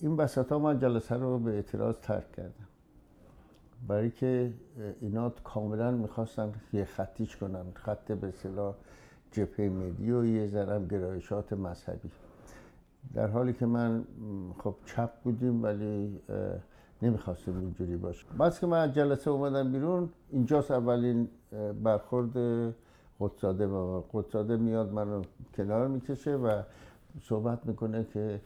این 0.00 0.16
وسط 0.16 0.52
ها 0.52 0.58
من 0.58 0.78
جلسه 0.78 1.14
رو 1.16 1.38
به 1.38 1.50
اعتراض 1.50 1.96
ترک 1.98 2.32
کردم. 2.32 2.68
برای 3.88 4.10
که 4.10 4.52
اینا 5.00 5.30
کاملا 5.44 5.90
می‌خواستن 5.90 6.52
یه 6.72 6.84
خطیش 6.84 7.36
کنن 7.36 7.64
خط 7.74 8.12
به 8.12 8.30
صلاح 8.30 8.74
جبهه 9.32 9.68
ملی 9.68 10.10
و 10.10 10.24
یه 10.24 10.46
ذرم 10.46 10.86
گرایشات 10.88 11.52
مذهبی. 11.52 12.10
در 13.14 13.26
حالی 13.26 13.52
که 13.52 13.66
من 13.66 14.04
خب 14.58 14.74
چپ 14.86 15.10
بودیم 15.24 15.62
ولی 15.62 16.20
نمی‌خواستیم 17.02 17.58
اینجوری 17.58 17.96
باشه. 17.96 18.26
بعد 18.38 18.58
که 18.58 18.66
من 18.66 18.92
جلسه 18.92 19.30
اومدم 19.30 19.72
بیرون 19.72 20.08
اینجاست 20.30 20.70
اولین 20.70 21.28
برخورد 21.82 22.32
قدساده 23.20 23.66
با 23.66 24.04
قدساده 24.12 24.56
میاد 24.56 24.92
منو 24.92 25.22
کنار 25.54 25.88
می‌کشه 25.88 26.36
و 26.36 26.62
صحبت 27.22 27.66
می‌کنه 27.66 28.06
که 28.12 28.40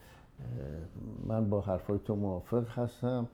من 1.26 1.50
با 1.50 1.60
حرفای 1.60 1.98
تو 2.04 2.16
موافق 2.16 2.68
هستم. 2.68 3.28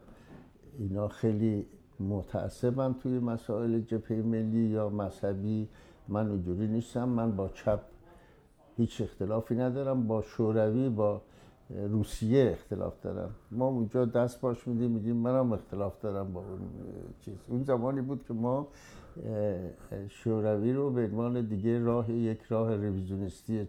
اینا 0.79 1.09
خیلی 1.09 1.67
متعصبن 2.01 2.93
توی 2.93 3.19
مسائل 3.19 3.81
جبهه 3.81 4.23
ملی 4.23 4.67
یا 4.67 4.89
مذهبی. 4.89 5.69
من 6.09 6.31
اونجوری 6.31 6.67
نیستم. 6.67 7.09
من 7.09 7.37
با 7.37 7.49
چپ 7.49 7.81
هیچ 8.79 9.01
اختلافی 9.01 9.55
ندارم. 9.55 10.07
با 10.07 10.23
شوروی 10.23 10.89
با 10.89 11.23
روسیه 11.71 12.51
اختلاف 12.53 13.01
دارم. 13.03 13.31
ما 13.51 13.67
اونجا 13.67 14.05
دست 14.05 14.41
باش 14.41 14.69
میدیم 14.69 14.91
میگیم 14.91 15.17
منم 15.17 15.53
اختلاف 15.53 16.01
دارم 16.01 16.33
با 16.33 16.41
اون 16.41 16.59
چیز. 17.21 17.35
اون 17.49 17.63
زمانی 17.63 18.01
بود 18.01 18.25
که 18.29 18.35
ما 18.35 18.67
شوروی 20.09 20.73
رو 20.73 20.91
به 20.91 21.05
عنوان 21.05 21.47
دیگه 21.47 21.79
راه 21.79 22.13
یک 22.13 22.43
راه 22.43 22.77
رویزیونیستی 22.77 23.69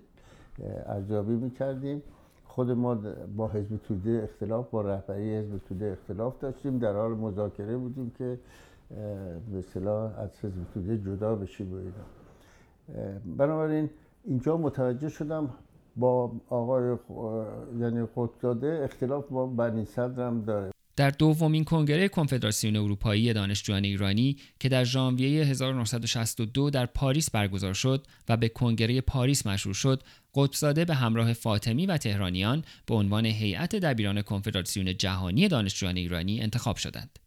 ارزیابی 0.85 1.35
می‌کردیم. 1.35 2.01
خود 2.45 2.71
ما 2.71 2.97
با 3.37 3.47
حزب 3.47 3.77
توده 3.77 4.21
اختلاف 4.23 4.69
با 4.69 4.81
رهبری 4.81 5.37
حزب 5.37 5.57
توده 5.57 5.97
اختلاف 6.01 6.39
داشتیم. 6.39 6.77
در 6.77 6.93
حال 6.93 7.11
مذاکره 7.11 7.77
بودیم 7.77 8.11
که 8.17 8.39
به 9.51 9.59
اصطلاح 9.59 10.19
از 10.19 10.29
حزب 10.45 10.63
توده 10.73 10.97
جدا 10.97 11.35
بشیم 11.35 11.73
و 11.73 11.75
اینا. 11.75 12.05
بنابراین 13.37 13.89
اینجا 14.25 14.57
متوجه 14.57 15.09
شدم 15.09 15.53
با 15.95 16.31
آقای 16.49 16.97
یعنی 17.79 18.07
قطبزاده 18.15 18.81
اختلاف 18.83 19.25
با 19.29 19.47
بنی 19.47 19.85
صدرم 19.85 20.41
داره 20.45 20.71
در 20.99 21.09
دومین 21.09 21.63
کنگره 21.63 22.07
کنفدراسیون 22.07 22.75
اروپایی 22.75 23.33
دانشجویان 23.33 23.83
ایرانی 23.83 24.37
که 24.59 24.69
در 24.69 24.83
ژانویه 24.83 25.45
1962 25.45 26.69
در 26.69 26.85
پاریس 26.85 27.31
برگزار 27.31 27.73
شد 27.73 28.07
و 28.29 28.37
به 28.37 28.49
کنگره 28.49 29.01
پاریس 29.01 29.45
مشهور 29.47 29.75
شد، 29.75 30.03
قطبزاده 30.35 30.85
به 30.85 30.95
همراه 30.95 31.33
فاطمی 31.33 31.85
و 31.85 31.97
تهرانیان 31.97 32.63
به 32.85 32.95
عنوان 32.95 33.25
هیئت 33.25 33.75
دبیران 33.75 34.21
کنفدراسیون 34.21 34.97
جهانی 34.97 35.47
دانشجویان 35.47 35.97
ایرانی 35.97 36.41
انتخاب 36.41 36.75
شدند. 36.75 37.19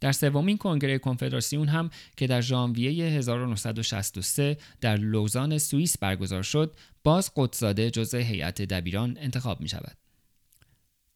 در 0.00 0.12
سومین 0.12 0.58
کنگره 0.58 0.98
کنفدراسیون 0.98 1.68
هم 1.68 1.90
که 2.16 2.26
در 2.26 2.40
ژانویه 2.40 3.04
1963 3.04 4.56
در 4.80 4.96
لوزان 4.96 5.58
سوئیس 5.58 5.98
برگزار 5.98 6.42
شد، 6.42 6.76
باز 7.04 7.30
قطزاده 7.36 7.90
جزء 7.90 8.18
هیئت 8.18 8.62
دبیران 8.62 9.16
انتخاب 9.20 9.60
می 9.60 9.68
شود. 9.68 9.96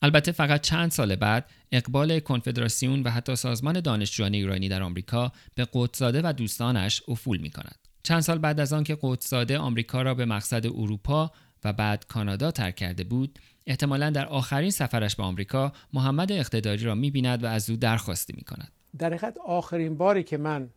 البته 0.03 0.33
فقط 0.33 0.61
چند 0.61 0.91
سال 0.91 1.16
بعد 1.16 1.51
اقبال 1.72 2.20
کنفدراسیون 2.20 3.03
و 3.03 3.11
حتی 3.11 3.37
سازمان 3.37 3.81
دانشجویان 3.81 4.35
ایرانی 4.35 4.68
در 4.68 4.83
آمریکا 4.83 5.33
به 5.55 5.66
قطزاده 5.72 6.20
و 6.24 6.33
دوستانش 6.33 7.03
افول 7.09 7.39
می 7.39 7.51
کند. 7.51 7.78
چند 8.03 8.20
سال 8.20 8.39
بعد 8.39 8.61
از 8.61 8.72
آنکه 8.72 8.99
قطزاده 9.03 9.59
آمریکا 9.59 10.03
را 10.03 10.14
به 10.14 10.24
مقصد 10.24 10.66
اروپا 10.66 11.33
و 11.65 11.73
بعد 11.73 12.07
کانادا 12.07 12.51
ترک 12.51 12.77
کرده 12.77 13.05
بود 13.05 13.39
احتمالا 13.67 14.11
در 14.11 14.27
آخرین 14.27 14.71
سفرش 14.71 15.17
به 15.17 15.23
آمریکا 15.23 15.73
محمد 15.93 16.33
اقتداری 16.33 16.85
را 16.85 16.95
می‌بیند 16.95 17.45
و 17.45 17.47
از 17.47 17.71
او 17.71 17.77
درخواستی 17.77 18.33
می 18.37 18.43
کند. 18.43 18.73
در 18.99 19.07
حقیقت 19.07 19.39
آخرین 19.39 19.97
باری 19.97 20.23
که 20.23 20.37
من 20.37 20.71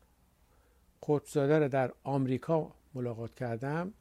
قطبزاده 1.07 1.59
را 1.59 1.67
در 1.67 1.91
آمریکا 2.03 2.71
ملاقات 2.93 3.35
کردم 3.35 3.93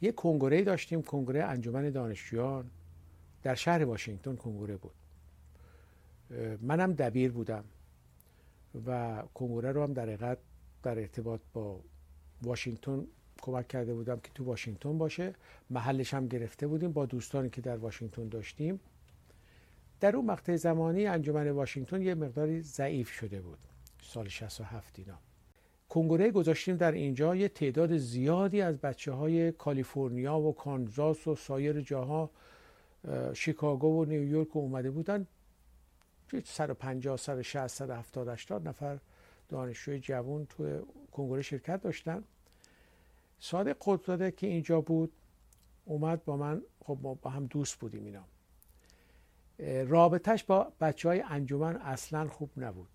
یک 0.00 0.14
کنگره 0.14 0.62
داشتیم 0.62 1.02
کنگره 1.02 1.44
انجمن 1.44 1.90
دانشجویان 1.90 2.70
در 3.42 3.54
شهر 3.54 3.84
واشنگتن 3.84 4.36
کنگره 4.36 4.76
بود 4.76 4.94
منم 6.62 6.92
دبیر 6.92 7.32
بودم 7.32 7.64
و 8.86 9.22
کنگره 9.34 9.72
رو 9.72 9.82
هم 9.82 9.92
در 9.92 10.02
حقیقت 10.02 10.38
در 10.82 10.98
ارتباط 10.98 11.40
با 11.52 11.80
واشنگتن 12.42 13.06
کمک 13.40 13.68
کرده 13.68 13.94
بودم 13.94 14.20
که 14.20 14.30
تو 14.34 14.44
واشنگتن 14.44 14.98
باشه. 14.98 15.34
محلش 15.70 16.14
هم 16.14 16.28
گرفته 16.28 16.66
بودیم 16.66 16.92
با 16.92 17.06
دوستانی 17.06 17.50
که 17.50 17.60
در 17.60 17.76
واشنگتن 17.76 18.28
داشتیم. 18.28 18.80
در 20.00 20.16
اون 20.16 20.26
مقطع 20.26 20.56
زمانی 20.56 21.06
انجمن 21.06 21.50
واشنگتن 21.50 22.02
یه 22.02 22.14
مقداری 22.14 22.60
ضعیف 22.60 23.10
شده 23.10 23.40
بود. 23.40 23.58
سال 24.02 24.28
67 24.28 24.98
اینا. 24.98 25.18
کنگره 25.88 26.30
گذاشتیم 26.30 26.76
در 26.76 26.92
اینجا. 26.92 27.36
یه 27.36 27.48
تعداد 27.48 27.96
زیادی 27.96 28.60
از 28.60 28.78
بچه 28.78 29.12
های 29.12 29.52
کالیفرنیا 29.52 30.38
و 30.38 30.54
کانزاس 30.54 31.26
و 31.26 31.34
سایر 31.34 31.80
جاها 31.80 32.30
شیکاگو 33.34 34.02
و 34.02 34.04
نیویورک 34.04 34.56
اومده 34.56 34.90
بودن. 34.90 35.26
150 36.44 37.16
160 37.16 37.66
170 37.66 38.28
80 38.28 38.68
نفر 38.68 38.98
دانشجوی 39.48 40.00
جوان 40.00 40.46
تو 40.46 40.86
کنگره 41.12 41.42
شرکت 41.42 41.82
داشتن. 41.82 42.24
صادق 43.40 43.76
قطبزاده 43.80 44.30
که 44.30 44.46
اینجا 44.46 44.80
بود. 44.80 45.12
اومد 45.84 46.24
با 46.24 46.36
من 46.36 46.62
خب 46.84 46.98
ما 47.02 47.14
با 47.14 47.30
هم 47.30 47.46
دوست 47.46 47.78
بودیم 47.78 48.04
اینا. 48.04 48.24
رابطهش 49.86 50.44
با 50.44 50.72
بچه 50.80 51.08
های 51.08 51.20
انجمن 51.20 51.76
اصلا 51.76 52.28
خوب 52.28 52.50
نبود. 52.56 52.88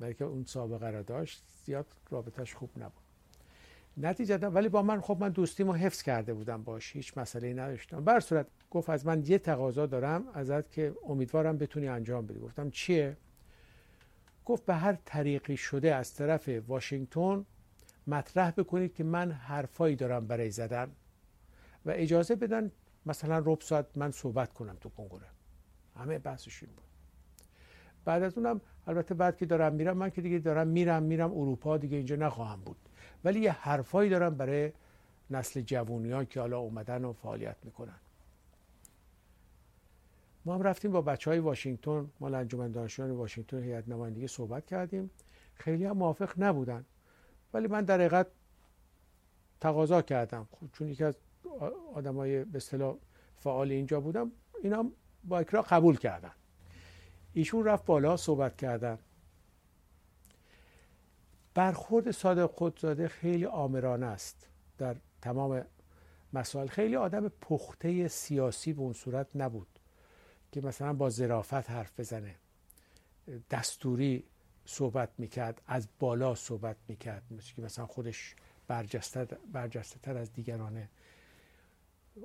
بلکه 0.00 0.24
اون 0.24 0.44
سابقه 0.44 0.90
را 0.90 1.02
داشت 1.02 1.42
زیاد 1.64 1.86
رابطهش 2.10 2.54
خوب 2.54 2.70
نبود. 2.76 3.02
نتیجه 3.96 4.36
ولی 4.36 4.68
با 4.68 4.82
من 4.82 5.00
خب 5.00 5.16
من 5.20 5.28
دوستیمو 5.28 5.72
حفظ 5.72 6.02
کرده 6.02 6.34
بودم 6.34 6.62
باش 6.62 6.96
هیچ 6.96 7.18
مسئله 7.18 7.52
نداشتم. 7.52 8.04
بر 8.04 8.20
صورت 8.20 8.46
گفت 8.70 8.90
از 8.90 9.06
من 9.06 9.22
یه 9.26 9.38
تقاضا 9.38 9.86
دارم 9.86 10.28
ازت 10.34 10.70
که 10.70 10.94
امیدوارم 11.06 11.58
بتونی 11.58 11.88
انجام 11.88 12.26
بدی. 12.26 12.40
گفتم 12.40 12.70
چیه؟ 12.70 13.16
گفت 14.44 14.66
به 14.66 14.74
هر 14.74 14.98
طریقی 15.04 15.56
شده 15.56 15.94
از 15.94 16.14
طرف 16.14 16.48
واشنگتن 16.68 17.46
مطرح 18.06 18.50
بکنید 18.50 18.94
که 18.94 19.04
من 19.04 19.32
حرفایی 19.32 19.96
دارم 19.96 20.26
برای 20.26 20.50
زدن. 20.50 20.90
و 21.86 21.90
اجازه 21.90 22.36
بدن 22.36 22.72
مثلا 23.06 23.42
رب 23.46 23.60
ساعت 23.60 23.86
من 23.98 24.10
صحبت 24.10 24.52
کنم 24.52 24.76
تو 24.80 24.88
کنگره. 24.88 25.26
همه 25.96 26.18
بحثش 26.18 26.62
این 26.62 26.72
بود. 26.72 26.84
بعد 28.04 28.22
از 28.22 28.38
اونم 28.38 28.60
البته 28.86 29.14
بعد 29.14 29.36
که 29.36 29.46
دارم 29.46 29.74
میرم 29.74 29.96
من 29.96 30.10
که 30.10 30.22
دیگه 30.22 30.38
دارم 30.38 30.68
میرم 30.68 31.02
میرم 31.02 31.30
اروپا 31.30 31.76
دیگه 31.76 31.96
اینجا 31.96 32.16
نخواهم 32.16 32.60
بود. 32.60 32.76
ولی 33.24 33.40
یه 33.40 33.52
حرفایی 33.52 34.10
دارم 34.10 34.34
برای 34.34 34.72
نسل 35.30 35.60
جوونی 35.60 36.10
ها 36.10 36.24
که 36.24 36.40
حالا 36.40 36.58
اومدن 36.58 37.04
و 37.04 37.12
فعالیت 37.12 37.56
می‌کنن. 37.62 37.98
ما 40.44 40.54
هم 40.54 40.62
رفتیم 40.62 40.92
با 40.92 41.02
بچه 41.02 41.30
های 41.30 41.38
واشنگتن 41.38 42.10
مال 42.20 42.34
انجمن 42.34 42.70
دانشجویان 42.70 43.10
واشنگتن 43.10 43.62
هیئت 43.62 43.88
نمایندگی 43.88 44.26
صحبت 44.26 44.66
کردیم. 44.66 45.10
خیلی 45.54 45.84
هم 45.84 45.96
موافق 45.96 46.32
نبودن. 46.38 46.84
ولی 47.54 47.66
من 47.66 47.84
در 47.84 47.94
حقیقت 47.94 48.26
تقاضا 49.60 50.02
کردم. 50.02 50.48
خب 50.50 50.66
چون 50.72 50.88
یکی 50.88 51.04
از 51.04 51.14
آدمای 51.94 52.44
به 52.44 52.56
اصطلاح 52.56 52.96
فعال 53.36 53.70
اینجا 53.72 54.00
بودم 54.00 54.32
اینا 54.62 54.90
با 55.24 55.38
اکرا 55.38 55.62
قبول 55.62 55.96
کردن. 55.96 56.32
ایشون 57.32 57.64
رفت 57.64 57.84
بالا 57.84 58.16
صحبت 58.16 58.56
کردن. 58.56 58.98
برخورد 61.54 62.10
صادق 62.10 62.50
خودزاده 62.50 63.08
خیلی 63.08 63.46
آمرانه 63.46 64.06
است. 64.06 64.48
در 64.78 64.96
تمام 65.22 65.64
مسائل 66.32 66.66
خیلی 66.66 66.96
آدم 66.96 67.28
پخته 67.28 68.08
سیاسی 68.08 68.72
به 68.72 68.80
اون 68.80 68.92
صورت 68.92 69.26
نبود 69.34 69.78
که 70.52 70.60
مثلا 70.60 70.92
با 70.92 71.10
ظرافت 71.10 71.70
حرف 71.70 72.00
بزنه. 72.00 72.34
دستوری 73.50 74.24
صحبت 74.64 75.08
می‌کرد 75.18 75.62
از 75.66 75.88
بالا 75.98 76.34
صحبت 76.34 76.76
می‌کرد 76.88 77.22
مثل 77.30 77.54
که 77.54 77.62
مثلا 77.62 77.86
خودش 77.86 78.34
برجسته, 78.68 79.24
برجسته 79.52 79.98
تر 79.98 80.16
از 80.16 80.32
دیگرانه. 80.32 80.88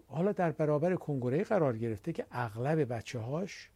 حالا 0.07 0.31
در 0.31 0.51
برابر 0.51 0.95
کنگره 0.95 1.43
قرار 1.43 1.77
گرفته 1.77 2.13
که 2.13 2.25
اغلب 2.31 2.93
بچه 2.93 3.19
هاش 3.19 3.69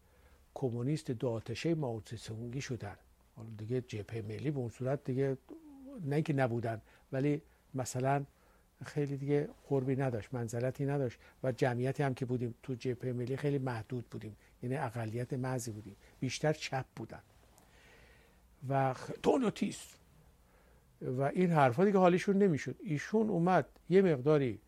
کمونیست 0.54 1.12
دو 1.12 1.30
آتشه 1.30 1.76
ماوتسونگی 1.76 2.62
شدن. 2.62 2.96
حالا 3.36 3.50
دیگه 3.58 3.82
جبهه 3.82 4.22
ملی 4.22 4.52
به 4.52 4.60
اون 4.60 4.70
صورت 4.70 5.04
دیگه 5.04 5.38
نه 6.06 6.22
که 6.22 6.34
نبودن 6.34 6.82
ولی 7.12 7.42
مثلا 7.74 8.26
خیلی 8.86 9.18
دیگه 9.18 9.50
قربی 9.68 9.96
نداشت 9.96 10.34
منزلتی 10.34 10.86
نداشت 10.86 11.20
و 11.44 11.52
جمعیتی 11.52 12.04
هم 12.04 12.14
که 12.14 12.26
بودیم 12.26 12.56
تو 12.64 12.76
جبهه 12.76 13.14
ملی 13.14 13.38
خیلی 13.38 13.58
محدود 13.58 14.06
بودیم. 14.10 14.36
یعنی 14.64 14.78
اقلیت 14.78 15.34
معزی 15.34 15.72
بودیم. 15.72 15.96
بیشتر 16.20 16.54
چپ 16.54 16.86
بودن. 16.96 17.22
و 18.70 18.96
تونوتیس 19.24 19.96
و 21.02 21.22
این 21.22 21.52
حرفا 21.52 21.86
دیگه 21.86 21.98
حالیشون 21.98 22.38
نمی‌شد. 22.38 22.76
ایشون 22.84 23.30
اومد 23.30 23.68
یه 23.90 24.02
مقداری 24.02 24.60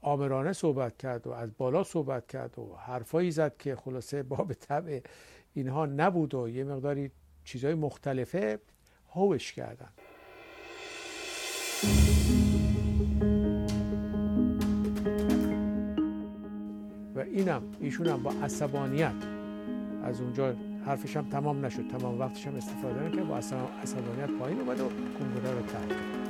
آمرانه 0.00 0.52
صحبت 0.52 0.96
کرد 0.96 1.26
و 1.26 1.30
از 1.30 1.50
بالا 1.58 1.84
صحبت 1.84 2.26
کرد 2.26 2.58
و 2.58 2.76
حرفایی 2.76 3.30
زد 3.30 3.56
که 3.56 3.76
خلاصه 3.76 4.22
باب 4.22 4.52
طبع 4.52 5.00
اینها 5.54 5.86
نبود 5.86 6.34
و 6.34 6.48
یه 6.48 6.64
مقداری 6.64 7.10
چیزهای 7.44 7.74
مختلفه 7.74 8.58
هوش 9.10 9.52
کردن. 9.52 9.88
و 17.14 17.18
اینم 17.20 17.62
ایشون 17.80 18.06
هم 18.06 18.22
با 18.22 18.32
عصبانیت 18.32 19.14
از 20.02 20.20
اونجا 20.20 20.54
حرفش 20.86 21.16
هم 21.16 21.28
تمام 21.28 21.66
نشد. 21.66 21.88
تمام 21.88 22.18
وقتش 22.18 22.46
هم 22.46 22.56
استفاده 22.56 23.08
نکرد. 23.08 23.28
با 23.28 23.36
عصبانیت 23.36 24.30
پایین 24.38 24.60
اومد 24.60 24.80
و 24.80 24.88
کنگره 25.18 25.52
رو 25.54 25.62
ترک 25.62 25.88
کرد. 25.88 26.22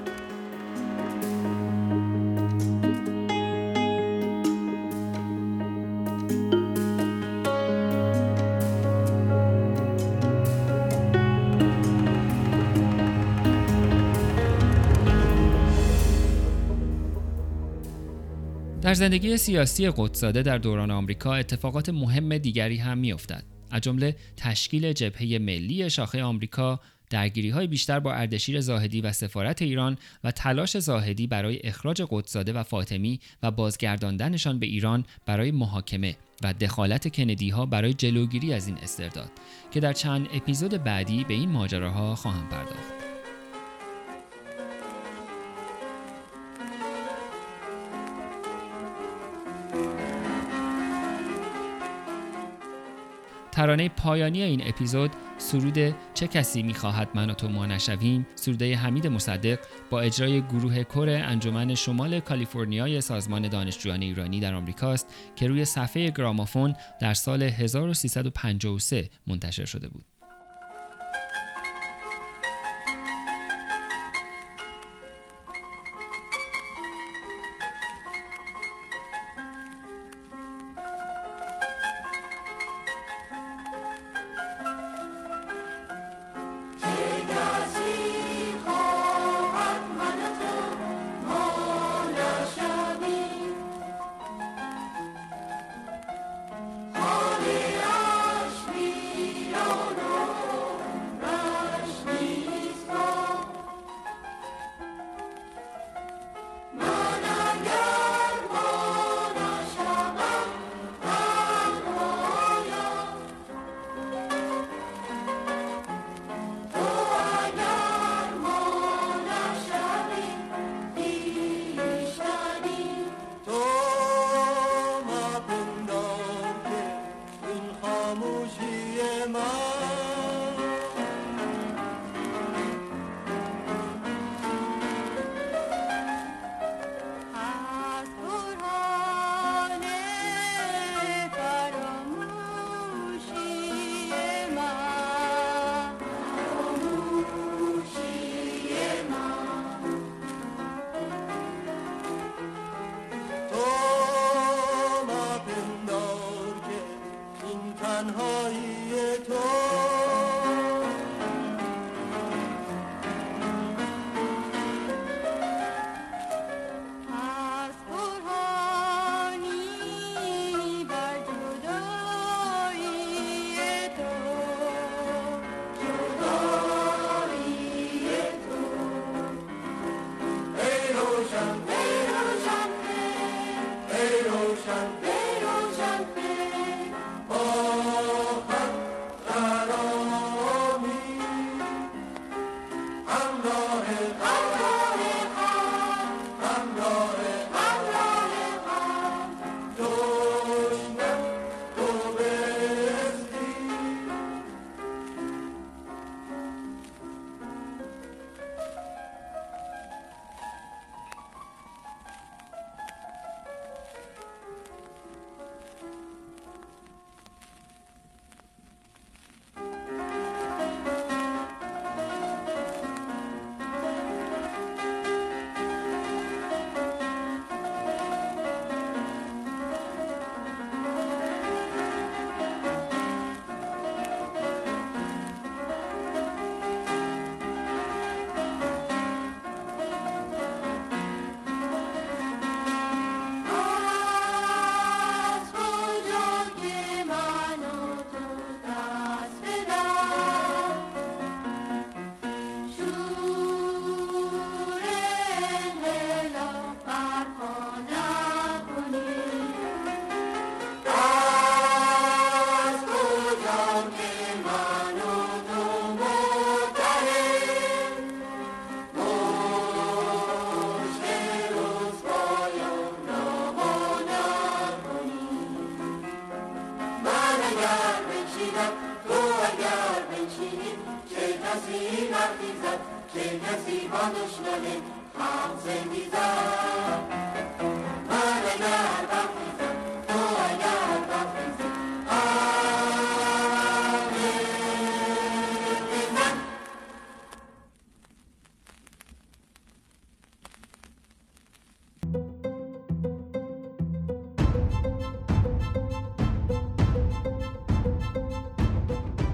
در 18.82 18.94
زندگی 18.94 19.36
سیاسی 19.36 19.90
قدساده 19.96 20.42
در 20.42 20.58
دوران 20.58 20.90
آمریکا 20.90 21.34
اتفاقات 21.34 21.88
مهم 21.88 22.38
دیگری 22.38 22.76
هم 22.76 22.98
میافتد. 22.98 23.51
از 23.72 23.80
جمله 23.80 24.16
تشکیل 24.36 24.92
جبهه 24.92 25.38
ملی 25.38 25.90
شاخه 25.90 26.22
آمریکا 26.22 26.80
درگیری 27.10 27.50
های 27.50 27.66
بیشتر 27.66 28.00
با 28.00 28.12
اردشیر 28.12 28.60
زاهدی 28.60 29.00
و 29.00 29.12
سفارت 29.12 29.62
ایران 29.62 29.98
و 30.24 30.30
تلاش 30.30 30.78
زاهدی 30.78 31.26
برای 31.26 31.60
اخراج 31.64 32.02
قدساده 32.10 32.52
و 32.52 32.62
فاطمی 32.62 33.20
و 33.42 33.50
بازگرداندنشان 33.50 34.58
به 34.58 34.66
ایران 34.66 35.04
برای 35.26 35.50
محاکمه 35.50 36.16
و 36.42 36.52
دخالت 36.52 37.16
کندی 37.16 37.50
ها 37.50 37.66
برای 37.66 37.94
جلوگیری 37.94 38.52
از 38.52 38.66
این 38.66 38.78
استرداد 38.78 39.30
که 39.70 39.80
در 39.80 39.92
چند 39.92 40.28
اپیزود 40.34 40.84
بعدی 40.84 41.24
به 41.24 41.34
این 41.34 41.50
ماجراها 41.50 42.14
خواهم 42.14 42.48
پرداخت. 42.48 43.01
ترانه 53.62 53.88
پایانی 53.88 54.42
این 54.42 54.68
اپیزود 54.68 55.10
سرود 55.38 55.94
چه 56.14 56.26
کسی 56.26 56.62
می‌خواهد 56.62 57.08
من 57.14 57.30
و 57.30 57.34
تو 57.34 57.48
ما 57.48 57.66
نشویم؟ 57.66 58.26
سروده 58.34 58.76
حمید 58.76 59.06
مصدق 59.06 59.58
با 59.90 60.00
اجرای 60.00 60.42
گروه 60.42 60.84
کور 60.84 61.08
انجمن 61.08 61.74
شمال 61.74 62.20
کالیفرنیای 62.20 63.00
سازمان 63.00 63.48
دانشجویان 63.48 64.02
ایرانی 64.02 64.40
در 64.40 64.54
آمریکاست 64.54 65.14
که 65.36 65.48
روی 65.48 65.64
صفحه 65.64 66.10
گرامافون 66.10 66.74
در 67.00 67.14
سال 67.14 67.42
1353 67.42 69.10
منتشر 69.26 69.64
شده 69.64 69.88
بود. 69.88 70.11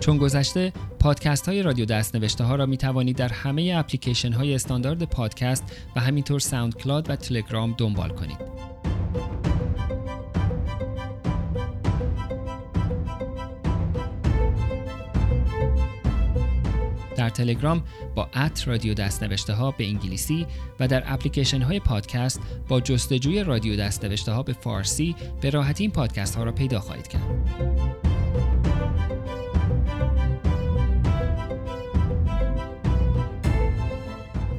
چون 0.09 0.19
گذشته 0.19 0.73
پادکست 1.01 1.49
های 1.49 1.63
رادیو 1.63 1.85
دست 1.85 2.17
نوشته 2.17 2.45
ها 2.45 2.57
را 2.57 2.67
می 2.67 2.77
توانید 2.77 3.17
در 3.17 3.29
همه 3.29 3.75
اپلیکیشن 3.77 4.33
های 4.33 4.55
استاندارد 4.55 5.03
پادکست 5.03 5.65
و 5.97 6.01
همینطور 6.01 6.41
ساوند 6.41 6.77
کلاد 6.77 7.11
و 7.11 7.17
تلگرام 7.17 7.75
دنبال 7.79 8.09
کنید. 8.09 8.39
در 17.17 17.29
تلگرام 17.29 17.83
با 18.15 18.29
at 18.35 18.69
رادیو 18.69 18.95
دست 18.95 19.23
نوشته 19.23 19.53
ها 19.53 19.71
به 19.71 19.87
انگلیسی 19.87 20.47
و 20.81 20.89
در 20.89 21.03
اپلیکیشن 21.07 21.63
های 21.63 21.81
پادکست 21.81 22.41
با 22.69 22.81
جستجوی 22.81 23.45
رادیو 23.45 23.77
دست 23.77 24.05
نوشته 24.05 24.33
ها 24.33 24.43
به 24.43 24.53
فارسی 24.53 25.17
به 25.41 25.51
راحتی 25.51 25.85
این 25.85 25.91
پادکست 25.91 26.37
ها 26.37 26.43
را 26.43 26.53
پیدا 26.53 26.81
خواهید 26.81 27.09
کرد. 27.09 27.88